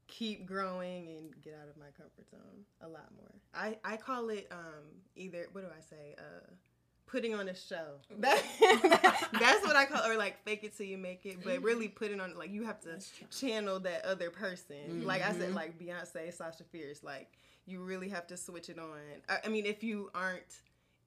keep 0.06 0.46
growing 0.46 1.08
and 1.08 1.34
get 1.42 1.54
out 1.60 1.68
of 1.68 1.76
my 1.76 1.88
comfort 1.96 2.30
zone 2.30 2.64
a 2.80 2.86
lot 2.88 3.08
more. 3.16 3.32
I, 3.54 3.76
I 3.84 3.96
call 3.96 4.28
it 4.30 4.46
um, 4.52 4.84
either, 5.16 5.48
what 5.50 5.62
do 5.62 5.68
I 5.76 5.80
say? 5.80 6.14
Uh, 6.16 6.48
putting 7.06 7.34
on 7.34 7.48
a 7.48 7.54
show. 7.56 7.96
That, 8.20 8.40
that's 9.40 9.66
what 9.66 9.74
I 9.74 9.84
call, 9.86 10.08
or 10.08 10.16
like 10.16 10.44
fake 10.44 10.62
it 10.62 10.76
till 10.76 10.86
you 10.86 10.96
make 10.98 11.26
it, 11.26 11.38
but 11.42 11.60
really 11.62 11.88
putting 11.88 12.20
on, 12.20 12.36
like, 12.38 12.52
you 12.52 12.62
have 12.64 12.80
to 12.82 13.00
channel 13.36 13.80
that 13.80 14.04
other 14.04 14.30
person. 14.30 15.04
Like 15.04 15.22
I 15.22 15.32
said, 15.32 15.50
Mhm. 15.50 15.54
like 15.54 15.76
Beyonce, 15.78 16.32
Sasha 16.32 16.62
Fierce, 16.70 17.02
like 17.02 17.32
you 17.66 17.82
really 17.82 18.08
have 18.08 18.26
to 18.28 18.36
switch 18.36 18.68
it 18.68 18.78
on. 18.78 18.98
I, 19.28 19.38
I 19.44 19.48
mean, 19.48 19.66
if 19.66 19.82
you 19.82 20.10
aren't 20.14 20.42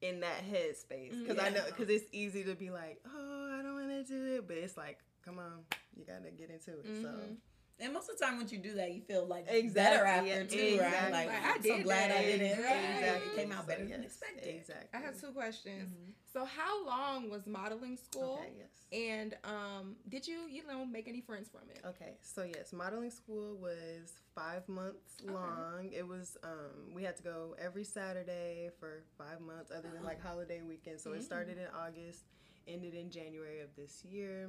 in 0.00 0.20
that 0.20 0.42
headspace, 0.50 1.22
because 1.22 1.38
I 1.38 1.48
know, 1.50 1.62
because 1.66 1.88
it's 1.88 2.06
easy 2.12 2.44
to 2.44 2.54
be 2.54 2.70
like, 2.70 3.00
oh, 3.06 3.56
I 3.58 3.62
don't 3.62 3.74
want 3.74 3.90
to 3.90 4.04
do 4.04 4.36
it, 4.36 4.46
but 4.48 4.56
it's 4.56 4.76
like, 4.76 4.98
come 5.24 5.38
on, 5.38 5.64
you 5.96 6.04
gotta 6.04 6.30
get 6.30 6.50
into 6.50 6.78
it. 6.80 6.86
So 7.02 7.08
Mhm. 7.08 7.36
And 7.78 7.92
most 7.92 8.08
of 8.08 8.18
the 8.18 8.24
time, 8.24 8.38
once 8.38 8.50
you 8.52 8.58
do 8.58 8.74
that, 8.74 8.92
you 8.94 9.02
feel 9.02 9.26
like 9.26 9.44
Exactly, 9.48 9.72
better 9.74 10.04
after 10.06 10.26
yeah, 10.28 10.44
too, 10.44 10.80
right? 10.80 11.12
Like 11.12 11.26
Like, 11.28 11.42
I 11.44 11.50
I'm 11.56 11.62
so 11.62 11.76
did 11.76 11.84
glad 11.84 12.10
I 12.10 12.22
did 12.22 12.40
it. 12.40 12.52
Exactly. 12.52 13.26
It 13.28 13.36
came 13.36 13.52
out 13.52 13.62
So, 13.62 13.66
better 13.68 13.82
than 13.84 14.02
yes, 14.02 14.04
expected. 14.04 14.54
Exactly. 14.54 14.88
I 14.94 14.98
have 15.02 15.20
two 15.20 15.32
questions. 15.32 15.90
Mhm. 15.90 16.12
So, 16.32 16.44
how 16.46 16.86
long 16.86 17.28
was 17.28 17.46
modeling 17.46 17.96
school? 17.98 18.38
Okay. 18.40 18.52
Yes. 18.58 18.68
And 18.92 19.36
um, 19.44 19.96
did 20.08 20.26
you, 20.26 20.48
you 20.48 20.66
know, 20.66 20.86
make 20.86 21.06
any 21.06 21.20
friends 21.20 21.48
from 21.50 21.68
it? 21.70 21.80
Okay, 21.84 22.14
so 22.22 22.44
yes, 22.44 22.72
modeling 22.72 23.10
school 23.10 23.56
was 23.56 24.12
five 24.34 24.66
months 24.68 25.16
Okay. 25.22 25.32
long. 25.34 25.90
It 25.92 26.06
was 26.06 26.38
um, 26.44 26.94
we 26.94 27.02
had 27.02 27.16
to 27.16 27.22
go 27.22 27.56
every 27.58 27.84
Saturday 27.84 28.70
for 28.80 29.02
five 29.18 29.40
months, 29.40 29.70
other 29.70 29.88
than 29.92 30.02
like 30.04 30.22
holiday 30.30 30.62
weekends. 30.62 31.02
So 31.02 31.10
Mhm. 31.10 31.16
it 31.18 31.24
started 31.24 31.58
in 31.58 31.66
August, 31.76 32.24
ended 32.66 32.94
in 32.94 33.10
January 33.10 33.60
of 33.60 33.74
this 33.76 34.02
year. 34.04 34.48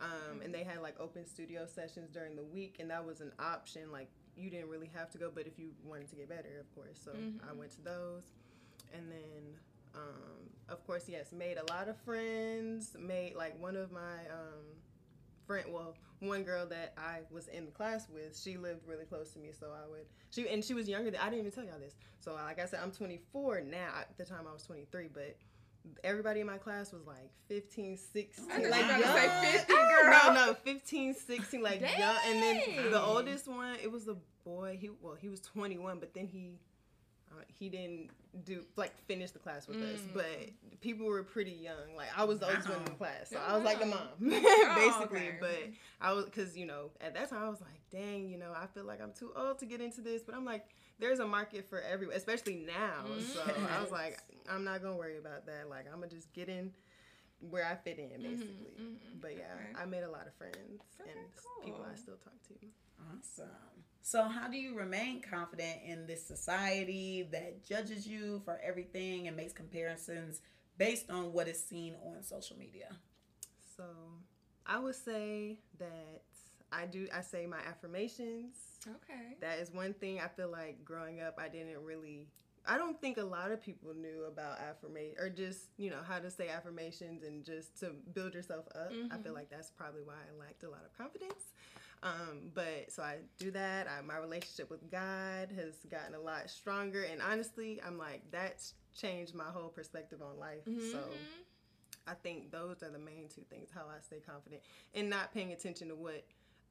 Um, 0.00 0.40
and 0.42 0.52
they 0.52 0.64
had 0.64 0.80
like 0.82 0.98
open 1.00 1.26
studio 1.26 1.66
sessions 1.66 2.10
during 2.10 2.34
the 2.36 2.42
week, 2.44 2.76
and 2.80 2.90
that 2.90 3.04
was 3.04 3.20
an 3.20 3.32
option. 3.38 3.92
Like 3.92 4.08
you 4.36 4.50
didn't 4.50 4.68
really 4.68 4.90
have 4.94 5.10
to 5.10 5.18
go, 5.18 5.30
but 5.32 5.46
if 5.46 5.58
you 5.58 5.70
wanted 5.84 6.08
to 6.10 6.16
get 6.16 6.28
better, 6.28 6.58
of 6.60 6.74
course. 6.74 6.98
So 7.04 7.12
I 7.12 7.52
Mhm. 7.52 7.56
went 7.56 7.70
to 7.72 7.82
those, 7.82 8.24
and 8.92 9.10
then 9.10 9.58
um, 9.94 10.50
of 10.68 10.84
course, 10.86 11.08
yes, 11.08 11.30
made 11.32 11.56
a 11.56 11.64
lot 11.72 11.88
of 11.88 11.96
friends. 11.98 12.96
Made 12.98 13.36
like 13.36 13.56
one 13.60 13.76
of 13.76 13.92
my 13.92 14.26
um, 14.30 14.64
friend, 15.46 15.72
well, 15.72 15.94
one 16.20 16.42
girl 16.42 16.66
that 16.66 16.94
I 16.96 17.20
was 17.30 17.46
in 17.48 17.64
the 17.66 17.70
class 17.70 18.08
with, 18.08 18.36
she 18.36 18.56
lived 18.56 18.86
really 18.88 19.04
close 19.04 19.32
to 19.34 19.38
me, 19.38 19.50
so 19.58 19.66
I 19.72 19.88
would 19.88 20.06
she 20.30 20.48
and 20.48 20.64
she 20.64 20.74
was 20.74 20.88
younger 20.88 21.10
than 21.12 21.20
I 21.20 21.26
didn't 21.26 21.40
even 21.40 21.52
tell 21.52 21.64
y'all 21.64 21.78
this. 21.78 21.94
So 22.18 22.34
like 22.34 22.58
I 22.58 22.66
said, 22.66 22.80
I'm 22.82 22.90
24 22.90 23.60
now. 23.60 23.90
At 24.00 24.16
the 24.18 24.24
time 24.24 24.46
I 24.48 24.52
was 24.52 24.64
23, 24.64 25.08
but 25.12 25.36
everybody 26.02 26.40
in 26.40 26.46
my 26.46 26.58
class 26.58 26.92
was 26.92 27.06
like 27.06 27.30
15, 27.48 27.96
16. 27.96 28.44
I 28.52 28.58
like 28.68 28.80
young. 28.88 29.02
say 29.16 29.52
50, 29.58 29.72
No, 29.74 30.02
girl. 30.02 30.34
no, 30.34 30.54
15, 30.64 31.14
16, 31.14 31.62
like 31.62 31.80
young. 31.80 32.16
And 32.26 32.42
then 32.42 32.90
the 32.90 33.02
oldest 33.02 33.46
one, 33.48 33.76
it 33.82 33.90
was 33.90 34.08
a 34.08 34.16
boy. 34.44 34.78
He 34.80 34.90
well, 35.00 35.14
he 35.14 35.28
was 35.28 35.40
21, 35.40 35.98
but 36.00 36.14
then 36.14 36.26
he 36.26 36.58
uh, 37.30 37.42
he 37.48 37.68
didn't 37.68 38.10
do 38.44 38.64
like 38.76 38.96
finish 39.06 39.30
the 39.30 39.38
class 39.38 39.66
with 39.68 39.78
us. 39.78 40.00
Mm. 40.00 40.14
But 40.14 40.80
people 40.80 41.06
were 41.06 41.22
pretty 41.22 41.52
young. 41.52 41.96
Like 41.96 42.08
I 42.16 42.24
was 42.24 42.38
the 42.38 42.46
oldest 42.48 42.68
one 42.68 42.78
in 42.78 42.84
the 42.84 42.90
class, 42.92 43.30
so 43.30 43.36
Oh, 43.38 43.52
I 43.52 43.56
was 43.56 43.64
like 43.64 43.78
the 43.80 43.86
mom, 43.86 43.98
Oh, 44.22 44.74
basically. 44.76 45.28
okay. 45.28 45.36
But 45.40 45.58
I 46.00 46.12
was 46.12 46.24
because 46.26 46.56
you 46.56 46.66
know 46.66 46.90
at 47.00 47.14
that 47.14 47.30
time 47.30 47.42
I 47.42 47.48
was 47.48 47.60
like, 47.60 47.80
dang, 47.94 48.28
you 48.28 48.36
know, 48.38 48.52
I 48.54 48.66
feel 48.66 48.84
like 48.84 49.00
I'm 49.00 49.12
too 49.12 49.32
old 49.36 49.58
to 49.60 49.66
get 49.66 49.80
into 49.80 50.00
this. 50.02 50.22
But 50.22 50.34
I'm 50.34 50.44
like, 50.44 50.66
there's 50.98 51.20
a 51.20 51.26
market 51.26 51.68
for 51.70 51.80
everyone, 51.80 52.16
especially 52.16 52.56
now. 52.66 53.04
So 53.32 53.40
I 53.70 53.80
was 53.80 53.90
like, 53.90 54.18
I'm 54.50 54.64
not 54.64 54.82
gonna 54.82 54.96
worry 54.96 55.18
about 55.18 55.46
that. 55.46 55.68
Like 55.70 55.86
I'm 55.92 56.00
gonna 56.00 56.08
just 56.08 56.32
get 56.32 56.48
in 56.48 56.72
where 57.50 57.64
I 57.66 57.74
fit 57.76 57.98
in, 57.98 58.22
basically. 58.22 58.74
mhm. 58.80 59.20
But 59.20 59.32
yeah, 59.36 59.54
Okay. 59.54 59.82
I 59.82 59.86
made 59.86 60.02
a 60.02 60.10
lot 60.10 60.26
of 60.26 60.34
friends 60.34 60.82
Okay, 61.00 61.10
and 61.10 61.20
s- 61.36 61.44
people 61.64 61.84
I 61.90 61.94
still 61.96 62.16
talk 62.16 62.34
to. 62.48 62.54
Awesome. 63.18 63.84
So, 64.02 64.22
how 64.24 64.48
do 64.48 64.56
you 64.58 64.76
remain 64.76 65.20
confident 65.22 65.80
in 65.84 66.06
this 66.06 66.24
society 66.26 67.26
that 67.32 67.64
judges 67.64 68.06
you 68.06 68.40
for 68.44 68.60
everything 68.62 69.28
and 69.28 69.36
makes 69.36 69.52
comparisons 69.52 70.40
based 70.78 71.10
on 71.10 71.32
what 71.32 71.48
is 71.48 71.62
seen 71.62 71.94
on 72.04 72.22
social 72.22 72.56
media? 72.58 72.88
So 73.76 73.84
I 74.66 74.78
would 74.78 74.94
say 74.94 75.58
that 75.78 76.22
I 76.74 76.86
do. 76.86 77.06
I 77.14 77.20
say 77.20 77.46
my 77.46 77.58
affirmations. 77.68 78.56
Okay. 78.86 79.36
That 79.40 79.58
is 79.58 79.70
one 79.72 79.94
thing 79.94 80.20
I 80.20 80.28
feel 80.28 80.50
like 80.50 80.84
growing 80.84 81.20
up 81.20 81.38
I 81.38 81.48
didn't 81.48 81.82
really 81.84 82.28
I 82.66 82.78
don't 82.78 82.98
think 82.98 83.18
a 83.18 83.22
lot 83.24 83.50
of 83.52 83.60
people 83.62 83.92
knew 83.94 84.24
about 84.26 84.58
affirmation 84.58 85.16
or 85.18 85.28
just, 85.28 85.68
you 85.76 85.90
know, 85.90 86.00
how 86.06 86.18
to 86.18 86.30
say 86.30 86.48
affirmations 86.48 87.22
and 87.22 87.44
just 87.44 87.78
to 87.80 87.90
build 88.14 88.32
yourself 88.32 88.64
up. 88.74 88.90
I 89.10 89.18
feel 89.18 89.32
Mhm. 89.32 89.34
like 89.34 89.50
that's 89.50 89.70
probably 89.70 90.00
why 90.02 90.14
I 90.14 90.32
lacked 90.38 90.62
a 90.62 90.70
lot 90.70 90.82
of 90.82 90.96
confidence. 90.96 91.52
Um, 92.02 92.50
but 92.54 92.90
so 92.90 93.02
I 93.02 93.18
do 93.38 93.50
that. 93.50 93.86
I, 93.86 94.00
my 94.00 94.16
relationship 94.16 94.70
with 94.70 94.90
God 94.90 95.52
has 95.52 95.76
gotten 95.90 96.14
a 96.14 96.20
lot 96.20 96.48
stronger. 96.48 97.02
And 97.02 97.20
honestly, 97.20 97.82
I'm 97.82 97.98
like, 97.98 98.22
that's 98.30 98.72
changed 98.94 99.34
my 99.34 99.44
whole 99.50 99.68
perspective 99.68 100.22
on 100.22 100.38
life. 100.38 100.64
So 100.64 100.70
Mhm. 100.72 101.44
I 102.06 102.14
think 102.14 102.50
those 102.50 102.82
are 102.82 102.90
the 102.90 102.98
main 102.98 103.28
two 103.28 103.42
things 103.50 103.70
how 103.74 103.86
I 103.88 104.00
stay 104.00 104.20
confident 104.20 104.62
and 104.94 105.10
not 105.10 105.32
paying 105.34 105.52
attention 105.52 105.88
to 105.88 105.94
what 105.94 106.24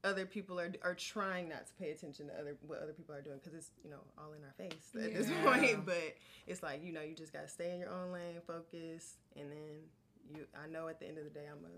other 0.03 0.25
people 0.25 0.59
are 0.59 0.71
are 0.83 0.93
trying 0.95 1.49
not 1.49 1.65
to 1.67 1.73
pay 1.75 1.91
attention 1.91 2.27
to 2.27 2.33
other 2.39 2.55
what 2.67 2.79
other 2.81 2.93
people 2.93 3.15
are 3.15 3.21
doing 3.21 3.37
because 3.41 3.53
it's 3.57 3.71
you 3.83 3.89
know 3.89 3.99
all 4.17 4.33
in 4.33 4.43
our 4.43 4.53
face 4.57 4.91
at 4.95 5.13
this 5.13 5.29
point 5.43 5.85
but 5.85 6.15
it's 6.47 6.61
like 6.61 6.83
you 6.83 6.91
know 6.91 7.01
you 7.01 7.15
just 7.15 7.31
got 7.33 7.41
to 7.43 7.47
stay 7.47 7.73
in 7.73 7.79
your 7.79 7.89
own 7.89 8.11
lane 8.11 8.35
focus 8.45 9.17
and 9.35 9.49
then 9.51 9.79
you 10.29 10.45
I 10.61 10.67
know 10.67 10.87
at 10.87 10.99
the 10.99 11.07
end 11.07 11.17
of 11.17 11.23
the 11.23 11.29
day 11.29 11.45
I'm 11.49 11.61
gonna 11.61 11.73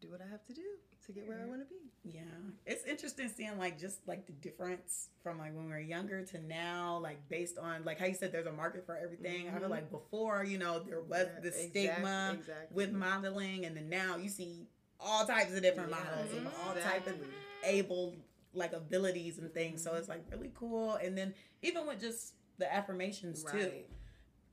do 0.00 0.10
what 0.10 0.20
I 0.20 0.26
have 0.30 0.44
to 0.46 0.52
do 0.52 0.62
to 1.06 1.12
get 1.12 1.26
where 1.26 1.40
I 1.42 1.46
want 1.46 1.60
to 1.62 1.66
be 1.66 1.76
Yeah, 2.04 2.20
it's 2.66 2.84
interesting 2.84 3.28
seeing 3.34 3.58
like 3.58 3.78
just 3.80 4.06
like 4.06 4.26
the 4.26 4.32
difference 4.32 5.08
from 5.22 5.38
like 5.38 5.54
when 5.54 5.64
we 5.66 5.70
were 5.70 5.78
younger 5.80 6.22
to 6.24 6.38
now, 6.46 6.98
like 7.02 7.26
based 7.28 7.56
on 7.58 7.84
like 7.84 7.98
how 7.98 8.04
you 8.06 8.14
said 8.14 8.32
there's 8.32 8.46
a 8.46 8.52
market 8.52 8.84
for 8.84 8.96
everything. 8.96 9.48
I 9.48 9.58
feel 9.58 9.68
Mhm. 9.68 9.70
like 9.70 9.90
before, 9.90 10.44
you 10.44 10.58
know, 10.58 10.80
there 10.80 11.00
was 11.00 11.26
Yeah, 11.34 11.40
the 11.40 11.52
stigma 11.52 12.32
exactly. 12.38 12.74
with 12.74 12.92
modeling, 12.92 13.64
and 13.64 13.74
then 13.76 13.88
now 13.88 14.16
you 14.16 14.28
see 14.28 14.68
all 15.00 15.26
types 15.26 15.54
of 15.54 15.62
different 15.62 15.90
Yeah, 15.90 16.02
models 16.02 16.32
of 16.32 16.46
all 16.46 16.74
type 16.74 17.06
of 17.06 17.14
exactly. 17.14 17.28
Able 17.66 18.16
like 18.52 18.72
abilities 18.72 19.38
and 19.38 19.52
things. 19.52 19.82
So 19.82 19.94
it's 19.94 20.08
like 20.08 20.24
really 20.30 20.50
cool. 20.54 20.94
And 20.94 21.16
then 21.16 21.34
even 21.62 21.86
with 21.86 22.00
just 22.00 22.34
the 22.58 22.72
affirmations 22.72 23.44
too. 23.44 23.70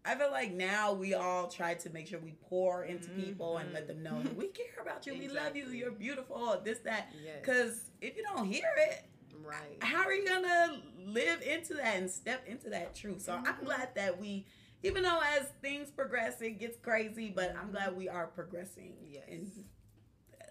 I 0.06 0.16
feel 0.16 0.32
like 0.32 0.52
now 0.52 0.92
we 0.92 1.14
all 1.14 1.48
try 1.48 1.76
to 1.76 1.90
make 1.90 2.08
sure 2.08 2.20
we 2.20 2.36
pour 2.50 2.84
into 2.84 3.10
people 3.10 3.58
and 3.58 3.72
let 3.72 3.88
them 3.88 4.04
know 4.04 4.22
that 4.22 4.36
we 4.36 4.48
care 4.48 4.66
about 4.82 5.06
you, 5.06 5.14
we 5.18 5.30
love 5.30 5.56
you, 5.56 5.70
you're 5.70 5.92
beautiful, 5.92 6.60
this, 6.64 6.80
that. 6.80 7.08
yes 7.24 7.40
Because 7.42 7.90
if 8.02 8.18
you 8.18 8.24
don't 8.24 8.46
hear 8.46 8.68
it, 8.90 9.06
right 9.42 9.78
how 9.80 10.04
are 10.04 10.14
you 10.14 10.28
gonna 10.28 10.82
live 11.06 11.42
into 11.42 11.76
that 11.76 11.96
and 11.96 12.12
step 12.12 12.46
into 12.48 12.70
that 12.72 12.94
truth? 12.94 13.22
So 13.22 13.34
I'm 13.34 13.46
Mhm. 13.46 13.64
glad 13.66 13.96
that 13.96 14.20
we 14.20 14.46
even 14.86 15.04
though 15.04 15.22
as 15.40 15.48
things 15.62 15.90
progress, 15.90 16.42
it 16.42 16.60
gets 16.60 16.78
crazy. 16.78 17.30
But 17.30 17.56
I'm 17.56 17.72
glad 17.72 17.96
we 17.96 18.10
are 18.10 18.28
progressing 18.28 18.98
Yes. 19.10 19.60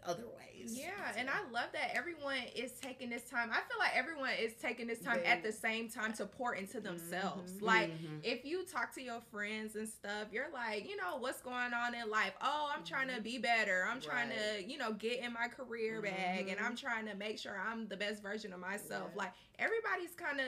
Other 0.05 0.25
ways. 0.27 0.79
Yeah, 0.79 1.12
and 1.17 1.29
I 1.29 1.41
love 1.51 1.71
that 1.73 1.91
everyone 1.95 2.38
is 2.55 2.73
taking 2.73 3.11
this 3.11 3.23
time. 3.29 3.51
I 3.51 3.57
feel 3.69 3.79
like 3.81 3.97
everyone 3.97 4.31
is 4.41 4.53
taking 4.55 4.87
this 4.87 5.01
time 5.01 5.21
at 5.25 5.43
the 5.43 5.51
same 5.51 5.88
time 5.88 6.12
to 6.15 6.27
pour 6.27 6.55
into 6.55 6.81
themselves. 6.81 7.53
Mhm. 7.55 7.62
Like 7.62 7.91
Mhm. 7.91 8.21
if 8.23 8.45
you 8.45 8.65
talk 8.65 8.93
to 8.95 9.03
your 9.03 9.21
friends 9.33 9.75
and 9.75 9.88
stuff, 9.88 10.29
you're 10.33 10.51
like, 10.51 10.88
you 10.88 10.97
know, 10.97 11.17
what's 11.17 11.41
going 11.43 11.75
on 11.75 11.95
in 11.95 12.09
life? 12.11 12.35
Oh, 12.41 12.71
I'm 12.75 12.85
trying 12.85 13.09
to 13.15 13.21
be 13.21 13.38
better. 13.38 13.85
I'm 13.88 14.01
trying 14.01 14.31
to, 14.31 14.62
you 14.65 14.79
know, 14.79 14.93
get 14.93 15.19
in 15.21 15.33
my 15.33 15.49
career 15.49 16.01
bag 16.01 16.49
and. 16.49 16.61
I'm 16.61 16.77
trying 16.77 17.07
to 17.07 17.15
make 17.15 17.38
sure 17.41 17.59
I'm 17.59 17.88
the 17.88 17.97
best 17.97 18.23
version 18.23 18.53
of 18.53 18.61
myself. 18.61 19.11
Yeah. 19.12 19.19
Like 19.19 19.33
everybody's 19.59 20.15
kind 20.15 20.41
of 20.41 20.47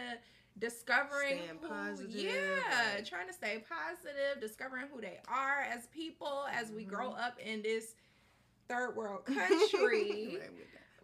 discovering 0.59 1.38
Staying 1.38 1.59
who, 1.61 1.69
positive, 1.69 2.11
yeah, 2.14 2.95
like- 2.95 3.05
trying 3.05 3.27
to 3.27 3.33
stay 3.33 3.64
positive, 3.69 4.40
discovering 4.40 4.87
who 4.87 5.01
they 5.01 5.19
are 5.27 5.62
as 5.62 5.87
people 5.88 6.47
as 6.53 6.71
we 6.71 6.85
grow 6.85 7.11
up 7.12 7.38
in 7.40 7.62
this 7.62 7.95
third 8.68 8.96
world 8.96 9.24
country. 9.27 10.38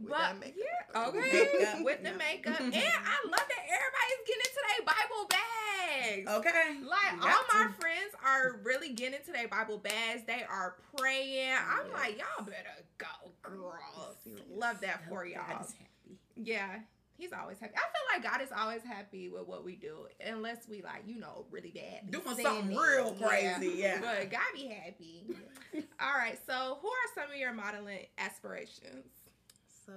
Right, 0.03 0.33
with 0.33 0.41
that- 0.41 0.41
with 0.41 0.41
But 0.41 0.41
makeup. 0.41 0.57
yeah, 0.57 1.09
okay, 1.09 1.83
with 1.85 2.03
the 2.03 2.13
makeup, 2.15 2.59
and 2.59 2.75
I 2.75 3.17
love 3.29 3.47
that 3.49 3.65
everybody's 3.69 4.23
getting 4.27 4.47
into 4.47 4.63
their 4.71 4.87
Bible 4.87 5.29
bags. 5.29 6.29
Okay. 6.39 6.89
Like 6.89 7.13
all 7.23 7.29
got 7.29 7.45
my 7.53 7.69
friends 7.79 8.15
are 8.25 8.61
really 8.65 8.95
getting 8.95 9.19
into 9.21 9.31
their 9.31 9.47
Bible 9.49 9.77
bags. 9.77 10.23
They 10.27 10.43
are 10.49 10.77
praying. 10.97 11.53
I'm 11.53 11.87
Yes. 11.91 11.95
like, 11.99 12.19
y'all 12.19 12.47
better 12.47 12.83
go, 12.97 13.07
girls. 13.43 14.17
Love 14.51 14.81
that 14.81 15.07
for 15.07 15.27
y'all. 15.27 15.43
happy. 15.43 15.75
Yeah, 16.35 16.79
he's 17.21 17.33
always 17.33 17.59
happy. 17.59 17.75
I 17.77 17.81
feel 17.81 18.23
like 18.23 18.33
God 18.33 18.43
is 18.43 18.51
always 18.57 18.83
happy 18.83 19.29
with 19.29 19.47
what 19.47 19.65
we 19.65 19.77
do, 19.77 20.07
unless 20.25 20.69
we 20.69 20.83
like, 20.83 21.03
you 21.07 21.19
know, 21.19 21.45
really 21.51 21.71
bad. 21.71 22.11
Doing 22.11 22.25
sinning. 22.29 22.45
something 22.45 22.77
real 22.77 23.13
crazy, 23.13 23.75
yeah. 23.77 24.01
But 24.01 24.31
God 24.31 24.41
be 24.55 24.67
happy. 24.67 25.25
All 26.01 26.15
right, 26.17 26.39
so 26.47 26.79
who 26.81 26.89
are 26.89 27.15
some 27.15 27.31
of 27.31 27.37
your 27.37 27.53
modeling 27.53 28.07
aspirations? 28.19 29.07
So 29.87 29.93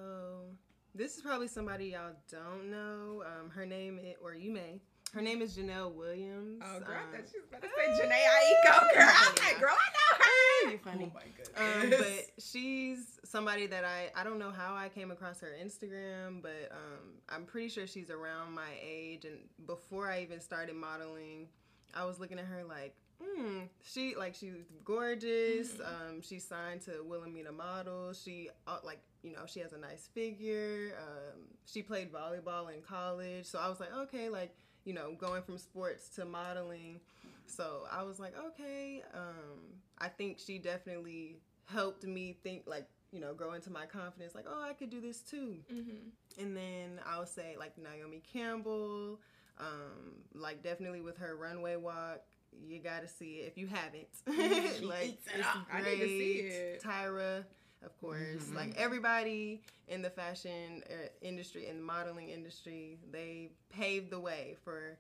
this 0.94 1.16
is 1.16 1.22
probably 1.22 1.48
somebody 1.48 1.88
y'all 1.88 2.12
don't 2.30 2.70
know. 2.70 3.24
Um, 3.26 3.50
her 3.52 3.66
name 3.66 4.00
is, 4.00 4.16
or 4.22 4.36
you 4.36 4.52
may. 4.52 4.82
Her 5.14 5.22
name 5.22 5.42
is 5.44 5.56
Janelle 5.58 5.94
Williams. 5.94 6.62
Oh, 6.66 6.80
girl, 6.80 6.96
I 6.98 7.04
Um, 7.04 7.12
thought 7.12 7.30
she 7.32 7.38
was 7.40 7.48
about 7.50 7.62
to 7.62 7.68
say 7.70 8.04
Jhené 8.04 8.14
Aiko, 8.14 8.94
girl. 8.94 9.08
I 9.08 9.30
was 9.32 9.40
like, 9.44 9.60
girl, 9.60 9.70
I 9.70 9.90
know 9.94 10.24
her. 10.26 10.70
You're 10.72 10.80
funny. 10.80 11.12
Oh 11.14 11.20
my 11.20 11.24
goodness. 11.38 11.84
um, 11.84 11.90
but 12.00 12.44
she's 12.44 13.20
somebody 13.24 13.68
that 13.68 13.84
I 13.86 14.12
I 14.16 14.24
don't 14.24 14.40
know 14.40 14.50
how 14.52 14.76
I 14.76 14.90
came 14.90 15.12
across 15.12 15.40
her 15.42 15.52
Instagram, 15.64 16.42
but 16.42 16.72
um, 16.72 17.20
I'm 17.30 17.46
pretty 17.46 17.70
sure 17.70 17.86
she's 17.86 18.10
around 18.10 18.54
my 18.54 18.70
age. 18.82 19.26
And 19.26 19.38
before 19.68 20.10
I 20.10 20.22
even 20.24 20.40
started 20.40 20.76
modeling, 20.76 21.48
I 21.94 22.06
was 22.06 22.20
looking 22.20 22.40
at 22.40 22.46
her 22.46 22.64
like, 22.64 22.96
hmm, 23.22 23.60
she 23.84 24.16
like 24.16 24.34
she's 24.34 24.54
gorgeous. 24.84 25.80
Um, 25.80 26.22
she's 26.22 26.48
signed 26.48 26.82
to 26.86 27.04
Wilhelmina 27.04 27.52
Models. 27.52 28.20
She 28.24 28.50
uh, 28.66 28.78
like 28.84 29.00
you 29.22 29.34
know 29.34 29.46
she 29.46 29.60
has 29.60 29.74
a 29.74 29.78
nice 29.78 30.08
figure. 30.14 30.94
Um, 31.00 31.42
she 31.66 31.84
played 31.84 32.12
volleyball 32.12 32.74
in 32.74 32.82
college, 32.82 33.46
so 33.46 33.60
I 33.60 33.68
was 33.70 33.80
like, 33.80 33.94
okay, 33.94 34.30
like 34.30 34.56
you 34.86 34.94
know, 34.94 35.14
going 35.18 35.42
from 35.42 35.58
sports 35.58 36.10
to 36.10 36.26
modeling. 36.26 37.00
So 37.46 37.84
I 37.92 38.04
was 38.04 38.20
like, 38.20 38.34
okay, 38.38 39.04
um, 39.14 39.60
I 40.00 40.08
think 40.08 40.40
she 40.40 40.58
definitely 40.58 41.38
helped 41.66 42.04
me 42.06 42.38
think 42.44 42.64
like, 42.66 42.88
you 43.12 43.20
know, 43.20 43.34
grow 43.34 43.54
into 43.54 43.70
my 43.70 43.86
confidence, 43.86 44.34
like, 44.34 44.46
oh, 44.50 44.62
I 44.68 44.74
could 44.74 44.90
do 44.90 45.00
this 45.00 45.20
too. 45.20 45.58
Mm-hmm. 45.72 46.42
And 46.42 46.58
then 46.58 47.00
I 47.06 47.20
would 47.20 47.28
say 47.28 47.56
like 47.60 47.78
Naomi 47.78 48.22
Campbell, 48.32 49.20
um, 49.60 50.14
like 50.34 50.64
definitely 50.64 51.02
with 51.02 51.18
her 51.18 51.36
runway 51.36 51.76
walk, 51.76 52.22
you 52.68 52.80
gotta 52.80 53.08
see 53.08 53.36
it 53.38 53.48
if 53.48 53.58
you 53.58 53.68
haven't. 53.68 54.08
Like 54.84 55.18
it's 55.36 55.48
up. 55.48 55.68
I 55.72 55.82
need 55.82 56.00
to 56.00 56.08
see 56.08 56.42
great. 56.42 56.52
it. 56.52 56.84
Tyra, 56.84 57.46
of 57.86 58.00
course, 58.00 58.44
Mhm. 58.50 58.56
like 58.56 58.76
everybody 58.78 59.62
in 59.88 60.02
the 60.02 60.10
fashion 60.10 60.84
uh, 60.90 61.10
industry 61.22 61.68
and 61.68 61.80
the 61.80 61.84
modeling 61.84 62.30
industry, 62.30 63.00
they 63.12 63.52
paved 63.70 64.10
the 64.10 64.20
way 64.20 64.56
for, 64.64 64.98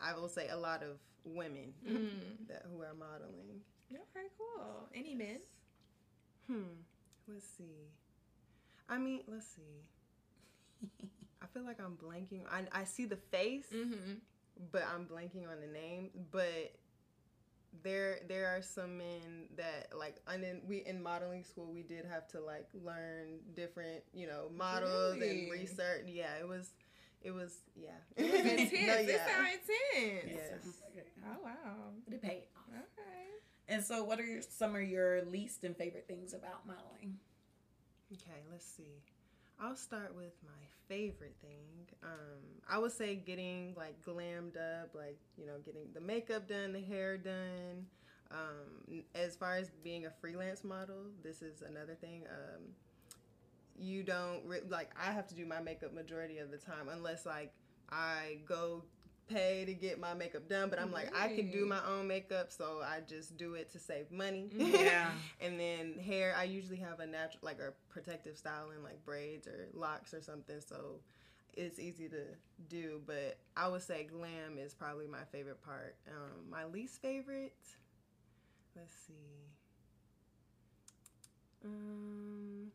I 0.00 0.14
will 0.14 0.28
say, 0.28 0.48
a 0.48 0.56
lot 0.56 0.82
of 0.82 0.98
women 1.24 1.74
Mm. 1.84 2.46
that 2.48 2.62
who 2.70 2.82
are 2.82 2.94
modeling. 2.94 3.62
Okay, 3.92 4.28
cool. 4.36 4.88
Any 4.94 5.14
men? 5.14 5.40
Hmm. 6.46 6.82
Let's 7.26 7.46
see. 7.46 7.88
I 8.88 8.98
mean, 8.98 9.22
let's 9.26 9.46
see. 9.46 9.84
I 11.42 11.46
feel 11.46 11.62
like 11.64 11.80
I'm 11.80 11.96
blanking. 11.96 12.42
I, 12.50 12.64
I 12.72 12.84
see 12.84 13.04
the 13.06 13.16
face, 13.16 13.66
Mm-hmm. 13.72 14.14
but 14.72 14.82
I'm 14.92 15.06
blanking 15.06 15.48
on 15.48 15.60
the 15.60 15.66
name. 15.66 16.10
But 16.30 16.74
there 17.82 18.20
there 18.28 18.46
are 18.56 18.62
some 18.62 18.98
men 18.98 19.46
that 19.56 19.88
like 19.96 20.16
and 20.26 20.42
then 20.42 20.62
we 20.66 20.78
in 20.86 21.02
modeling 21.02 21.44
school 21.44 21.70
we 21.72 21.82
did 21.82 22.04
have 22.04 22.26
to 22.28 22.40
like 22.40 22.66
learn 22.84 23.38
different 23.54 24.02
you 24.14 24.26
know 24.26 24.46
models 24.56 25.14
Really? 25.18 25.42
and 25.44 25.52
research. 25.52 26.04
Yeah, 26.06 26.34
it 26.40 26.48
was 26.48 26.70
it 27.22 27.30
was 27.32 27.58
yeah. 27.76 27.90
It 28.16 28.30
was 28.30 28.40
intense. 28.40 28.72
No, 28.72 28.94
It 28.94 29.08
yeah. 29.08 29.26
sounds 29.26 29.48
intense. 29.94 30.32
Yes. 30.34 31.04
Oh 31.26 31.36
wow. 31.44 31.74
But 32.04 32.14
it 32.14 32.22
paid 32.22 32.42
off. 32.56 32.68
Okay. 32.74 33.24
And 33.70 33.84
so, 33.84 34.02
what 34.02 34.18
are 34.18 34.24
your, 34.24 34.40
some 34.40 34.74
of 34.74 34.82
your 34.82 35.22
least 35.26 35.62
and 35.62 35.76
favorite 35.76 36.06
things 36.08 36.32
about 36.32 36.66
modeling? 36.66 37.18
Okay, 38.12 38.40
let's 38.50 38.64
see. 38.64 39.02
I'll 39.60 39.76
start 39.76 40.14
with 40.14 40.32
my 40.44 40.50
favorite 40.88 41.34
thing. 41.42 41.88
Um, 42.02 42.62
I 42.68 42.78
would 42.78 42.92
say 42.92 43.16
getting 43.16 43.74
like 43.76 44.00
glammed 44.04 44.56
up, 44.56 44.94
like 44.94 45.18
you 45.36 45.46
know, 45.46 45.58
getting 45.64 45.88
the 45.94 46.00
makeup 46.00 46.48
done, 46.48 46.72
the 46.72 46.80
hair 46.80 47.18
done. 47.18 47.86
Um, 48.30 49.02
as 49.14 49.36
far 49.36 49.56
as 49.56 49.70
being 49.82 50.06
a 50.06 50.10
freelance 50.20 50.62
model, 50.62 51.06
this 51.22 51.42
is 51.42 51.62
another 51.62 51.94
thing. 51.94 52.24
Um, 52.28 52.62
you 53.78 54.02
don't 54.02 54.44
re- 54.44 54.60
like. 54.68 54.90
I 55.00 55.10
have 55.10 55.26
to 55.28 55.34
do 55.34 55.44
my 55.44 55.60
makeup 55.60 55.92
majority 55.92 56.38
of 56.38 56.50
the 56.50 56.58
time, 56.58 56.88
unless 56.90 57.26
like 57.26 57.52
I 57.90 58.38
go 58.46 58.84
pay 59.28 59.64
to 59.64 59.74
get 59.74 59.98
my 60.00 60.14
makeup 60.14 60.48
done. 60.48 60.70
But 60.70 60.80
I'm 60.80 60.92
like, 60.92 61.14
I 61.16 61.28
can 61.28 61.50
do 61.50 61.66
my 61.66 61.80
own 61.86 62.06
makeup, 62.08 62.52
so 62.52 62.80
I 62.82 63.00
just 63.06 63.36
do 63.36 63.54
it 63.54 63.70
to 63.72 63.78
save 63.78 64.10
money. 64.10 64.50
Yeah. 64.58 65.10
And 65.40 65.58
then 65.58 65.94
hair, 65.98 66.34
I 66.36 66.44
usually 66.44 66.76
have 66.78 67.00
a 67.00 67.06
natural, 67.06 67.40
like 67.42 67.58
a 67.60 67.72
protective 67.92 68.36
styling, 68.36 68.82
like 68.82 69.04
braids 69.04 69.46
or 69.46 69.68
locks 69.74 70.14
or 70.14 70.20
something. 70.22 70.60
So 70.60 71.00
it's 71.54 71.78
easy 71.78 72.08
to 72.08 72.22
do. 72.68 73.00
But 73.06 73.38
I 73.56 73.68
would 73.68 73.82
say 73.82 74.04
glam 74.10 74.58
is 74.58 74.74
probably 74.74 75.06
my 75.06 75.24
favorite 75.32 75.62
part. 75.62 75.96
Um, 76.08 76.50
my 76.50 76.64
least 76.66 77.00
favorite, 77.02 77.54
let's 78.76 78.94
see. 79.06 79.48
Um. 81.64 82.72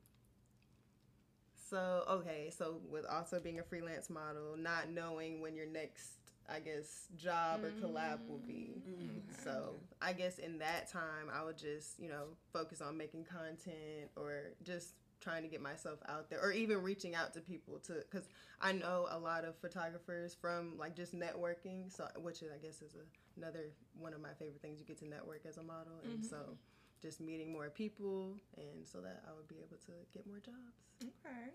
So 1.70 2.04
okay, 2.10 2.52
so 2.56 2.82
with 2.89 3.06
also 3.06 3.39
being 3.39 3.60
a 3.60 3.63
freelance 3.63 4.10
model, 4.10 4.56
not 4.58 4.89
knowing 4.89 5.42
when 5.42 5.56
your 5.56 5.66
next, 5.66 6.12
I 6.54 6.60
guess, 6.60 7.08
job 7.18 7.63
or 7.63 7.72
collab 7.82 8.20
will 8.28 8.44
be. 8.46 8.82
Mm. 8.88 9.44
So 9.44 9.76
I 10.02 10.13
guess 10.13 10.38
in 10.38 10.60
that 10.60 10.92
time, 10.92 11.30
I 11.34 11.44
would 11.44 11.58
just, 11.58 12.00
you 12.00 12.10
know, 12.10 12.26
focus 12.52 12.82
on 12.82 12.98
making 12.98 13.26
content 13.26 14.12
or 14.16 14.52
just 14.63 14.94
trying 15.20 15.42
to 15.44 15.48
get 15.48 15.62
myself 15.62 16.00
out 16.10 16.30
there 16.30 16.42
or 16.42 16.52
even 16.52 16.84
reaching 16.84 17.16
out 17.16 17.34
to 17.34 17.39
people 17.39 17.80
to, 17.80 17.94
because 17.94 18.28
I 18.62 18.74
know 18.74 19.08
a 19.10 19.18
lot 19.18 19.46
of 19.46 19.56
photographers 19.58 20.36
from 20.39 20.78
like 20.78 20.96
just 20.96 21.16
networking. 21.16 21.92
So, 21.92 22.08
which 22.18 22.42
is, 22.42 22.50
I 22.54 22.58
guess 22.58 22.82
is 22.82 22.96
a, 22.96 23.39
another 23.39 23.72
one 23.98 24.13
of 24.13 24.22
my 24.22 24.34
favorite 24.38 24.62
things. 24.62 24.80
You 24.80 24.86
get 24.86 25.00
to 25.00 25.08
network 25.08 25.46
as 25.48 25.58
a 25.58 25.63
model. 25.63 25.94
And 26.04 26.20
Mhm. 26.22 26.30
so 26.30 26.58
just 27.02 27.20
meeting 27.20 27.52
more 27.52 27.70
people 27.70 28.36
and 28.58 28.88
so 28.88 29.02
that 29.02 29.24
I 29.28 29.34
would 29.36 29.48
be 29.48 29.58
able 29.58 29.78
to 29.88 29.94
get 30.13 30.26
more 30.28 30.39
jobs. 30.39 30.84
Okay. 31.04 31.52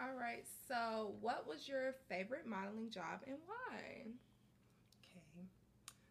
All 0.00 0.14
right. 0.18 0.44
So, 0.68 1.12
what 1.20 1.46
was 1.48 1.66
your 1.68 1.94
favorite 2.08 2.46
modeling 2.46 2.90
job 2.90 3.20
and 3.26 3.36
why? 3.46 4.06
Okay. 5.02 5.46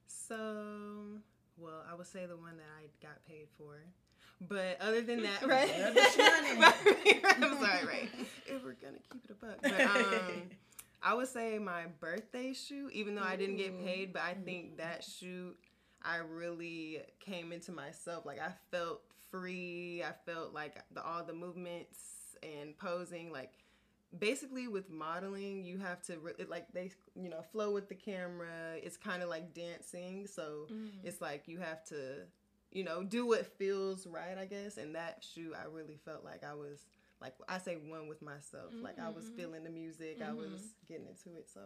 So, 0.08 1.22
well, 1.58 1.84
I 1.90 1.96
would 1.96 2.08
say 2.08 2.26
the 2.26 2.36
one 2.36 2.58
that 2.58 2.70
I 2.82 2.88
got 3.06 3.26
paid 3.26 3.48
for. 3.58 3.76
But 4.48 4.78
other 4.82 5.02
than 5.02 5.24
that, 5.24 5.42
right? 5.48 5.70
Yeah, 5.70 5.92
that's 5.92 6.18
money. 6.18 7.22
I'm 7.24 7.60
sorry, 7.60 7.86
right? 7.86 8.10
If 8.46 8.64
we're 8.64 8.74
gonna 8.74 8.98
keep 9.12 9.26
it 9.26 9.32
a 9.32 9.34
buck, 9.34 9.58
but 9.62 9.82
um, 9.82 10.44
I 11.04 11.14
would 11.14 11.28
say 11.28 11.60
my 11.60 11.86
birthday 12.00 12.54
shoot. 12.54 12.92
Even 12.94 13.16
though 13.16 13.24
I 13.24 13.36
didn't 13.36 13.58
get 13.58 13.84
paid, 13.84 14.14
but 14.14 14.22
I 14.22 14.36
think 14.46 14.78
that 14.78 15.04
shoot, 15.04 15.58
I 16.02 16.18
really 16.18 17.02
came 17.20 17.52
into 17.52 17.72
myself. 17.72 18.26
Like 18.26 18.40
I 18.40 18.52
felt 18.72 19.02
free. 19.32 20.04
I 20.04 20.14
felt 20.30 20.54
like 20.54 20.76
the, 20.94 21.04
all 21.04 21.24
the 21.24 21.34
movements 21.34 22.00
and 22.44 22.78
posing, 22.78 23.32
like 23.32 23.52
basically 24.18 24.68
with 24.68 24.90
modeling 24.90 25.64
you 25.64 25.78
have 25.80 26.02
to 26.04 26.18
re- 26.20 26.34
it, 26.40 26.50
like 26.50 26.72
they 26.74 26.92
you 27.16 27.30
know 27.30 27.42
flow 27.42 27.72
with 27.72 27.90
the 27.90 27.96
camera. 27.96 28.76
It's 28.82 28.98
kind 28.98 29.22
of 29.24 29.30
like 29.30 29.54
dancing. 29.54 30.28
So 30.28 30.68
it's 31.04 31.22
like 31.22 31.48
you 31.48 31.60
have 31.60 31.84
to 31.86 32.24
you 32.72 32.84
know 32.84 33.04
do 33.04 33.26
what 33.26 33.46
feels 33.58 34.06
right 34.08 34.38
i 34.38 34.46
guess. 34.46 34.78
And 34.78 34.96
that 34.96 35.24
shoot 35.24 35.54
i 35.56 35.66
really 35.72 35.98
felt 36.04 36.24
like 36.26 36.44
i 36.44 36.54
was 36.54 36.86
like 37.22 37.34
i 37.48 37.58
say 37.58 37.76
one 37.76 38.08
with 38.08 38.22
myself. 38.22 38.74
Like 38.82 39.00
i 39.00 39.10
was 39.10 39.26
Mhm. 39.26 39.36
feeling 39.36 39.64
the 39.64 39.70
music. 39.70 40.22
I 40.22 40.34
was 40.34 40.50
Mhm. 40.62 40.88
getting 40.88 41.08
into 41.08 41.36
it. 41.38 41.50
So 41.50 41.62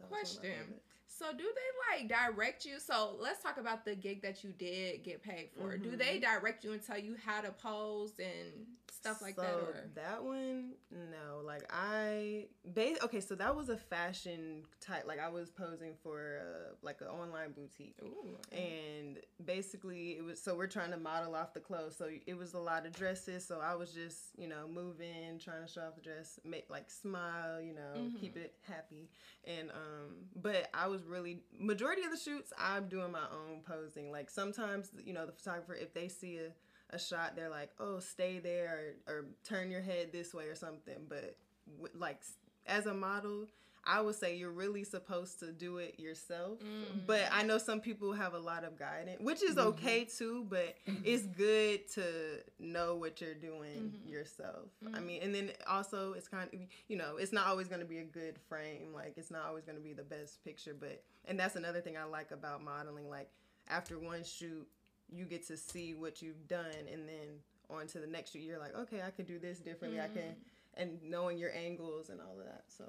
that 0.00 0.10
was 0.10 0.36
one 0.36 0.46
of 0.46 0.50
my 0.52 0.64
Question. 0.64 0.80
So 1.08 1.32
do 1.32 1.38
they 1.42 1.98
like 1.98 2.08
direct 2.08 2.64
you? 2.64 2.78
So 2.78 3.16
let's 3.18 3.42
talk 3.42 3.58
about 3.58 3.84
the 3.84 3.94
gig 3.96 4.22
that 4.22 4.44
you 4.44 4.52
did 4.52 5.02
get 5.02 5.22
paid 5.22 5.50
for. 5.56 5.76
Do 5.76 5.90
Mhm. 5.90 5.98
they 5.98 6.18
direct 6.20 6.64
you 6.64 6.72
and 6.72 6.82
tell 6.82 6.98
you 6.98 7.16
how 7.24 7.40
to 7.40 7.50
pose 7.50 8.12
and 8.20 8.66
stuff 8.92 9.22
like 9.22 9.36
that? 9.36 9.54
Or 9.54 9.88
that 9.94 10.22
one, 10.24 10.74
no. 10.90 11.40
Like 11.44 11.62
I, 11.72 12.46
ba- 12.64 13.02
okay, 13.04 13.20
so 13.20 13.34
that 13.36 13.54
was 13.54 13.68
a 13.68 13.76
fashion 13.76 14.64
type. 14.80 15.06
Like 15.06 15.20
I 15.20 15.28
was 15.28 15.50
posing 15.50 15.94
for 16.02 16.40
uh, 16.42 16.74
like 16.82 17.00
an 17.00 17.06
online 17.08 17.52
boutique, 17.52 17.96
Ooh, 18.02 18.36
okay. 18.52 18.80
and 19.04 19.18
basically 19.44 20.16
it 20.18 20.24
was. 20.24 20.42
So 20.42 20.56
we're 20.56 20.66
trying 20.66 20.90
to 20.90 20.96
model 20.96 21.34
off 21.36 21.54
the 21.54 21.60
clothes. 21.60 21.96
So 21.96 22.08
it 22.26 22.36
was 22.36 22.54
a 22.54 22.58
lot 22.58 22.86
of 22.86 22.92
dresses. 22.92 23.46
So 23.46 23.60
I 23.60 23.74
was 23.76 23.92
just, 23.92 24.30
you 24.36 24.48
know, 24.48 24.66
moving, 24.68 25.38
trying 25.42 25.64
to 25.64 25.72
show 25.72 25.82
off 25.82 25.94
the 25.94 26.02
dress, 26.02 26.40
make 26.44 26.68
like 26.68 26.90
smile, 26.90 27.60
you 27.60 27.74
know, 27.74 27.94
Mhm. 27.96 28.20
keep 28.20 28.36
it 28.36 28.54
happy. 28.66 29.10
And 29.44 29.70
um, 29.70 30.16
but 30.34 30.68
I 30.74 30.88
was 30.88 30.97
really 31.06 31.42
majority 31.58 32.02
of 32.04 32.10
the 32.10 32.16
shoots 32.18 32.52
I'm 32.58 32.88
doing 32.88 33.12
my 33.12 33.26
own 33.32 33.60
posing. 33.66 34.10
Like 34.10 34.30
sometimes, 34.30 34.90
you 35.04 35.12
know, 35.12 35.26
the 35.26 35.32
photographer 35.32 35.74
if 35.74 35.92
they 35.94 36.08
see 36.08 36.38
a 36.38 36.50
a 36.90 36.98
shot, 36.98 37.36
they're 37.36 37.50
like, 37.50 37.70
"Oh, 37.78 37.98
stay 37.98 38.38
there," 38.38 38.94
or, 39.06 39.12
or 39.12 39.24
"Turn 39.44 39.70
your 39.70 39.82
head 39.82 40.10
this 40.10 40.32
way," 40.32 40.44
or 40.46 40.54
something. 40.54 41.04
But 41.06 41.36
w- 41.76 41.92
like 41.98 42.22
as 42.66 42.86
a 42.86 42.94
model, 42.94 43.46
I 43.84 44.00
would 44.00 44.14
say 44.16 44.36
you're 44.36 44.50
really 44.50 44.84
supposed 44.84 45.38
to 45.40 45.52
do 45.52 45.78
it 45.78 45.98
yourself. 45.98 46.58
Mm. 46.60 47.06
But 47.06 47.22
I 47.32 47.42
know 47.42 47.58
some 47.58 47.80
people 47.80 48.12
have 48.12 48.34
a 48.34 48.38
lot 48.38 48.64
of 48.64 48.78
guidance, 48.78 49.20
which 49.20 49.42
is 49.42 49.56
Mhm. 49.56 49.66
okay 49.66 50.04
too. 50.04 50.44
But 50.48 50.76
it's 51.04 51.24
good 51.26 51.88
to 51.92 52.42
know 52.58 52.96
what 52.96 53.20
you're 53.20 53.34
doing 53.34 53.92
Mhm. 54.04 54.10
yourself. 54.10 54.68
I 54.92 54.98
Mhm. 54.98 55.04
mean, 55.06 55.22
and 55.22 55.34
then 55.34 55.52
also 55.66 56.12
it's 56.12 56.28
kind 56.28 56.52
of 56.52 56.60
you 56.88 56.96
know 56.96 57.16
it's 57.16 57.32
not 57.32 57.46
always 57.46 57.68
going 57.68 57.80
to 57.80 57.86
be 57.86 57.98
a 57.98 58.04
good 58.04 58.38
frame. 58.48 58.92
Like 58.92 59.14
it's 59.16 59.30
not 59.30 59.46
always 59.46 59.64
going 59.64 59.78
to 59.78 59.84
be 59.84 59.94
the 59.94 60.04
best 60.04 60.42
picture. 60.44 60.74
But 60.74 61.02
and 61.24 61.38
that's 61.38 61.56
another 61.56 61.80
thing 61.80 61.96
I 61.96 62.04
like 62.04 62.30
about 62.30 62.62
modeling. 62.62 63.08
Like 63.08 63.30
after 63.68 63.98
one 63.98 64.24
shoot, 64.24 64.68
you 65.10 65.24
get 65.24 65.46
to 65.46 65.56
see 65.56 65.94
what 65.94 66.20
you've 66.20 66.46
done, 66.48 66.86
and 66.92 67.08
then 67.08 67.42
on 67.70 67.86
to 67.86 67.98
the 68.00 68.06
next 68.06 68.30
shoot, 68.32 68.40
you're 68.40 68.58
like, 68.58 68.74
okay, 68.74 69.02
I 69.02 69.10
could 69.10 69.26
do 69.26 69.38
this 69.38 69.58
differently. 69.60 70.00
I 70.00 70.08
can, 70.08 70.36
and 70.78 70.98
knowing 71.02 71.36
your 71.38 71.52
angles 71.54 72.08
and 72.08 72.20
all 72.20 72.38
of 72.38 72.46
that. 72.46 72.64
So 72.68 72.84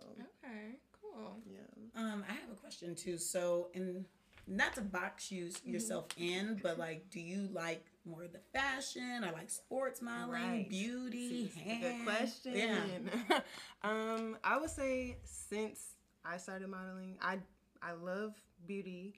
Okay, 0.45 0.77
cool. 1.01 1.41
yeah. 1.45 1.59
Um, 2.01 2.23
I 2.29 2.33
have 2.33 2.49
a 2.51 2.55
question 2.55 2.95
too. 2.95 3.17
So, 3.17 3.69
and 3.75 4.05
not 4.47 4.73
to 4.75 4.81
box 4.81 5.31
you 5.31 5.45
Mm-hmm. 5.47 5.69
yourself 5.73 6.05
in, 6.17 6.59
but 6.63 6.77
like, 6.79 7.09
do 7.09 7.19
you 7.19 7.49
like 7.51 7.85
more 8.05 8.23
of 8.23 8.31
the 8.31 8.39
fashion 8.53 9.23
I 9.23 9.31
like 9.31 9.49
sports 9.49 10.01
modeling, 10.01 10.31
Right. 10.31 10.69
beauty, 10.69 11.49
See, 11.51 11.59
hair? 11.59 11.79
Good 11.93 12.03
question. 12.05 12.53
Yeah. 12.55 13.39
um, 13.83 14.37
I 14.43 14.57
would 14.57 14.69
say 14.69 15.17
since 15.23 15.95
I 16.25 16.37
started 16.37 16.67
modeling, 16.69 17.17
I 17.21 17.39
I 17.81 17.93
love 17.93 18.33
beauty, 18.67 19.13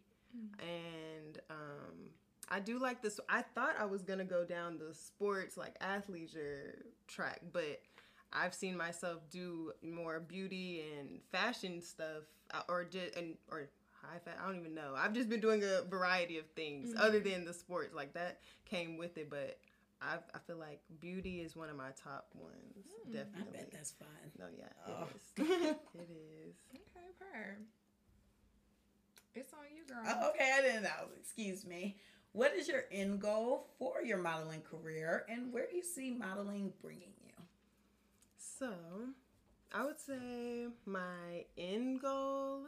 and 0.59 1.39
um, 1.49 2.09
I 2.49 2.59
do 2.59 2.79
like 2.79 3.01
this. 3.01 3.19
I 3.29 3.41
thought 3.41 3.75
I 3.79 3.85
was 3.85 4.01
gonna 4.03 4.25
go 4.25 4.45
down 4.45 4.77
the 4.77 4.93
sports 4.93 5.57
like 5.57 5.79
athleisure 5.79 6.75
track, 7.07 7.41
but 7.53 7.81
I've 8.33 8.53
seen 8.53 8.77
myself 8.77 9.19
do 9.29 9.73
more 9.83 10.19
beauty 10.19 10.83
and 10.99 11.19
fashion 11.31 11.81
stuff, 11.81 12.23
uh, 12.53 12.61
or 12.69 12.83
just 12.85 13.15
and 13.15 13.35
or 13.49 13.69
high 14.01 14.19
fat. 14.23 14.37
I 14.41 14.47
don't 14.47 14.59
even 14.59 14.73
know. 14.73 14.93
I've 14.95 15.13
just 15.13 15.29
been 15.29 15.41
doing 15.41 15.63
a 15.63 15.81
variety 15.89 16.37
of 16.37 16.45
things 16.55 16.93
other 16.97 17.19
than 17.19 17.45
the 17.45 17.53
sports. 17.53 17.93
Like 17.93 18.13
that 18.13 18.39
came 18.65 18.97
with 18.97 19.17
it, 19.17 19.29
but 19.29 19.59
I 20.01 20.15
I 20.33 20.39
feel 20.47 20.57
like 20.57 20.79
beauty 20.99 21.41
is 21.41 21.55
one 21.55 21.69
of 21.69 21.75
my 21.75 21.89
top 22.03 22.27
ones. 22.33 22.55
Mm, 22.77 23.15
I 23.15 23.19
I 23.19 23.23
definitely. 23.23 23.57
bet 23.59 23.71
that's 23.71 23.91
fine. 23.91 24.31
no, 24.39 24.45
yeah, 24.57 24.65
Oh. 24.87 25.07
it 25.37 25.41
is. 25.41 25.47
it 25.95 26.09
is. 26.47 26.55
Okay, 26.73 27.07
per. 27.19 27.57
It's 29.33 29.53
on 29.53 29.59
you, 29.75 29.83
girl. 29.87 30.03
Oh, 30.07 30.29
okay, 30.31 30.51
I 30.57 30.61
didn't 30.61 30.83
know. 30.83 31.07
Excuse 31.19 31.65
me. 31.65 31.97
What 32.33 32.53
is 32.53 32.67
your 32.67 32.83
end 32.91 33.19
goal 33.21 33.67
for 33.77 34.01
your 34.01 34.17
modeling 34.17 34.61
career, 34.61 35.25
and 35.29 35.51
where 35.53 35.67
do 35.69 35.75
you 35.75 35.83
see 35.83 36.11
modeling 36.11 36.71
bringing 36.81 37.13
you? 37.25 37.30
So, 38.61 38.69
I 39.73 39.85
would 39.85 39.99
say 39.99 40.67
my 40.85 41.45
end 41.57 42.01
goal, 42.01 42.67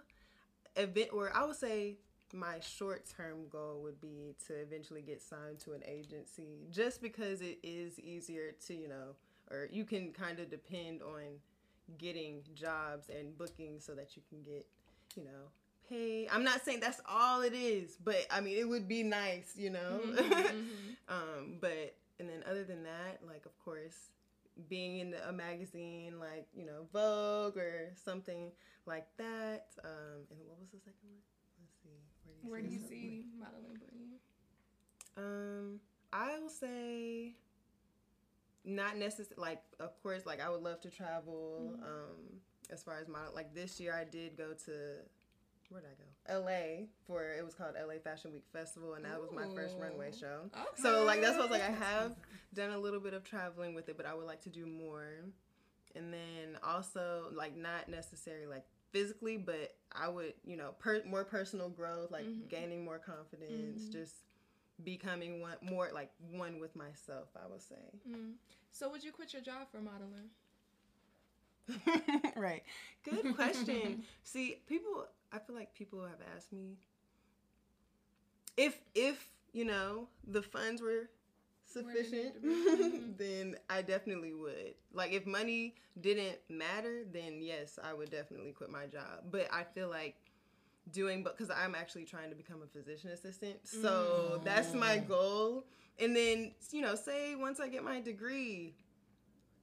event, 0.76 1.10
or 1.14 1.36
I 1.36 1.46
would 1.46 1.56
say 1.56 1.98
my 2.34 2.60
short 2.62 3.06
term 3.16 3.48
goal 3.52 3.82
would 3.84 4.02
be 4.02 4.36
to 4.48 4.56
eventually 4.56 5.04
get 5.04 5.22
signed 5.22 5.60
to 5.62 5.74
an 5.74 5.84
agency, 5.86 6.68
just 6.72 7.02
because 7.02 7.42
it 7.42 7.60
is 7.64 8.00
easier 8.00 8.54
to 8.68 8.74
you 8.74 8.88
know, 8.90 9.16
or 9.52 9.70
you 9.72 9.86
can 9.86 10.12
kind 10.14 10.40
of 10.40 10.50
depend 10.50 11.04
on 11.04 11.24
getting 12.00 12.42
jobs 12.56 13.10
and 13.10 13.38
bookings 13.38 13.86
so 13.86 13.94
that 13.94 14.16
you 14.16 14.24
can 14.30 14.42
get, 14.42 14.66
you 15.16 15.24
know. 15.24 15.52
Pay. 15.90 16.28
I'm 16.32 16.44
not 16.44 16.66
saying 16.66 16.80
that's 16.80 17.02
all 17.08 17.42
it 17.44 17.54
is, 17.54 17.98
but 18.04 18.26
I 18.32 18.42
mean 18.42 18.58
it 18.58 18.68
would 18.68 18.88
be 18.88 19.04
nice, 19.04 19.54
you 19.58 19.70
know. 19.70 20.02
Mhm, 20.04 20.18
mhm. 20.18 20.56
Um, 21.10 21.58
but 21.62 21.96
and 22.20 22.30
then 22.30 22.44
other 22.50 22.64
than 22.64 22.84
that, 22.84 23.20
like 23.28 23.46
of 23.46 23.58
course, 23.64 24.10
being 24.70 25.00
in 25.00 25.16
a 25.28 25.32
magazine 25.34 26.20
like 26.20 26.48
you 26.56 26.66
know 26.66 26.86
Vogue 26.92 27.58
or 27.58 27.94
something 28.04 28.52
like 28.86 29.08
that. 29.18 29.68
Um, 29.84 30.26
and 30.30 30.40
what 30.48 30.60
was 30.60 30.70
the 30.72 30.80
second 30.80 31.00
one? 31.04 31.20
Let's 31.60 31.76
see. 31.84 32.50
Where 32.50 32.62
do 32.62 32.68
you 32.68 32.80
something? 32.80 32.98
see 32.98 33.26
modeling 33.40 33.78
bringing? 33.80 34.20
Um, 35.18 35.80
I 36.12 36.38
will 36.40 36.50
say 36.50 37.36
not 38.66 38.98
necessarily 38.98 39.36
like 39.42 39.62
of 39.80 40.02
course 40.02 40.26
like 40.26 40.42
I 40.42 40.50
would 40.50 40.62
love 40.62 40.82
to 40.82 40.90
travel. 40.90 41.76
Mhm. 41.78 41.84
Um, 41.84 42.42
as 42.70 42.82
far 42.82 42.98
as 43.00 43.08
model 43.08 43.34
like 43.36 43.54
this 43.54 43.80
year 43.80 43.94
I 43.94 44.04
did 44.06 44.38
go 44.38 44.54
to 44.66 45.00
where 45.74 45.82
did 45.82 45.90
I 45.92 45.96
go? 45.96 46.40
LA 46.40 46.86
for 47.06 47.34
it 47.34 47.44
was 47.44 47.54
called 47.56 47.74
LA 47.76 47.96
Fashion 48.02 48.32
Week 48.32 48.46
Festival 48.54 48.94
and 48.94 49.04
that 49.04 49.20
was 49.20 49.32
my 49.34 49.46
first 49.56 49.76
runway 49.78 50.12
show. 50.18 50.50
Okay. 50.56 50.82
So 50.82 51.04
like 51.04 51.20
that's 51.22 51.34
what 51.38 51.50
I 51.50 51.52
was 51.52 51.52
like 51.60 51.70
I 51.70 51.72
have 51.72 52.16
done 52.54 52.72
a 52.72 52.78
little 52.78 53.00
bit 53.02 53.14
of 53.14 53.24
traveling 53.24 53.74
with 53.74 53.90
it, 53.90 53.98
but 53.98 54.06
I 54.06 54.14
would 54.14 54.26
like 54.26 54.42
to 54.44 54.50
do 54.50 54.66
more. 54.66 55.08
And 55.96 56.14
then 56.14 56.58
also 56.64 57.26
like 57.34 57.56
not 57.58 57.90
necessarily 57.90 58.46
like 58.48 58.66
physically, 58.92 59.38
but 59.38 59.76
I 59.92 60.08
would 60.08 60.34
you 60.46 60.56
know 60.56 60.76
per- 60.80 61.04
more 61.06 61.26
personal 61.26 61.70
growth, 61.70 62.12
like 62.12 62.26
Mhm. 62.26 62.48
gaining 62.48 62.86
more 62.86 63.00
confidence, 63.00 63.84
Mhm. 63.84 63.92
just 63.92 64.16
becoming 64.84 65.42
one 65.42 65.58
more 65.62 65.90
like 65.94 66.12
one 66.32 66.60
with 66.60 66.76
myself. 66.76 67.30
I 67.36 67.48
would 67.48 67.62
say. 67.62 68.00
Mm. 68.08 68.36
So 68.72 68.90
would 68.90 69.04
you 69.04 69.12
quit 69.12 69.34
your 69.34 69.42
job 69.42 69.68
for 69.72 69.82
modeling? 69.82 70.30
right. 72.36 72.64
Good 73.04 73.36
question. 73.36 74.04
See, 74.24 74.62
people. 74.68 75.08
I 75.34 75.40
feel 75.40 75.56
like 75.56 75.74
people 75.74 76.02
have 76.04 76.22
asked 76.36 76.54
me 76.54 76.78
if 78.58 78.80
if 78.96 79.30
you 79.54 79.66
know 79.66 80.08
the 80.28 80.42
funds 80.42 80.82
were 80.82 81.10
Where 81.74 81.94
they 81.94 82.02
need 82.04 82.34
sufficient, 82.34 83.18
then 83.18 83.56
I 83.70 83.82
definitely 83.82 84.34
would. 84.34 84.76
Like 84.94 85.12
if 85.14 85.26
money 85.26 85.76
didn't 86.00 86.40
matter, 86.50 87.04
then 87.12 87.42
yes, 87.42 87.80
I 87.84 87.94
would 87.94 88.12
definitely 88.12 88.52
quit 88.54 88.70
my 88.70 88.86
job. 88.88 89.26
But 89.32 89.48
I 89.52 89.64
feel 89.64 89.90
like 89.90 90.16
doing 90.92 91.24
but 91.24 91.38
because 91.38 91.52
I'm 91.56 91.76
actually 91.76 92.06
trying 92.06 92.30
to 92.32 92.36
become 92.36 92.62
a 92.64 92.68
physician 92.68 93.12
assistant. 93.12 93.68
So 93.68 94.40
Mm. 94.42 94.46
that's 94.46 94.74
my 94.74 94.98
goal. 95.00 95.66
And 96.00 96.16
then, 96.16 96.54
you 96.72 96.82
know, 96.82 96.96
say 96.96 97.36
once 97.36 97.60
I 97.60 97.70
get 97.70 97.84
my 97.84 98.02
degree, 98.02 98.76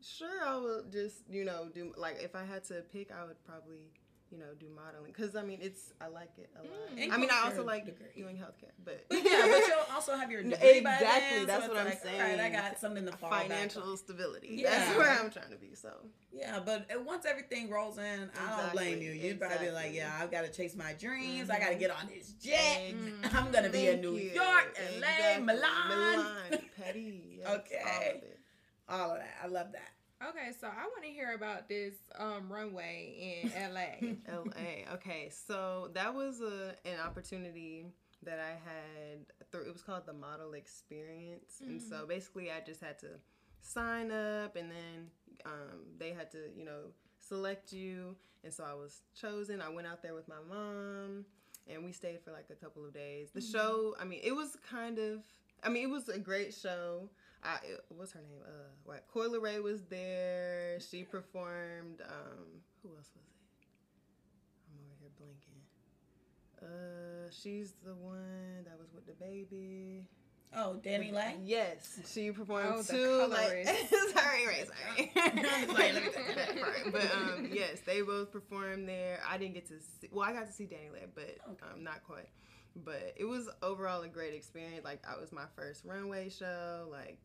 sure 0.02 0.44
I 0.44 0.56
will 0.56 0.84
just, 0.90 1.28
you 1.30 1.44
know, 1.44 1.68
do 1.72 1.92
like 1.96 2.18
if 2.22 2.34
I 2.34 2.44
had 2.44 2.64
to 2.64 2.82
pick, 2.92 3.10
I 3.12 3.24
would 3.24 3.42
probably, 3.44 3.90
you 4.30 4.38
know, 4.38 4.46
do 4.58 4.66
modeling 4.74 5.12
because 5.12 5.34
I 5.34 5.42
mean 5.42 5.58
it's 5.60 5.92
I 6.00 6.06
like 6.06 6.30
it 6.38 6.48
a 6.56 6.62
lot. 6.62 6.96
Mm. 6.96 7.12
I 7.12 7.16
mean 7.16 7.30
I 7.32 7.46
also 7.48 7.64
like 7.64 7.84
degree. 7.84 8.06
doing 8.16 8.36
healthcare, 8.36 8.70
but 8.84 9.04
But 9.08 9.18
yeah, 9.24 9.42
but 9.50 9.66
you'll 9.66 9.92
also 9.94 10.14
have 10.16 10.30
your 10.30 10.42
No, 10.44 10.50
degree 10.50 10.80
by 10.80 10.94
exactly, 10.94 11.38
then, 11.38 11.46
that's 11.48 11.64
so 11.66 11.72
what 11.72 11.78
I'm 11.80 11.86
like, 11.86 12.00
All 12.14 12.18
right, 12.20 12.40
I 12.40 12.48
got 12.48 12.78
something 12.78 13.04
to 13.06 13.12
fall 13.12 13.30
back 13.30 13.42
financial 13.42 13.82
on. 13.90 13.96
stability. 13.96 14.48
Yeah. 14.52 14.70
That's 14.70 14.96
where 14.96 15.10
I'm 15.10 15.30
trying 15.30 15.50
to 15.50 15.56
be. 15.56 15.74
So 15.74 15.90
Yeah, 16.32 16.60
but 16.64 16.86
uh, 16.94 17.00
once 17.02 17.26
everything 17.26 17.70
rolls 17.70 17.98
in, 17.98 18.30
I 18.40 18.60
don't 18.62 18.72
blame 18.72 19.02
you. 19.02 19.10
You'd 19.12 19.40
probably 19.40 19.66
be 19.66 19.72
like, 19.72 19.92
yeah, 19.94 20.16
I've 20.20 20.30
got 20.30 20.42
to 20.44 20.50
chase 20.52 20.76
my 20.76 20.92
dreams. 20.92 21.50
I 21.50 21.58
got 21.58 21.70
to 21.70 21.74
get 21.74 21.90
on 21.90 22.06
this 22.08 22.30
jet. 22.40 22.92
Mm. 22.94 23.34
I'm 23.34 23.50
gonna 23.50 23.68
be 23.68 23.88
in 23.88 24.00
New 24.00 24.14
you. 24.14 24.30
York, 24.30 24.78
LA, 24.78 24.96
Exactly. 24.96 25.44
Milan. 25.44 25.88
Milan, 25.88 26.60
Petty. 26.76 27.38
yes, 27.40 27.48
Okay. 27.58 27.80
all 27.84 28.00
of 28.00 28.22
it. 28.22 28.38
All 28.88 29.10
of 29.12 29.18
that. 29.18 29.34
I 29.42 29.46
love 29.48 29.72
that. 29.72 29.90
Okay, 30.28 30.50
so 30.60 30.66
I 30.66 30.82
want 30.82 31.02
to 31.02 31.10
hear 31.10 31.34
about 31.34 31.68
this 31.68 31.94
um, 32.18 32.52
runway 32.52 33.40
in 33.42 33.50
LA. 33.74 34.12
LA. 34.28 34.94
Okay, 34.94 35.30
so 35.30 35.90
that 35.94 36.14
was 36.14 36.40
a 36.40 36.74
an 36.84 37.00
opportunity 37.04 37.86
that 38.22 38.38
I 38.38 38.50
had 38.50 39.48
through. 39.50 39.62
It 39.62 39.72
was 39.72 39.82
called 39.82 40.04
the 40.04 40.12
Model 40.12 40.52
Experience, 40.52 41.60
and 41.60 41.80
so 41.80 42.04
basically 42.06 42.50
I 42.50 42.60
just 42.64 42.82
had 42.82 42.98
to 43.00 43.08
sign 43.62 44.10
up, 44.10 44.56
and 44.56 44.70
then 44.70 45.10
um, 45.46 45.80
they 45.98 46.12
had 46.12 46.30
to, 46.32 46.38
you 46.54 46.64
know, 46.66 46.92
select 47.18 47.72
you, 47.72 48.14
and 48.44 48.52
so 48.52 48.64
I 48.64 48.74
was 48.74 49.02
chosen. 49.18 49.62
I 49.62 49.70
went 49.70 49.86
out 49.86 50.02
there 50.02 50.14
with 50.14 50.28
my 50.28 50.40
mom, 50.46 51.24
and 51.66 51.82
we 51.82 51.92
stayed 51.92 52.20
for 52.22 52.30
like 52.30 52.46
a 52.50 52.54
couple 52.54 52.84
of 52.84 52.92
days. 52.92 53.30
The 53.30 53.40
show, 53.40 53.94
I 53.98 54.04
mean, 54.04 54.20
it 54.22 54.32
was 54.32 54.56
kind 54.68 54.98
of. 54.98 55.22
I 55.62 55.68
mean, 55.68 55.84
it 55.84 55.90
was 55.90 56.08
a 56.08 56.18
great 56.18 56.54
show. 56.54 57.08
I, 57.43 57.59
what's 57.88 58.12
her 58.12 58.20
name? 58.20 58.41
Uh, 58.45 58.68
what? 58.84 59.05
Coi 59.12 59.28
Leray 59.28 59.62
was 59.62 59.82
there. 59.88 60.78
She 60.80 61.05
performed. 61.05 62.03
Um, 62.03 62.61
who 62.82 62.91
else 62.91 63.11
was 63.14 63.24
it? 63.24 63.66
I'm 64.68 64.78
over 64.84 64.97
here 65.01 65.11
blinking. 65.18 65.62
Uh, 66.62 67.30
she's 67.30 67.74
the 67.84 67.95
one 67.95 68.64
that 68.64 68.78
was 68.78 68.93
with 68.95 69.07
the 69.07 69.14
baby. 69.14 70.05
Oh, 70.55 70.80
DaniLeigh. 70.84 71.36
Yes, 71.45 72.01
she 72.12 72.32
performed 72.32 72.66
Oh, 72.68 72.82
two. 72.82 73.26
Like, 73.30 73.66
sorry, 74.12 74.47
right, 74.47 74.66
sorry. 74.66 75.12
Like, 75.68 75.95
let 75.95 75.95
me 75.95 76.11
take 76.12 76.34
that 76.34 76.61
part. 76.61 76.93
But 76.93 77.11
um, 77.14 77.49
yes, 77.53 77.80
they 77.86 78.03
both 78.03 78.32
performed 78.32 78.88
there. 78.88 79.20
I 79.28 79.38
didn't 79.38 79.55
get 79.55 79.68
to 79.68 79.74
see. 80.01 80.09
Well, 80.11 80.28
I 80.28 80.32
got 80.32 80.49
to 80.49 80.53
see 80.53 80.64
DaniLeigh, 80.64 81.11
but 81.14 81.36
Okay. 81.53 81.66
um, 81.72 81.84
not 81.84 82.03
quite. 82.05 82.28
But 82.84 83.14
it 83.16 83.24
was 83.24 83.49
overall 83.62 84.03
a 84.03 84.09
great 84.09 84.34
experience. 84.34 84.84
Like, 84.84 85.01
I 85.09 85.18
was 85.20 85.30
my 85.32 85.45
first 85.57 85.84
runway 85.84 86.28
show. 86.30 86.88
Like, 86.91 87.18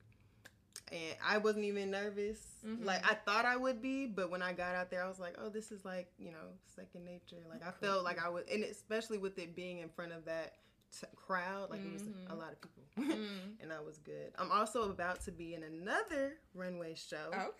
and 0.91 1.15
I 1.25 1.37
wasn't 1.37 1.65
even 1.65 1.91
nervous. 1.91 2.39
Mhm. 2.65 2.85
Like, 2.85 3.05
I 3.09 3.13
thought 3.15 3.45
I 3.45 3.57
would 3.57 3.81
be, 3.81 4.05
but 4.07 4.29
when 4.29 4.41
I 4.41 4.53
got 4.53 4.75
out 4.75 4.89
there, 4.91 5.03
I 5.03 5.07
was 5.07 5.19
like, 5.19 5.35
oh, 5.39 5.49
this 5.49 5.71
is 5.71 5.83
like 5.85 6.07
you 6.17 6.31
know 6.31 6.47
second 6.75 7.05
nature. 7.05 7.37
Like, 7.49 7.65
I 7.65 7.71
felt 7.71 8.03
like 8.03 8.23
I 8.23 8.29
was, 8.29 8.43
and 8.51 8.63
especially 8.63 9.17
with 9.17 9.37
it 9.39 9.55
being 9.55 9.79
in 9.79 9.89
front 9.89 10.11
of 10.11 10.25
that. 10.25 10.53
T- 11.01 11.07
crowd 11.17 11.71
like 11.71 11.83
it 11.83 11.91
was 11.91 12.03
Mhm. 12.03 12.31
a 12.31 12.35
lot 12.35 12.53
of 12.53 12.61
people 12.61 12.83
Mm. 12.97 13.57
and 13.59 13.73
I 13.73 13.81
was 13.81 13.97
good. 13.97 14.31
I'm 14.37 14.49
also 14.49 14.89
about 14.91 15.19
to 15.25 15.31
be 15.31 15.53
in 15.53 15.63
another 15.63 16.37
runway 16.53 16.95
show 16.95 17.31
Okay. 17.33 17.51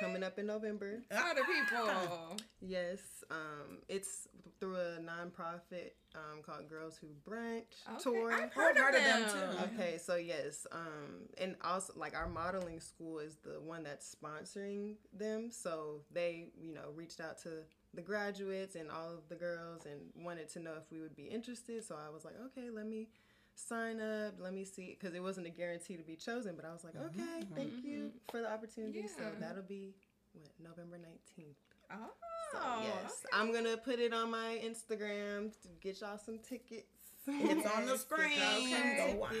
coming 0.00 0.22
up 0.22 0.38
in 0.38 0.46
November. 0.46 1.00
All 1.10 1.34
the 1.34 1.44
people. 1.44 2.36
Yes, 2.60 3.00
um, 3.30 3.78
it's 3.88 4.28
through 4.60 4.76
a 4.76 4.98
nonprofit 5.00 5.92
um, 6.14 6.42
called 6.42 6.68
Girls 6.68 6.98
Who 6.98 7.08
Brunch 7.28 7.62
Okay, 7.88 8.02
tour. 8.02 8.32
I've 8.32 8.52
heard, 8.52 8.76
Heard 8.76 8.94
of 8.94 9.00
of 9.00 9.04
them, 9.04 9.22
them. 9.22 9.30
too. 9.30 9.64
Okay, 9.80 9.98
so 9.98 10.16
yes, 10.16 10.66
um, 10.72 11.26
and 11.38 11.56
also 11.64 11.92
like 11.96 12.16
our 12.16 12.28
modeling 12.28 12.80
school 12.80 13.18
is 13.18 13.36
the 13.44 13.60
one 13.60 13.82
that's 13.82 14.14
sponsoring 14.14 14.94
them. 15.12 15.50
So 15.50 16.02
they, 16.12 16.48
you 16.60 16.74
know, 16.74 16.90
reached 16.94 17.20
out 17.20 17.38
to 17.42 17.50
the 17.94 18.02
graduates 18.02 18.74
and 18.74 18.90
all 18.90 19.10
of 19.10 19.28
the 19.28 19.34
girls 19.36 19.86
and 19.86 20.00
wanted 20.24 20.48
to 20.50 20.60
know 20.60 20.72
if 20.76 20.90
we 20.90 21.00
would 21.00 21.14
be 21.16 21.24
interested. 21.24 21.84
So 21.84 21.94
I 21.96 22.10
was 22.12 22.24
like, 22.24 22.34
okay, 22.46 22.68
let 22.70 22.86
me 22.86 23.08
sign 23.54 24.00
up. 24.00 24.34
Let 24.38 24.54
me 24.54 24.64
see, 24.64 24.96
because 24.98 25.14
it 25.14 25.22
wasn't 25.22 25.46
a 25.46 25.50
guarantee 25.50 25.96
to 25.96 26.02
be 26.02 26.16
chosen. 26.16 26.54
But 26.56 26.64
I 26.64 26.72
was 26.72 26.84
like, 26.84 26.96
okay, 26.96 27.42
Mhm. 27.44 27.54
thank 27.54 27.84
you 27.84 28.12
for 28.30 28.40
the 28.40 28.50
opportunity. 28.52 29.06
So 29.08 29.22
that'll 29.40 29.62
be 29.62 29.94
what 30.32 30.50
November 30.62 30.98
nineteenth. 30.98 31.56
Oh. 31.90 32.10
So 32.52 32.58
oh, 32.62 32.82
yes, 32.82 33.24
I'm 33.32 33.52
gonna 33.52 33.76
put 33.76 33.98
it 33.98 34.12
on 34.14 34.30
my 34.30 34.60
Instagram 34.64 35.50
to 35.62 35.68
get 35.80 36.00
y'all 36.00 36.18
some 36.18 36.38
tickets. 36.38 36.86
It's 37.26 37.66
on 37.66 37.84
the 37.86 37.92
Yes, 37.92 38.04
get 38.04 38.18
y'all 38.18 38.18
screen. 38.18 38.70
some 38.70 38.96
Go 39.12 39.16
watch. 39.20 39.32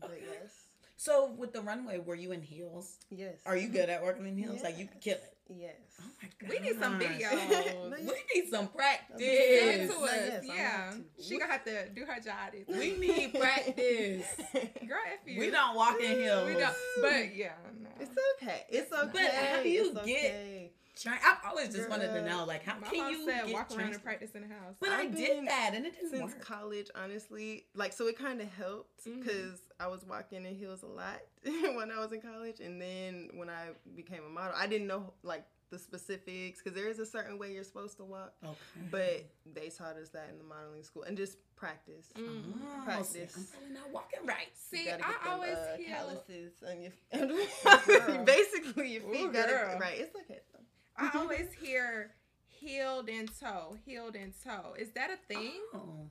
But 0.00 0.18
yes, 0.26 0.52
So 0.96 1.30
with 1.36 1.52
the 1.52 1.60
runway, 1.60 1.98
were 1.98 2.14
you 2.14 2.32
in 2.32 2.40
heels? 2.42 2.96
yes. 3.10 3.36
Are 3.44 3.56
you 3.56 3.68
good 3.68 3.90
at 3.90 4.02
working 4.02 4.26
in 4.26 4.36
heels? 4.36 4.62
Like 4.62 4.78
you 4.78 4.84
Yes. 4.84 4.92
could 4.92 5.00
kill 5.02 5.14
it. 5.16 5.36
Yes. 5.52 5.74
Oh 6.00 6.04
my 6.22 6.28
god. 6.40 6.50
We 6.50 6.58
need 6.60 6.78
some 6.80 6.98
video. 6.98 7.28
We 7.90 8.06
need 8.34 8.50
some 8.50 8.60
Send 8.66 8.74
practice. 8.74 9.16
it 9.20 9.88
to 9.90 9.96
us. 9.98 10.10
yes, 10.14 10.44
yeah. 10.46 10.90
to. 11.18 11.22
She 11.22 11.38
gonna 11.38 11.50
have 11.52 11.64
to 11.64 11.88
do 11.90 12.04
her 12.06 12.20
job. 12.20 12.54
We 12.68 12.96
need 12.96 13.34
practice. 13.40 14.24
Girl, 14.54 14.98
if 15.12 15.26
you. 15.34 15.40
We 15.40 15.50
don't 15.50 15.74
walk 15.74 16.00
in 16.00 16.20
heels. 16.20 16.46
We 16.46 16.52
don't. 16.54 16.74
But 17.02 17.36
yeah. 17.36 17.52
No. 17.82 17.88
It's 17.98 18.16
okay. 18.40 18.62
It's 18.70 18.92
okay. 18.92 19.10
But 19.12 19.22
how 19.34 19.62
do 19.62 19.68
you 19.68 19.90
it's 19.90 20.06
get- 20.06 20.24
okay. 20.30 20.69
Train- 21.00 21.18
I've 21.24 21.38
always 21.48 21.74
just 21.74 21.88
wanted 21.88 22.08
to 22.12 22.22
know, 22.28 22.44
like, 22.44 22.62
how 22.64 22.78
My 22.78 22.88
can 22.88 22.98
mom 22.98 23.12
you 23.12 23.24
said 23.24 23.46
get 23.46 23.54
walk 23.54 23.70
around 23.76 23.92
and 23.94 24.02
practice 24.04 24.32
in 24.34 24.42
the 24.42 24.48
house. 24.48 24.74
But 24.80 24.90
I 24.90 25.00
I've 25.02 25.16
did 25.16 25.28
been 25.36 25.44
that 25.46 25.72
and 25.74 25.86
it 25.86 25.94
didn't 25.94 26.10
since 26.10 26.22
work. 26.34 26.40
college, 26.44 26.88
honestly. 26.94 27.64
Like, 27.74 27.92
so 27.94 28.06
it 28.06 28.18
kind 28.18 28.40
of 28.40 28.52
helped 28.52 29.04
because 29.04 29.60
I 29.80 29.86
was 29.88 30.04
walking 30.04 30.44
in 30.44 30.54
heels 30.54 30.82
a 30.82 30.86
lot 30.86 31.20
when 31.42 31.90
I 31.90 31.98
was 32.00 32.12
in 32.12 32.20
college, 32.20 32.60
and 32.60 32.80
then 32.80 33.30
when 33.34 33.48
I 33.48 33.68
became 33.96 34.24
a 34.26 34.28
model, 34.28 34.54
I 34.56 34.66
didn't 34.66 34.86
know 34.88 35.14
like 35.22 35.44
the 35.70 35.78
specifics 35.78 36.60
because 36.60 36.76
there 36.78 36.90
is 36.90 36.98
a 36.98 37.06
certain 37.06 37.38
way 37.38 37.52
you're 37.52 37.62
supposed 37.64 37.96
to 37.98 38.04
walk. 38.04 38.34
Okay. 38.44 38.54
But 38.90 39.24
they 39.54 39.68
taught 39.70 39.96
us 39.96 40.10
that 40.10 40.28
in 40.30 40.36
the 40.38 40.44
modeling 40.44 40.82
school 40.82 41.04
and 41.04 41.16
just 41.16 41.38
practice. 41.56 42.08
Mm. 42.18 42.42
Oh, 42.80 42.84
Practice. 42.84 43.08
see, 43.12 43.20
I'm 43.22 43.46
probably 43.46 43.74
not 43.74 43.90
walking 43.92 44.26
right. 44.26 44.48
See, 44.54 44.90
I 44.90 44.96
them, 44.96 45.02
always 45.28 45.56
uh, 45.56 45.76
calluses 45.86 46.52
on 46.68 46.82
your 46.82 46.92
Girl. 47.86 48.24
basically 48.24 48.92
your 48.94 49.02
feet 49.02 49.26
Ooh, 49.26 49.32
gotta 49.32 49.52
girl. 49.52 49.78
right. 49.78 49.98
It's 50.00 50.14
okay 50.16 50.40
though. 50.52 50.60
I 51.00 51.10
always 51.16 51.48
hear 51.60 52.12
healed 52.48 53.08
in 53.08 53.28
toe, 53.40 53.76
healed 53.86 54.16
in 54.16 54.32
toe. 54.44 54.74
Is 54.78 54.90
that 54.92 55.10
a 55.10 55.16
thing? 55.32 55.52
Oh. 55.74 56.08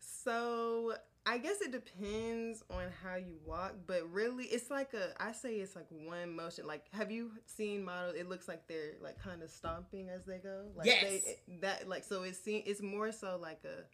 So 0.00 0.94
I 1.24 1.38
guess 1.38 1.60
it 1.60 1.70
depends 1.70 2.62
on 2.70 2.84
how 3.02 3.16
you 3.16 3.36
walk, 3.46 3.74
but 3.86 4.10
really 4.12 4.44
it's 4.44 4.70
like 4.70 4.92
a 4.94 5.10
I 5.22 5.32
say 5.32 5.54
it's 5.56 5.76
like 5.76 5.86
one 5.90 6.34
motion. 6.34 6.66
Like 6.66 6.84
have 6.92 7.10
you 7.10 7.30
seen 7.46 7.84
models? 7.84 8.16
It 8.16 8.28
looks 8.28 8.48
like 8.48 8.66
they're 8.66 8.94
like 9.00 9.22
kind 9.22 9.42
of 9.42 9.50
stomping 9.50 10.08
as 10.08 10.24
they 10.24 10.38
go. 10.38 10.66
Like 10.76 10.86
Yes. 10.86 11.02
they, 11.02 11.38
that 11.60 11.88
like 11.88 12.04
so 12.04 12.22
it's 12.24 12.38
seen 12.38 12.62
it's 12.66 12.82
more 12.82 13.12
so 13.12 13.38
like 13.40 13.60
a 13.64 13.84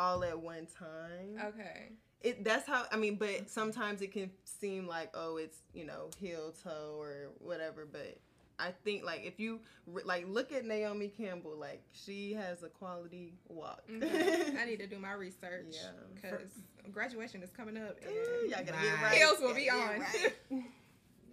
all 0.00 0.24
at 0.24 0.38
one 0.38 0.66
time. 0.78 1.36
Okay. 1.54 1.92
It 2.20 2.42
that's 2.42 2.66
how 2.66 2.84
I 2.90 2.96
mean, 2.96 3.16
but 3.16 3.48
sometimes 3.50 4.00
it 4.02 4.12
can 4.12 4.30
seem 4.44 4.86
like 4.88 5.10
oh 5.14 5.36
it's 5.36 5.58
you 5.72 5.84
know 5.86 6.10
heel 6.18 6.52
toe 6.64 6.96
or 6.98 7.30
whatever, 7.38 7.86
but 7.90 8.18
I 8.58 8.70
think 8.84 9.04
like 9.04 9.22
if 9.24 9.40
you 9.40 9.60
like 10.04 10.26
look 10.28 10.52
at 10.52 10.64
Naomi 10.64 11.08
Campbell, 11.08 11.56
like 11.58 11.82
she 11.92 12.32
has 12.34 12.62
a 12.62 12.68
quality 12.68 13.34
walk. 13.48 13.82
Okay. 13.90 14.06
Mm-hmm. 14.06 14.56
I 14.60 14.64
need 14.64 14.78
to 14.78 14.86
do 14.86 14.98
my 14.98 15.12
research 15.12 15.66
Yeah. 15.72 15.88
because 16.14 16.50
graduation 16.92 17.42
is 17.42 17.50
coming 17.50 17.76
up 17.76 17.96
Ooh, 18.04 18.42
and 18.42 18.50
y'all 18.50 18.60
gotta 18.60 18.72
Right. 18.72 18.82
get 18.82 19.02
right. 19.02 19.16
Heels 19.18 19.40
will 19.40 19.54
be 19.54 19.68
on. 19.70 20.00
right. 20.00 20.34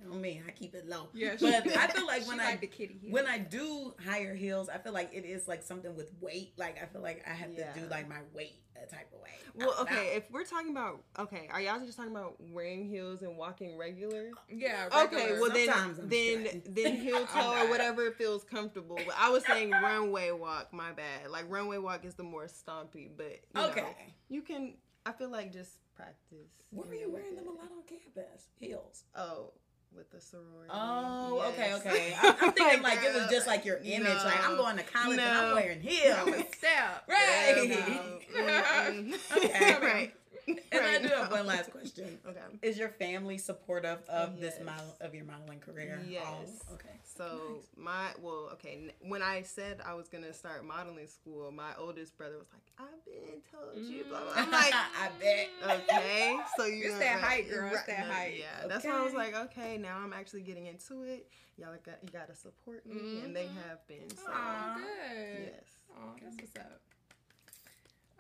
You 0.04 0.10
know 0.10 0.16
me, 0.16 0.42
I 0.48 0.52
keep 0.52 0.74
it 0.76 0.88
low. 0.88 1.10
yeah, 1.14 1.36
But 1.40 1.54
I 1.78 1.88
feel 1.88 2.08
like 2.08 2.28
when 2.28 2.40
I 2.40 2.46
like 2.52 2.62
the 2.62 2.68
kitty 2.68 2.98
when 3.10 3.28
I 3.28 3.38
do 3.38 3.94
higher 4.04 4.34
heels, 4.36 4.70
I 4.70 4.78
feel 4.78 4.94
like 4.94 5.12
it 5.14 5.26
is 5.26 5.48
like 5.48 5.64
something 5.64 5.96
with 5.96 6.12
weight. 6.22 6.54
Like 6.58 6.82
I 6.82 6.86
feel 6.88 7.02
like 7.02 7.24
I 7.28 7.34
have 7.34 7.52
Yeah. 7.54 7.72
to 7.74 7.80
do 7.82 7.88
like 7.88 8.10
my 8.10 8.20
weight 8.34 8.56
a 8.82 8.88
type 8.88 9.10
of 9.14 9.22
way. 9.22 9.30
Well, 9.54 9.70
Not- 9.78 9.82
okay, 9.92 10.14
if 10.16 10.24
we're 10.32 10.44
talking 10.46 10.72
about 10.72 11.04
okay, 11.20 11.48
are 11.52 11.62
y'all 11.62 11.80
just 11.86 11.98
talking 11.98 12.12
about 12.12 12.36
wearing 12.40 12.88
heels 12.90 13.22
and 13.22 13.38
walking 13.38 13.78
regular? 13.78 14.32
yeah. 14.50 14.88
Okay, 15.04 15.38
well 15.40 15.52
then 15.52 15.68
Sometimes 15.68 16.00
I'm 16.00 16.10
then 16.10 16.46
straight. 16.48 16.76
then 16.76 16.96
heel 16.96 17.26
toe 17.34 17.52
or 17.52 17.56
not. 17.58 17.70
whatever 17.70 18.12
feels 18.12 18.44
comfortable. 18.44 18.96
But 19.06 19.16
I 19.20 19.30
was 19.30 19.46
saying 19.46 19.70
runway 19.84 20.32
walk, 20.32 20.74
my 20.74 20.92
bad. 20.94 21.30
Like 21.30 21.46
runway 21.50 21.78
walk 21.78 22.06
is 22.06 22.16
the 22.16 22.24
more 22.24 22.46
stompy, 22.48 23.10
but 23.16 23.40
you 23.56 23.62
okay. 23.70 23.82
know, 23.82 23.88
you 24.30 24.42
can 24.42 24.74
I 25.06 25.12
feel 25.12 25.30
like 25.30 25.52
just 25.54 25.72
practice. 25.96 26.50
Where 26.72 26.88
were 26.88 26.94
you 26.96 27.12
wearing 27.12 27.36
get 27.36 27.44
them 27.44 27.48
a 27.48 27.58
lot 27.58 27.70
on 27.72 27.84
campus? 27.88 28.48
Heels. 28.60 29.04
Oh, 29.16 29.52
with 29.96 30.10
the 30.12 30.22
sorority. 30.22 30.72
Oh, 30.74 31.52
okay, 31.54 31.70
Yes. 31.70 31.86
okay. 31.86 32.16
I'm, 32.22 32.36
I'm 32.42 32.52
thinking 32.54 32.82
like 32.82 33.00
it 33.04 33.14
was 33.14 33.28
just 33.30 33.48
like 33.48 33.66
your 33.66 33.78
image. 33.84 34.24
Like 34.24 34.48
I'm 34.48 34.58
going 34.58 34.78
to 34.78 34.84
college 34.84 35.20
and 35.20 35.38
I'm 35.38 35.54
wearing 35.56 35.82
heels. 35.82 36.28
a 36.28 36.44
step. 36.56 37.04
Right. 37.08 37.54
Girl, 37.56 37.66
no. 37.68 38.20
Mm-mm. 38.52 39.14
Okay. 39.38 39.78
right. 39.82 40.14
And 40.72 40.82
I 40.82 40.94
Right, 40.94 41.02
do 41.04 41.10
have 41.10 41.32
one 41.32 41.46
last 41.48 41.72
question. 41.72 42.18
Okay. 42.28 42.40
Is 42.62 42.78
your 42.78 42.90
family 42.90 43.38
supportive 43.38 44.00
of 44.10 44.40
this 44.40 44.56
model 44.64 44.96
of 45.02 45.14
your 45.14 45.26
modeling 45.26 45.60
career? 45.60 46.02
Yes. 46.10 46.24
Oh, 46.70 46.74
okay. 46.76 46.90
So 47.04 47.64
my 47.76 48.08
well, 48.22 48.50
okay. 48.54 48.94
When 49.02 49.22
I 49.22 49.42
said 49.44 49.82
I 49.86 49.94
was 49.94 50.08
gonna 50.08 50.34
start 50.34 50.66
modeling 50.66 51.08
school, 51.08 51.52
my 51.52 51.72
oldest 51.78 52.18
brother 52.18 52.38
was 52.38 52.48
like, 52.54 52.64
"I've 52.80 53.04
been 53.06 53.42
told 53.52 53.86
you." 53.86 54.06
Blah, 54.06 54.22
blah. 54.22 54.34
I'm 54.36 54.52
like, 54.52 54.74
I 55.04 55.10
bet. 55.20 55.82
okay, 55.92 56.38
so 56.58 56.66
you 56.66 56.86
It's 56.86 56.94
know, 56.94 57.00
that 57.00 57.16
right, 57.16 57.24
height, 57.24 57.50
girl, 57.50 57.68
it's 57.68 57.76
right, 57.78 57.88
that 57.88 58.08
no, 58.08 58.14
height. 58.14 58.36
Yeah, 58.40 58.68
that's 58.68 58.86
why 58.86 58.92
I 59.00 59.04
was 59.04 59.14
like, 59.14 59.36
okay, 59.36 59.78
now 59.78 59.98
I'm 59.98 60.14
actually 60.14 60.42
getting 60.42 60.68
into 60.68 61.04
it. 61.04 61.28
Y'all 61.58 61.70
got 61.86 61.98
you 62.04 62.10
got 62.12 62.28
to 62.30 62.36
support 62.36 62.86
me, 62.86 63.22
and 63.24 63.36
they 63.36 63.46
Mhm. 63.46 63.56
have 63.68 63.86
been. 63.88 64.10
So 64.16 64.24
Oh, 64.30 64.74
good. 64.76 65.44
yes. 65.54 65.64
Oh, 65.96 66.14
that's 66.22 66.36
what's 66.38 66.56
up. 66.56 66.82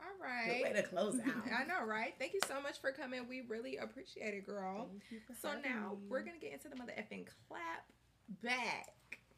All 0.01 0.07
Good 0.47 0.63
way 0.63 0.73
to 0.81 0.83
close 0.87 1.15
out. 1.25 1.43
I 1.53 1.63
know, 1.65 1.85
right? 1.85 2.13
Thank 2.17 2.33
you 2.33 2.39
so 2.47 2.61
much 2.61 2.79
for 2.81 2.91
coming. 2.91 3.27
We 3.29 3.41
really 3.47 3.77
appreciate 3.77 4.33
it, 4.33 4.45
girl. 4.45 4.87
Thank 4.89 5.03
you 5.11 5.19
for 5.27 5.33
So 5.41 5.49
now 5.63 5.91
me. 5.91 5.97
we're 6.09 6.21
gonna 6.23 6.39
get 6.39 6.53
into 6.53 6.69
the 6.69 6.75
mother 6.75 6.93
effing 6.97 7.27
clap 7.47 7.85
back. 8.43 8.87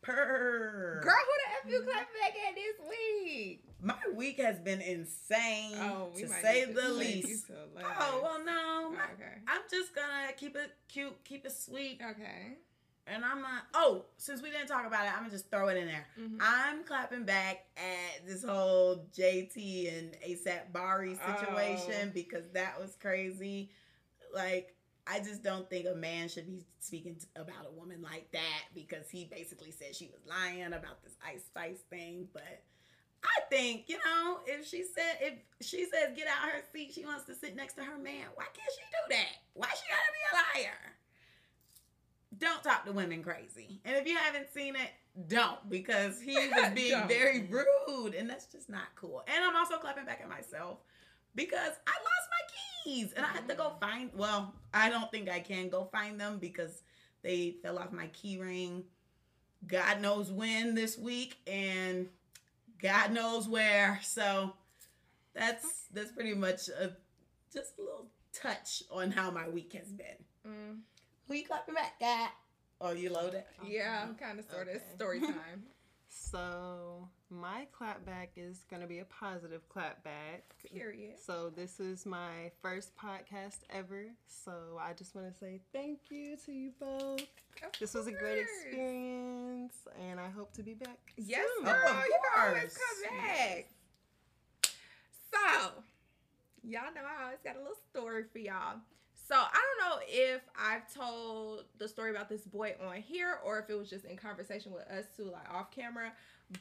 Purr. 0.02 1.00
Girl, 1.02 1.14
who 1.14 1.72
the 1.72 1.76
F 1.78 1.80
you 1.80 1.82
clap 1.90 2.08
back 2.22 2.34
at 2.50 2.56
this 2.56 2.90
week? 2.90 3.64
My 3.82 3.96
week 4.16 4.38
has 4.42 4.60
been 4.60 4.82
insane, 4.82 5.76
Oh, 5.80 6.10
to 6.18 6.28
say 6.28 6.66
the 6.66 6.90
least. 6.90 7.28
you 7.30 7.38
to 7.48 7.54
a 7.54 7.94
Oh 8.02 8.20
well, 8.22 8.44
no. 8.46 8.90
Okay. 9.14 9.34
I'm 9.48 9.62
just 9.72 9.96
gonna 9.96 10.34
keep 10.36 10.56
it 10.58 10.72
cute, 10.90 11.24
keep 11.24 11.46
it 11.46 11.52
sweet, 11.54 12.02
Okay. 12.02 12.58
And 13.08 13.24
I'm 13.26 13.42
not. 13.42 13.64
Oh, 13.74 14.06
since 14.18 14.42
we 14.42 14.50
didn't 14.50 14.68
talk 14.68 14.86
about 14.88 15.06
it, 15.06 15.12
I'm 15.14 15.20
gonna 15.20 15.30
just 15.32 15.50
throw 15.52 15.68
it 15.70 15.78
in 15.78 15.88
there. 15.88 16.08
Mhm. 16.18 16.38
I'm 16.40 16.84
clapping 16.84 17.24
back 17.26 17.66
at 17.78 18.26
this 18.26 18.44
whole 18.44 19.06
JT 19.12 19.88
and 19.90 20.14
ASAP 20.22 20.72
Bari 20.72 21.18
Oh. 21.22 21.36
situation 21.36 22.12
because 22.12 22.50
that 22.52 22.80
was 22.80 22.96
crazy. 22.96 23.70
Like, 24.34 24.76
I 25.06 25.20
just 25.20 25.44
don't 25.44 25.70
think 25.70 25.86
a 25.86 25.96
man 25.96 26.30
should 26.30 26.48
be 26.48 26.66
speaking 26.80 27.18
about 27.36 27.66
a 27.66 27.72
woman 27.72 28.02
like 28.02 28.32
that 28.32 28.64
because 28.74 29.10
he 29.10 29.26
basically 29.26 29.72
said 29.72 29.96
she 29.96 30.08
was 30.08 30.26
lying 30.26 30.64
about 30.74 31.04
this 31.04 31.16
Ice 31.26 31.44
Spice 31.46 31.82
thing. 31.90 32.30
But 32.32 32.64
I 33.22 33.42
think, 33.50 33.90
you 33.90 33.98
know, 34.06 34.40
if 34.46 34.66
she 34.68 34.84
said, 34.84 35.18
if 35.20 35.34
she 35.66 35.86
says 35.86 36.14
get 36.16 36.28
out 36.28 36.48
of 36.48 36.54
her 36.56 36.64
seat, 36.74 36.94
she 36.94 37.06
wants 37.06 37.26
to 37.26 37.36
sit 37.36 37.56
next 37.56 37.74
to 37.76 37.84
her 37.84 37.98
man, 37.98 38.28
why 38.36 38.46
can't 38.54 38.72
she 38.76 38.82
do 38.92 39.16
that? 39.16 39.36
Why 39.54 39.68
she 39.70 39.84
gotta 39.90 40.12
be 40.14 40.60
a 40.60 40.64
liar? 40.64 40.96
Don't 42.44 42.62
talk 42.64 42.86
to 42.86 42.92
women 42.92 43.24
crazy. 43.24 43.80
And 43.86 43.96
if 43.96 44.06
you 44.06 44.18
haven't 44.18 44.54
seen 44.54 44.76
it, 44.76 44.90
don't 45.28 45.70
because 45.70 46.20
he 46.22 46.36
was 46.36 46.70
being 46.76 47.08
very 47.08 47.48
rude 47.50 48.16
and 48.16 48.30
that's 48.30 48.48
just 48.48 48.70
not 48.70 48.88
cool. 48.96 49.24
And 49.34 49.44
I'm 49.44 49.56
also 49.56 49.78
clapping 49.78 50.06
back 50.06 50.20
at 50.22 50.30
myself 50.30 50.80
because 51.36 51.72
I 51.88 51.92
lost 51.92 52.30
my 52.30 52.84
keys 52.84 53.14
and 53.16 53.26
I 53.26 53.30
had 53.30 53.48
to 53.48 53.56
go 53.56 53.74
find. 53.80 54.10
Well, 54.14 54.54
I 54.74 54.90
don't 54.90 55.10
think 55.10 55.30
I 55.30 55.40
can 55.40 55.70
go 55.70 55.86
find 55.92 56.20
them 56.20 56.38
because 56.38 56.82
they 57.22 57.56
fell 57.64 57.80
off 57.80 57.92
my 57.92 58.08
key 58.08 58.38
ring. 58.38 58.84
God 59.66 60.02
knows 60.02 60.30
when 60.30 60.76
this 60.76 60.98
week 60.98 61.38
and 61.48 62.10
God 62.82 63.14
knows 63.14 63.48
where. 63.48 64.00
So 64.04 64.54
that's 65.34 65.86
that's 65.94 66.12
pretty 66.12 66.34
much 66.34 66.68
a 66.68 66.92
just 67.54 67.78
a 67.78 67.82
little 67.82 68.08
touch 68.34 68.84
on 68.92 69.12
how 69.12 69.32
my 69.32 69.48
week 69.48 69.74
has 69.74 69.88
been. 69.88 70.06
Mm, 70.46 70.80
Who 71.28 71.36
you 71.36 71.46
clapping 71.46 71.76
back, 71.76 72.00
God? 72.00 72.30
Oh, 72.82 72.92
you 72.92 73.12
loaded. 73.12 73.44
yeah, 73.66 74.04
I'm 74.04 74.16
kind 74.16 74.40
of 74.40 74.46
sort 74.50 74.68
of 74.68 74.76
Okay. 74.76 74.84
story 74.96 75.20
time. 75.22 75.64
So 76.10 77.08
my 77.30 77.66
clapback 77.80 78.30
is 78.36 78.66
gonna 78.70 78.86
be 78.88 79.00
a 79.00 79.06
positive 79.06 79.62
clapback. 79.70 80.42
Period. 80.72 81.14
So 81.26 81.50
this 81.50 81.80
is 81.80 82.06
my 82.06 82.52
first 82.62 82.92
podcast 82.98 83.60
ever. 83.70 84.06
So 84.28 84.80
I 84.80 84.94
just 84.94 85.16
want 85.16 85.28
to 85.32 85.34
say 85.34 85.62
thank 85.72 86.00
you 86.12 86.36
to 86.46 86.52
you 86.52 86.72
both. 86.80 87.22
Of 87.64 87.72
This 87.80 87.94
was 87.94 88.08
a 88.08 88.12
great 88.12 88.40
experience, 88.40 89.76
and 90.10 90.20
I 90.20 90.30
hope 90.30 90.54
to 90.54 90.64
be 90.64 90.74
back. 90.74 91.00
Yes, 91.18 91.46
soon. 91.58 91.66
girl, 91.66 91.74
Of 91.76 91.96
you 92.06 92.18
can 92.36 92.48
always 92.48 92.62
course. 92.62 92.78
come 92.78 93.18
back. 93.18 93.68
So, 95.32 95.72
y'all 96.64 96.94
know 96.94 97.02
I 97.20 97.24
always 97.26 97.40
got 97.44 97.56
a 97.56 97.60
little 97.60 97.76
story 97.90 98.24
for 98.32 98.40
y'all. 98.40 98.78
So 99.26 99.36
I 99.36 99.60
don't 99.80 99.90
know 99.90 100.00
if 100.06 100.42
I've 100.60 100.94
told 100.94 101.64
the 101.78 101.88
story 101.88 102.12
about 102.12 102.28
this 102.28 102.42
boy 102.42 102.76
on 102.86 102.98
here 102.98 103.40
or 103.44 103.58
if 103.60 103.70
it 103.70 103.78
was 103.78 103.90
just 103.90 104.04
in 104.04 104.18
conversation 104.18 104.74
with 104.74 104.84
us 104.88 105.06
two, 105.16 105.24
like 105.24 105.50
off 105.54 105.72
camera. 105.72 106.12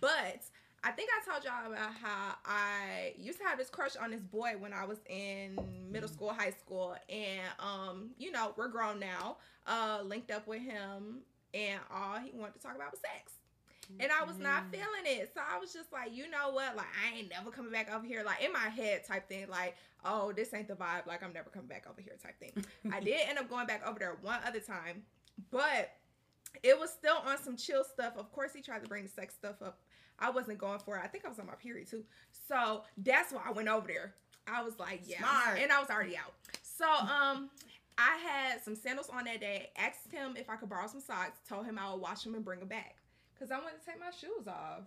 But 0.00 0.44
I 0.84 0.92
think 0.92 1.10
I 1.10 1.30
told 1.30 1.44
y'all 1.44 1.72
about 1.72 1.92
how 2.00 2.34
I 2.46 3.14
used 3.18 3.38
to 3.38 3.44
have 3.44 3.58
this 3.58 3.68
crush 3.68 3.96
on 3.96 4.12
this 4.12 4.20
boy 4.20 4.54
when 4.58 4.72
I 4.72 4.84
was 4.84 4.98
in 5.08 5.58
middle 5.90 6.08
school, 6.08 6.32
high 6.32 6.50
school, 6.50 6.96
and 7.08 7.40
um, 7.58 8.10
you 8.16 8.30
know, 8.30 8.52
we're 8.56 8.68
grown 8.68 9.00
now. 9.00 9.36
Uh, 9.66 10.00
linked 10.04 10.30
up 10.30 10.46
with 10.46 10.60
him, 10.60 11.18
and 11.54 11.80
all 11.92 12.18
he 12.18 12.30
wanted 12.32 12.54
to 12.54 12.60
talk 12.60 12.74
about 12.74 12.92
was 12.92 13.00
sex 13.00 13.32
and 14.00 14.10
I 14.12 14.24
was 14.24 14.38
not 14.38 14.64
Mm. 14.64 14.70
feeling 14.72 15.04
it. 15.06 15.30
So 15.34 15.40
I 15.46 15.58
was 15.58 15.72
just 15.72 15.92
like, 15.92 16.14
you 16.14 16.28
know 16.30 16.50
what? 16.50 16.76
Like, 16.76 16.86
I 17.04 17.16
ain't 17.18 17.30
never 17.30 17.50
coming 17.50 17.72
back 17.72 17.92
over 17.92 18.06
here. 18.06 18.22
Like, 18.24 18.42
in 18.42 18.52
my 18.52 18.68
head, 18.68 19.04
type 19.04 19.28
thing. 19.28 19.48
Like, 19.48 19.76
oh, 20.04 20.32
this 20.32 20.52
ain't 20.54 20.68
the 20.68 20.74
vibe. 20.74 21.06
Like, 21.06 21.22
I'm 21.22 21.32
never 21.32 21.50
coming 21.50 21.68
back 21.68 21.86
over 21.90 22.00
here, 22.00 22.14
type 22.22 22.38
thing. 22.38 22.64
I 22.92 23.00
did 23.00 23.28
end 23.28 23.38
up 23.38 23.48
going 23.50 23.66
back 23.66 23.86
over 23.86 23.98
there 23.98 24.16
one 24.22 24.40
other 24.46 24.60
time, 24.60 25.02
but 25.50 25.90
it 26.62 26.78
was 26.78 26.90
still 26.90 27.16
on 27.26 27.38
some 27.42 27.56
chill 27.56 27.84
stuff. 27.84 28.14
Of 28.16 28.30
course, 28.32 28.52
he 28.54 28.60
tried 28.62 28.82
to 28.82 28.88
bring 28.88 29.04
the 29.04 29.10
sex 29.10 29.34
stuff 29.34 29.60
up. 29.62 29.80
I 30.18 30.30
wasn't 30.30 30.58
going 30.58 30.78
for 30.78 30.96
it. 30.96 31.02
I 31.04 31.08
think 31.08 31.24
I 31.24 31.28
was 31.28 31.38
on 31.38 31.46
my 31.46 31.54
period 31.54 31.88
too. 31.88 32.04
So 32.48 32.82
that's 32.98 33.32
why 33.32 33.42
I 33.46 33.52
went 33.52 33.68
over 33.68 33.86
there. 33.88 34.14
I 34.46 34.62
was 34.62 34.78
like, 34.78 35.02
yeah. 35.04 35.18
Smart. 35.18 35.58
And 35.60 35.72
I 35.72 35.80
was 35.80 35.90
already 35.90 36.16
out. 36.16 36.34
So, 36.62 36.88
um, 36.88 37.50
I 37.98 38.16
had 38.16 38.62
some 38.64 38.74
sandals 38.74 39.08
on 39.10 39.24
that 39.24 39.40
day. 39.40 39.70
Asked 39.76 40.10
him 40.10 40.34
if 40.36 40.48
I 40.48 40.56
could 40.56 40.68
borrow 40.68 40.86
some 40.86 41.00
socks. 41.00 41.38
Told 41.48 41.66
him 41.66 41.78
I 41.78 41.92
would 41.92 42.00
wash 42.00 42.22
them 42.24 42.34
and 42.34 42.44
bring 42.44 42.58
them 42.60 42.68
back. 42.68 42.96
Cause 43.42 43.50
I 43.50 43.58
wanted 43.58 43.80
to 43.80 43.84
take 43.90 43.98
my 43.98 44.12
shoes 44.12 44.46
off. 44.46 44.82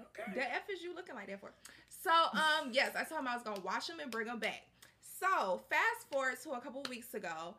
Okay. 0.00 0.28
The 0.34 0.42
F 0.42 0.62
is 0.68 0.82
you 0.82 0.96
looking 0.96 1.14
like 1.14 1.28
that 1.28 1.40
for? 1.40 1.52
So, 1.88 2.10
um, 2.32 2.70
yes, 2.72 2.90
I 2.98 3.04
told 3.04 3.20
him 3.20 3.28
I 3.28 3.34
was 3.34 3.44
gonna 3.44 3.60
wash 3.60 3.86
them 3.86 4.00
and 4.00 4.10
bring 4.10 4.26
them 4.26 4.40
back. 4.40 4.62
So, 5.00 5.62
fast 5.70 6.10
forward 6.10 6.38
to 6.42 6.50
a 6.54 6.60
couple 6.60 6.82
weeks 6.90 7.14
ago, 7.14 7.54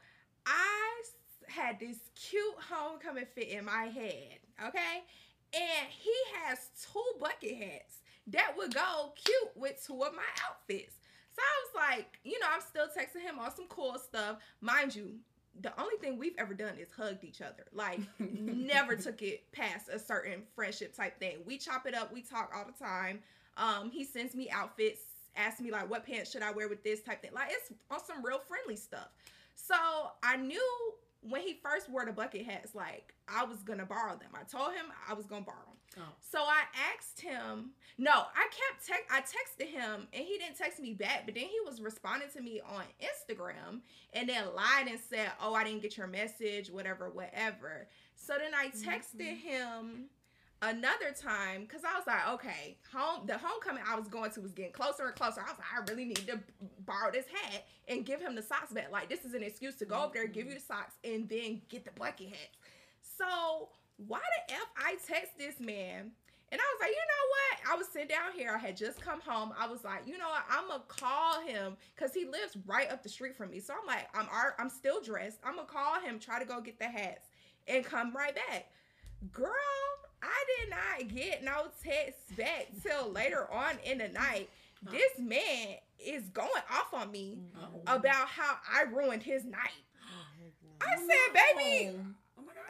I 0.46 1.04
had 1.48 1.80
this 1.80 2.00
cute 2.16 2.44
homecoming 2.70 3.28
fit 3.34 3.48
in 3.48 3.64
my 3.64 3.86
head, 3.86 4.40
okay? 4.62 5.06
And 5.54 5.88
he 5.90 6.14
has 6.44 6.68
two 6.92 7.18
bucket 7.18 7.56
hats 7.56 8.00
that 8.28 8.56
would 8.58 8.76
go 8.76 9.14
cute 9.16 9.56
with 9.56 9.82
two 9.88 10.04
of 10.04 10.14
my 10.14 10.28
outfits. 10.50 10.96
So 11.32 11.42
I 11.42 11.64
was 11.64 11.96
like, 11.96 12.20
you 12.26 12.38
know, 12.42 12.48
I'm 12.54 12.60
still 12.60 12.88
texting 12.88 13.22
him 13.22 13.40
on 13.40 13.56
some 13.56 13.68
cool 13.70 13.98
stuff. 14.00 14.40
Mind 14.60 14.98
you, 14.98 15.14
the 15.62 15.72
only 15.80 15.96
thing 15.98 16.18
we've 16.18 16.36
ever 16.38 16.54
done 16.54 16.74
is 16.80 16.90
hugged 16.96 17.24
each 17.24 17.42
other. 17.42 17.66
Like, 17.74 18.00
never 18.20 18.96
took 18.96 19.22
it 19.22 19.52
past 19.52 19.90
a 19.90 20.00
certain 20.00 20.44
friendship 20.56 20.96
type 20.96 21.20
thing. 21.20 21.38
We 21.46 21.58
chop 21.58 21.86
it 21.88 21.94
up, 21.94 22.14
we 22.14 22.22
talk 22.22 22.52
all 22.56 22.66
the 22.66 22.84
time. 22.84 23.20
Um, 23.58 23.90
he 23.90 24.04
sends 24.04 24.36
me 24.36 24.50
outfits, 24.50 25.02
asks 25.36 25.62
me 25.62 25.72
like 25.72 25.90
what 25.90 26.06
pants 26.06 26.32
should 26.32 26.44
I 26.44 26.52
wear 26.52 26.68
with 26.68 26.84
this 26.84 27.02
type 27.02 27.22
thing. 27.22 27.32
Like 27.34 27.50
it's 27.52 27.72
on 27.90 28.04
some 28.04 28.26
real 28.26 28.40
friendly 28.40 28.76
stuff. 28.76 29.10
So 29.56 29.76
I 30.24 30.36
knew 30.38 30.94
when 31.22 31.42
he 31.42 31.60
first 31.64 31.90
wore 31.90 32.06
the 32.06 32.12
bucket 32.12 32.46
hats, 32.46 32.76
like 32.76 33.14
I 33.28 33.46
was 33.46 33.58
gonna 33.60 33.86
borrow 33.86 34.16
them. 34.18 34.30
I 34.34 34.44
told 34.44 34.74
him 34.74 34.86
I 35.10 35.14
was 35.14 35.26
gonna 35.26 35.46
borrow 35.46 35.58
them. 35.66 35.75
Oh. 35.98 36.02
So 36.20 36.40
I 36.40 36.64
asked 36.94 37.22
him. 37.22 37.72
No, 37.98 38.12
I 38.12 38.50
kept 38.52 38.86
text. 38.86 39.06
I 39.10 39.22
texted 39.22 39.70
him, 39.70 40.08
and 40.14 40.26
he 40.26 40.38
didn't 40.38 40.58
text 40.58 40.82
me 40.82 40.94
back. 40.94 41.24
But 41.26 41.36
then 41.36 41.46
he 41.46 41.58
was 41.66 41.80
responding 41.80 42.28
to 42.36 42.42
me 42.42 42.60
on 42.60 42.84
Instagram, 43.02 43.80
and 44.14 44.28
then 44.28 44.44
lied 44.54 44.88
and 44.90 45.00
said, 45.00 45.32
"Oh, 45.42 45.54
I 45.54 45.64
didn't 45.64 45.82
get 45.82 45.98
your 45.98 46.08
message, 46.08 46.70
whatever, 46.70 47.10
whatever." 47.10 47.88
So 48.16 48.34
then 48.38 48.54
I 48.54 48.68
texted 48.68 49.22
mm-hmm. 49.22 49.48
him 49.48 50.10
another 50.62 51.14
time 51.16 51.62
because 51.62 51.82
I 51.84 51.98
was 51.98 52.08
like, 52.08 52.28
okay, 52.34 52.78
home 52.92 53.28
the 53.28 53.38
homecoming 53.38 53.84
I 53.88 53.96
was 53.96 54.08
going 54.08 54.32
to 54.32 54.42
was 54.42 54.52
getting 54.52 54.72
closer 54.72 55.06
and 55.06 55.16
closer. 55.16 55.42
I 55.42 55.52
was 55.52 55.58
like, 55.58 55.68
I 55.74 55.92
really 55.92 56.06
need 56.06 56.28
to 56.28 56.40
borrow 56.86 57.12
this 57.12 57.26
hat 57.28 57.66
and 57.88 58.06
give 58.06 58.22
him 58.22 58.36
the 58.36 58.42
socks 58.42 58.72
back. 58.74 58.92
Like 58.92 59.10
this 59.10 59.26
is 59.26 59.34
an 59.34 59.44
excuse 59.44 59.76
to 59.76 59.86
go 59.86 59.96
mm-hmm. 59.96 60.04
up 60.06 60.14
there, 60.14 60.28
give 60.28 60.48
you 60.48 60.56
the 60.56 60.60
socks, 60.60 60.94
and 61.04 61.30
then 61.30 61.62
get 61.70 61.86
the 61.86 61.92
bucket 61.92 62.30
hat. 62.30 62.50
So 63.18 63.70
why 63.98 64.20
the 64.48 64.54
f 64.54 64.68
I 64.78 64.98
text 65.08 65.38
this 65.38 65.60
man? 65.60 66.12
And 66.52 66.62
I 66.62 66.64
was 66.74 66.80
like, 66.80 66.92
you 66.92 66.96
know 66.96 67.26
what? 67.30 67.74
I 67.74 67.78
was 67.78 67.88
sitting 67.88 68.08
down 68.08 68.32
here. 68.34 68.54
I 68.56 68.60
had 68.60 68.78
just 68.78 69.02
come 69.02 69.20
home. 69.22 69.52
I 69.60 69.68
was 69.68 69.84
like, 69.84 70.08
you 70.08 70.18
know 70.18 70.30
what? 70.30 70.44
I'm 70.50 70.68
gonna 70.68 70.84
call 70.88 71.42
him 71.42 71.76
because 71.96 72.14
he 72.14 72.26
lives 72.26 72.56
right 72.66 72.90
up 72.92 73.04
the 73.04 73.10
street 73.10 73.36
from 73.36 73.52
me. 73.52 73.60
So 73.60 73.74
I'm 73.74 73.88
like, 73.88 74.08
I'm 74.14 74.28
I'm 74.60 74.70
still 74.70 75.02
dressed. 75.02 75.40
I'm 75.44 75.56
gonna 75.56 75.68
call 75.68 76.00
him, 76.00 76.20
try 76.20 76.40
to 76.40 76.46
go 76.46 76.62
get 76.62 76.80
the 76.80 76.88
hats, 76.88 77.28
and 77.68 77.84
come 77.84 78.16
right 78.16 78.36
back. 78.36 78.70
Girl, 79.32 79.52
I 80.22 80.44
did 80.60 80.70
not 80.70 81.16
get 81.16 81.44
no 81.44 81.68
text 81.84 82.36
back 82.38 82.68
till 82.84 83.12
later 83.12 83.52
on 83.52 83.78
in 83.84 83.98
the 83.98 84.10
night. 84.10 84.50
This 84.92 85.12
uh-huh. 85.18 85.24
man 85.24 85.68
is 86.00 86.30
going 86.30 86.50
off 86.72 86.94
on 86.94 87.12
me 87.12 87.40
about 87.88 88.28
how 88.28 88.58
I 88.72 88.84
ruined 88.84 89.24
his 89.24 89.46
night. 89.46 89.84
I 90.82 90.96
said, 90.98 91.56
baby, 91.56 91.98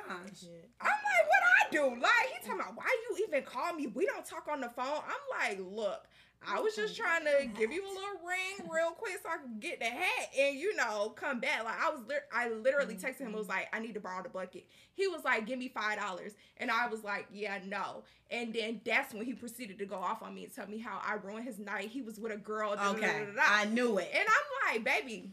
gosh. 0.08 0.39
Shit. 0.41 0.70
I'm 0.82 0.88
like, 0.88 1.28
what 1.28 1.43
I 1.43 1.72
do? 1.72 2.01
Like, 2.01 2.30
he 2.34 2.47
talking 2.47 2.62
about 2.62 2.76
why 2.76 2.95
you 3.10 3.26
even 3.28 3.43
call 3.43 3.74
me? 3.74 3.88
We 3.88 4.06
don't 4.06 4.26
talk 4.26 4.47
on 4.51 4.62
the 4.62 4.70
phone. 4.70 4.86
I'm 4.86 5.58
like, 5.58 5.60
look, 5.60 6.08
I 6.47 6.60
was 6.60 6.76
just 6.76 6.95
trying 6.95 7.24
to 7.26 7.47
give 7.58 7.72
you 7.72 7.84
a 7.84 7.88
little 7.88 8.20
ring 8.28 8.70
real 8.72 8.91
quick 8.91 9.18
so 9.24 9.30
I 9.30 9.38
could 9.38 9.60
get 9.60 9.80
the 9.80 9.86
hat 9.86 10.30
and 10.38 10.58
you 10.58 10.76
know 10.76 11.10
come 11.16 11.39
back. 11.39 11.64
Like 11.64 11.82
I 11.82 11.89
was, 11.89 12.01
lit- 12.08 12.28
I 12.34 12.49
literally 12.49 12.95
mm-hmm. 12.95 13.06
texted 13.06 13.20
him. 13.22 13.34
I 13.34 13.38
Was 13.38 13.47
like, 13.47 13.68
I 13.74 13.80
need 13.80 13.93
to 13.95 13.99
borrow 13.99 14.22
the 14.22 14.30
bucket. 14.30 14.66
He 14.93 15.08
was 15.08 15.24
like, 15.24 15.45
give 15.47 15.58
me 15.60 15.70
five 15.70 15.97
dollars, 15.97 16.34
and 16.58 16.70
I 16.70 16.88
was 16.88 17.03
like, 17.03 17.28
yeah, 17.32 17.60
no. 17.66 18.03
And 18.32 18.53
then 18.53 18.82
that's 18.86 19.14
when 19.14 19.26
he 19.26 19.34
proceeded 19.34 19.80
to 19.80 19.86
go 19.86 19.95
off 19.95 20.22
on 20.22 20.34
me 20.34 20.43
and 20.43 20.53
tell 20.53 20.68
me 20.68 20.80
how 20.80 20.99
I 21.06 21.16
ruined 21.16 21.45
his 21.45 21.60
night. 21.60 21.89
He 21.89 22.01
was 22.01 22.20
with 22.20 22.32
a 22.32 22.38
girl. 22.38 22.76
da, 22.76 22.91
Okay. 22.91 23.01
da, 23.01 23.26
da, 23.26 23.32
da. 23.36 23.41
I 23.47 23.66
knew 23.66 23.97
it. 23.97 24.10
And 24.14 24.24
I'm 24.28 24.76
like, 24.76 24.84
baby, 24.84 25.32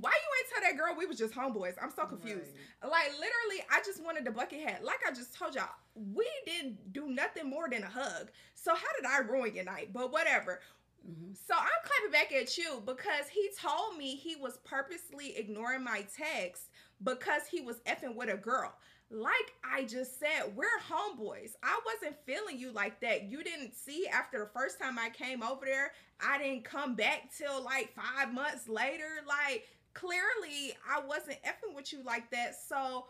why 0.00 0.10
you 0.10 0.28
ain't 0.38 0.48
tell 0.52 0.62
that 0.70 0.78
girl 0.78 0.96
we 0.98 1.06
was 1.06 1.18
just 1.18 1.34
homeboys? 1.34 1.74
I'm 1.82 1.90
so 1.90 2.06
confused. 2.06 2.52
Like 2.82 3.10
literally, 3.12 3.64
I 3.70 3.80
just 3.84 4.02
wanted 4.02 4.24
the 4.24 4.30
bucket 4.30 4.60
hat. 4.60 4.84
Like 4.84 5.00
I 5.06 5.12
just 5.12 5.34
told 5.34 5.54
y'all, 5.54 5.68
we 5.94 6.26
didn't 6.46 6.92
do 6.92 7.08
nothing 7.08 7.48
more 7.48 7.68
than 7.68 7.82
a 7.82 7.88
hug. 7.88 8.30
So 8.54 8.74
how 8.74 8.92
did 8.96 9.06
I 9.06 9.18
ruin 9.18 9.54
your 9.54 9.64
night? 9.64 9.92
But 9.92 10.12
whatever. 10.12 10.60
Mhm. 11.06 11.36
So 11.36 11.54
I'm 11.54 11.68
clapping 11.84 12.12
back 12.12 12.32
at 12.32 12.56
you 12.56 12.82
because 12.86 13.28
he 13.28 13.50
told 13.60 13.96
me 13.96 14.14
he 14.16 14.36
was 14.36 14.58
purposely 14.64 15.36
ignoring 15.36 15.82
my 15.82 16.06
text 16.16 16.70
because 17.02 17.46
he 17.50 17.60
was 17.60 17.80
effing 17.86 18.14
with 18.14 18.28
a 18.30 18.36
girl. 18.36 18.72
Like 19.10 19.52
I 19.62 19.84
just 19.84 20.18
said, 20.18 20.56
we're 20.56 20.78
homeboys. 20.88 21.50
I 21.62 21.78
wasn't 21.84 22.16
feeling 22.24 22.58
you 22.58 22.72
like 22.72 22.98
that. 23.00 23.24
You 23.24 23.44
didn't 23.44 23.74
see 23.74 24.06
after 24.06 24.38
the 24.38 24.46
first 24.58 24.78
time 24.80 24.98
I 24.98 25.10
came 25.10 25.42
over 25.42 25.66
there, 25.66 25.92
I 26.18 26.38
didn't 26.38 26.64
come 26.64 26.94
back 26.94 27.30
till 27.36 27.62
like 27.62 27.92
five 27.94 28.32
months 28.32 28.68
later. 28.68 29.20
Like 29.26 29.66
clearly 29.94 30.74
I 30.88 31.00
wasn't 31.00 31.38
effing 31.42 31.74
with 31.74 31.92
you 31.92 32.02
like 32.04 32.30
that. 32.30 32.54
So 32.68 33.06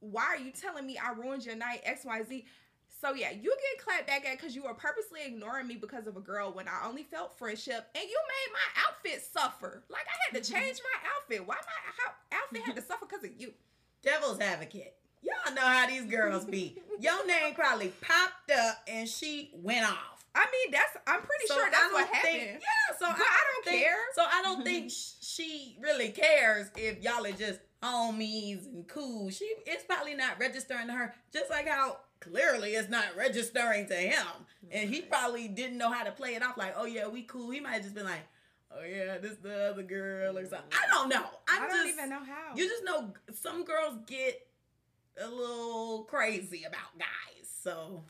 why 0.00 0.24
are 0.24 0.38
you 0.38 0.50
telling 0.50 0.86
me 0.86 0.98
I 0.98 1.12
ruined 1.12 1.44
your 1.44 1.56
night, 1.56 1.84
XYZ? 1.84 2.44
So 3.00 3.14
yeah, 3.14 3.30
you 3.30 3.54
get 3.54 3.84
clapped 3.84 4.06
back 4.06 4.26
at 4.26 4.38
because 4.38 4.56
you 4.56 4.64
were 4.64 4.74
purposely 4.74 5.20
ignoring 5.24 5.66
me 5.66 5.76
because 5.76 6.06
of 6.06 6.16
a 6.16 6.20
girl 6.20 6.52
when 6.52 6.66
I 6.66 6.86
only 6.88 7.04
felt 7.04 7.38
friendship, 7.38 7.86
and 7.94 8.04
you 8.04 8.18
made 8.28 8.52
my 8.52 8.82
outfit 8.88 9.22
suffer. 9.22 9.84
Like 9.88 10.06
I 10.06 10.16
had 10.34 10.42
to 10.42 10.52
mm-hmm. 10.52 10.60
change 10.60 10.78
my 10.82 11.08
outfit. 11.14 11.46
Why 11.46 11.54
my 11.54 12.38
outfit 12.38 12.62
had 12.62 12.76
to 12.76 12.82
suffer 12.82 13.06
because 13.08 13.24
of 13.24 13.40
you? 13.40 13.52
Devil's 14.02 14.40
advocate. 14.40 14.94
Y'all 15.22 15.54
know 15.54 15.62
how 15.62 15.86
these 15.86 16.04
girls 16.04 16.44
be. 16.44 16.76
Your 17.00 17.26
name 17.26 17.54
probably 17.54 17.92
popped 18.00 18.50
up 18.50 18.78
and 18.86 19.08
she 19.08 19.50
went 19.54 19.88
off. 19.88 20.17
I 20.34 20.46
mean, 20.52 20.72
that's 20.72 20.96
I'm 21.06 21.20
pretty 21.20 21.46
So 21.46 21.54
sure 21.54 21.68
that's 21.70 21.92
what 21.92 22.08
think- 22.10 22.38
happened. 22.42 22.62
Yeah, 22.62 22.96
so 22.98 23.06
I, 23.06 23.10
I 23.10 23.42
don't 23.54 23.64
think- 23.64 23.82
care. 23.84 23.96
So 24.14 24.22
I 24.22 24.42
don't 24.42 24.64
think 24.64 24.90
she 25.20 25.76
really 25.80 26.10
cares 26.10 26.68
if 26.76 27.02
y'all 27.02 27.26
are 27.26 27.32
just 27.32 27.60
homies 27.82 28.66
and 28.66 28.86
cool. 28.88 29.30
She 29.30 29.44
it's 29.66 29.84
probably 29.84 30.14
not 30.14 30.38
registering 30.38 30.86
to 30.88 30.92
her, 30.92 31.14
just 31.32 31.50
like 31.50 31.68
how 31.68 31.98
clearly 32.20 32.70
it's 32.74 32.88
not 32.88 33.04
registering 33.16 33.86
to 33.88 33.94
him. 33.94 34.26
And 34.70 34.90
he 34.90 35.02
probably 35.02 35.48
didn't 35.48 35.78
know 35.78 35.90
how 35.90 36.04
to 36.04 36.12
play 36.12 36.34
it 36.34 36.42
off 36.42 36.56
like, 36.56 36.74
oh 36.76 36.86
yeah, 36.86 37.08
we 37.08 37.22
cool. 37.22 37.50
He 37.50 37.60
might 37.60 37.74
have 37.74 37.82
just 37.82 37.94
been 37.94 38.04
like, 38.04 38.26
oh 38.72 38.82
yeah, 38.84 39.18
this 39.18 39.36
the 39.36 39.70
other 39.70 39.82
girl 39.82 40.36
or 40.36 40.44
something. 40.44 40.70
I 40.72 40.88
don't 40.92 41.08
know. 41.08 41.24
I, 41.48 41.56
I, 41.56 41.68
don't 41.68 41.86
just, 41.86 41.98
even 41.98 42.10
know 42.10 42.22
how. 42.24 42.54
You 42.54 42.68
just 42.68 42.84
know 42.84 43.12
some 43.34 43.64
girls 43.64 43.98
get 44.06 44.46
a 45.20 45.28
little 45.28 46.04
crazy 46.04 46.64
about 46.64 46.98
guys. 46.98 47.48
So 47.62 48.04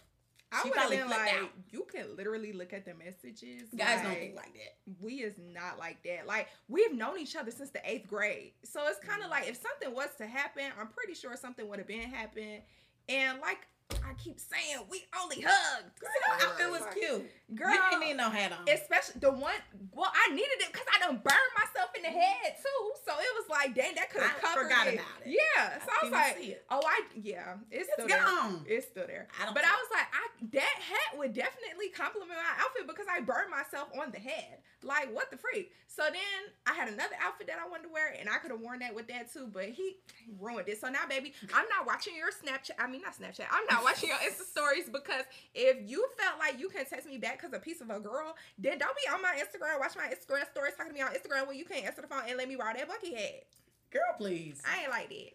I 0.51 0.65
would 0.65 0.77
have 0.77 0.91
been 0.91 1.09
like, 1.09 1.35
out. 1.35 1.51
you 1.71 1.87
can 1.93 2.17
literally 2.17 2.53
look 2.53 2.73
at 2.73 2.85
the 2.85 2.95
messages. 2.95 3.69
guys 3.77 4.03
don't 4.03 4.15
think 4.15 4.35
like 4.35 4.55
that. 4.55 4.95
we 5.01 5.17
is 5.17 5.35
not 5.53 5.79
like 5.79 6.03
that. 6.05 6.27
Like 6.27 6.49
we've 6.69 6.95
known 6.95 7.19
each 7.19 7.37
other 7.37 7.51
since 7.51 7.71
the 7.71 7.81
eighth 7.85 8.09
grade, 8.09 8.53
so 8.65 8.81
it's 8.87 8.99
kind 9.05 9.23
of 9.23 9.29
mm. 9.29 9.33
like 9.33 9.49
if 9.49 9.61
something 9.61 9.95
was 9.95 10.09
to 10.19 10.27
happen, 10.27 10.65
I'm 10.81 10.89
pretty 10.89 11.15
sure 11.15 11.37
something 11.37 11.69
would 11.69 11.79
have 11.79 11.89
been 11.89 12.01
happened. 12.01 12.63
And 13.09 13.41
like 13.41 13.67
I 14.05 14.13
keep 14.19 14.39
saying, 14.39 14.85
we 14.91 15.05
only 15.21 15.41
hugged. 15.41 15.89
Girl, 16.01 16.11
your 16.13 16.37
I 16.37 16.45
outfit 16.45 16.71
was 16.71 16.85
cute. 16.93 17.25
Girl, 17.57 17.73
you 17.73 17.81
didn't 17.89 18.05
need 18.05 18.17
no 18.17 18.29
hat 18.29 18.53
on. 18.53 18.69
especially 18.69 19.21
the 19.21 19.33
one. 19.33 19.57
Well, 19.97 20.13
I 20.13 20.29
needed 20.35 20.61
it 20.61 20.73
because 20.73 20.87
I 20.93 20.99
done 21.01 21.17
burned 21.25 21.53
myself 21.57 21.89
in 21.97 22.03
the 22.03 22.13
head 22.13 22.57
too. 22.61 22.83
So 23.07 23.17
it 23.17 23.33
was 23.41 23.49
like, 23.49 23.75
dang, 23.75 23.95
that 23.97 24.11
could 24.11 24.21
have 24.21 24.37
covered 24.43 24.69
forgot 24.69 24.87
it. 24.89 25.01
about 25.01 25.25
it. 25.25 25.33
Yeah. 25.33 25.81
So 25.81 25.89
I, 25.89 26.05
was 26.05 26.13
like, 26.13 26.63
oh, 26.71 26.83
I 26.85 27.01
yeah, 27.17 27.57
it's, 27.71 27.89
It's 27.89 27.93
still 27.95 28.09
there. 28.09 28.25
It's 28.67 28.87
still 28.87 29.07
there. 29.07 29.29
I 29.41 29.47
don't 29.47 29.55
But. 29.55 29.65
I 29.65 29.73
was 29.73 29.89
like, 29.93 30.09
I 30.13 30.25
that 30.53 30.77
hat 30.85 31.17
would 31.17 31.33
definitely 31.33 31.89
compliment 31.89 32.37
my 32.37 32.55
outfit 32.61 32.87
because 32.87 33.07
I 33.09 33.21
burned 33.21 33.51
myself 33.51 33.89
on 33.99 34.13
the 34.13 34.21
head. 34.21 34.61
Like, 34.85 35.13
what 35.15 35.31
the 35.31 35.37
freak? 35.37 35.73
So 35.89 36.05
then 36.05 36.55
I 36.67 36.73
had 36.75 36.89
another 36.89 37.17
outfit 37.21 37.49
that 37.49 37.59
I 37.59 37.69
wanted 37.69 37.85
to 37.85 37.93
wear, 37.93 38.15
and 38.19 38.29
I 38.29 38.39
could 38.39 38.53
have 38.53 38.61
worn 38.61 38.79
that 38.81 38.95
with 38.95 39.09
that 39.09 39.33
too, 39.33 39.49
but 39.53 39.65
he 39.65 39.97
ruined 40.39 40.69
it. 40.69 40.81
So 40.81 40.89
now, 40.89 41.07
baby, 41.09 41.35
I'm 41.53 41.67
not 41.69 41.87
watching 41.87 42.15
your 42.15 42.31
Snapchat. 42.31 42.79
I 42.79 42.87
mean, 42.87 43.03
not 43.03 43.19
Snapchat. 43.19 43.47
I'm 43.51 43.67
not 43.71 43.83
watching 43.83 44.09
your 44.09 44.19
Insta 44.19 44.47
stories 44.47 44.89
because 44.91 45.25
if 45.55 45.91
you 45.91 46.07
felt 46.17 46.39
like 46.39 46.61
you 46.61 46.69
can 46.69 46.85
text 46.87 47.09
me 47.09 47.19
back 47.19 47.41
because 47.41 47.53
a 47.57 47.59
piece 47.59 47.81
of 47.81 47.91
a 47.91 47.99
girl, 47.99 48.37
then 48.59 48.79
don't 48.79 48.97
be 48.97 49.11
on 49.13 49.21
my 49.21 49.35
Instagram, 49.35 49.81
watch 49.81 49.97
my 49.97 50.07
Instagram 50.07 50.49
stories, 50.51 50.75
talking 50.77 50.93
to 50.93 50.95
me 50.95 51.03
on 51.03 51.11
Instagram 51.11 51.49
when 51.49 51.57
you 51.57 51.65
can't 51.65 51.85
answer 51.85 52.03
the 52.03 52.09
phone 52.09 52.23
and 52.29 52.39
let 52.39 52.49
me 52.49 52.55
ride 52.55 52.77
that 52.77 52.87
bucky 52.87 53.15
head. 53.15 53.43
Girl, 53.91 54.15
please. 54.17 54.63
I 54.65 54.83
ain't 54.83 54.91
like 54.91 55.09
that. 55.09 55.33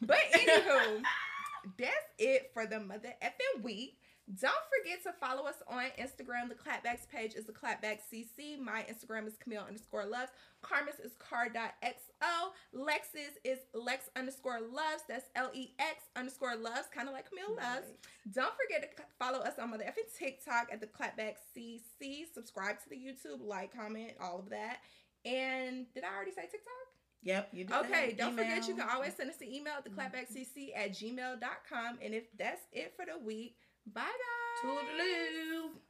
But 0.00 0.18
anywho, 0.32 1.02
that's 1.78 2.06
it 2.18 2.50
for 2.54 2.66
the 2.66 2.80
mother 2.80 3.14
effing 3.22 3.62
week. 3.62 3.98
Don't 4.28 4.54
forget 4.70 5.02
to 5.02 5.12
follow 5.20 5.48
us 5.48 5.56
on 5.68 5.84
Instagram. 5.98 6.48
The 6.48 6.54
Clapbacks 6.54 7.08
page 7.08 7.34
is 7.34 7.44
the 7.44 7.52
Clapback 7.52 7.98
CC. 8.12 8.58
My 8.58 8.86
Instagram 8.88 9.26
is 9.26 9.34
Camille 9.36 9.64
underscore 9.66 10.06
loves. 10.06 10.30
Carmen's 10.62 11.00
is 11.00 11.12
car.xo. 11.18 12.52
Lex's 12.72 13.36
is 13.44 13.58
Lex 13.74 14.10
underscore 14.14 14.60
loves. 14.60 15.02
That's 15.08 15.26
L 15.34 15.50
E 15.52 15.74
X 15.78 16.04
underscore 16.14 16.56
loves, 16.56 16.86
kind 16.94 17.08
of 17.08 17.14
like 17.14 17.28
Camille 17.28 17.56
loves. 17.56 17.88
Don't 18.32 18.54
forget 18.56 18.96
to 18.96 19.02
follow 19.18 19.40
us 19.40 19.54
on 19.60 19.70
Mother 19.70 19.84
effing 19.84 20.16
TikTok 20.16 20.68
at 20.72 20.80
the 20.80 20.86
Clapback 20.86 21.34
CC. 21.56 22.22
Subscribe 22.32 22.78
to 22.84 22.88
the 22.88 22.96
YouTube, 22.96 23.44
like, 23.44 23.74
comment, 23.76 24.12
all 24.20 24.38
of 24.38 24.50
that. 24.50 24.78
And 25.24 25.86
did 25.94 26.04
I 26.04 26.14
already 26.14 26.30
say 26.30 26.42
TikTok? 26.42 26.72
Yep, 27.24 27.48
you 27.52 27.64
did. 27.64 27.76
Okay, 27.76 28.14
don't 28.18 28.36
forget 28.36 28.66
you 28.66 28.74
can 28.74 28.88
always 28.88 29.14
send 29.14 29.30
us 29.30 29.40
an 29.40 29.52
email 29.52 29.74
at 29.78 29.84
the 29.84 29.90
mm-hmm. 29.90 30.00
clapbackcc 30.00 30.76
at 30.76 30.92
gmail.com. 30.92 31.98
And 32.02 32.14
if 32.14 32.24
that's 32.36 32.62
it 32.72 32.94
for 32.96 33.04
the 33.04 33.24
week, 33.24 33.56
bye 33.86 34.02
guys. 34.02 34.58
Toodaloo. 34.62 35.82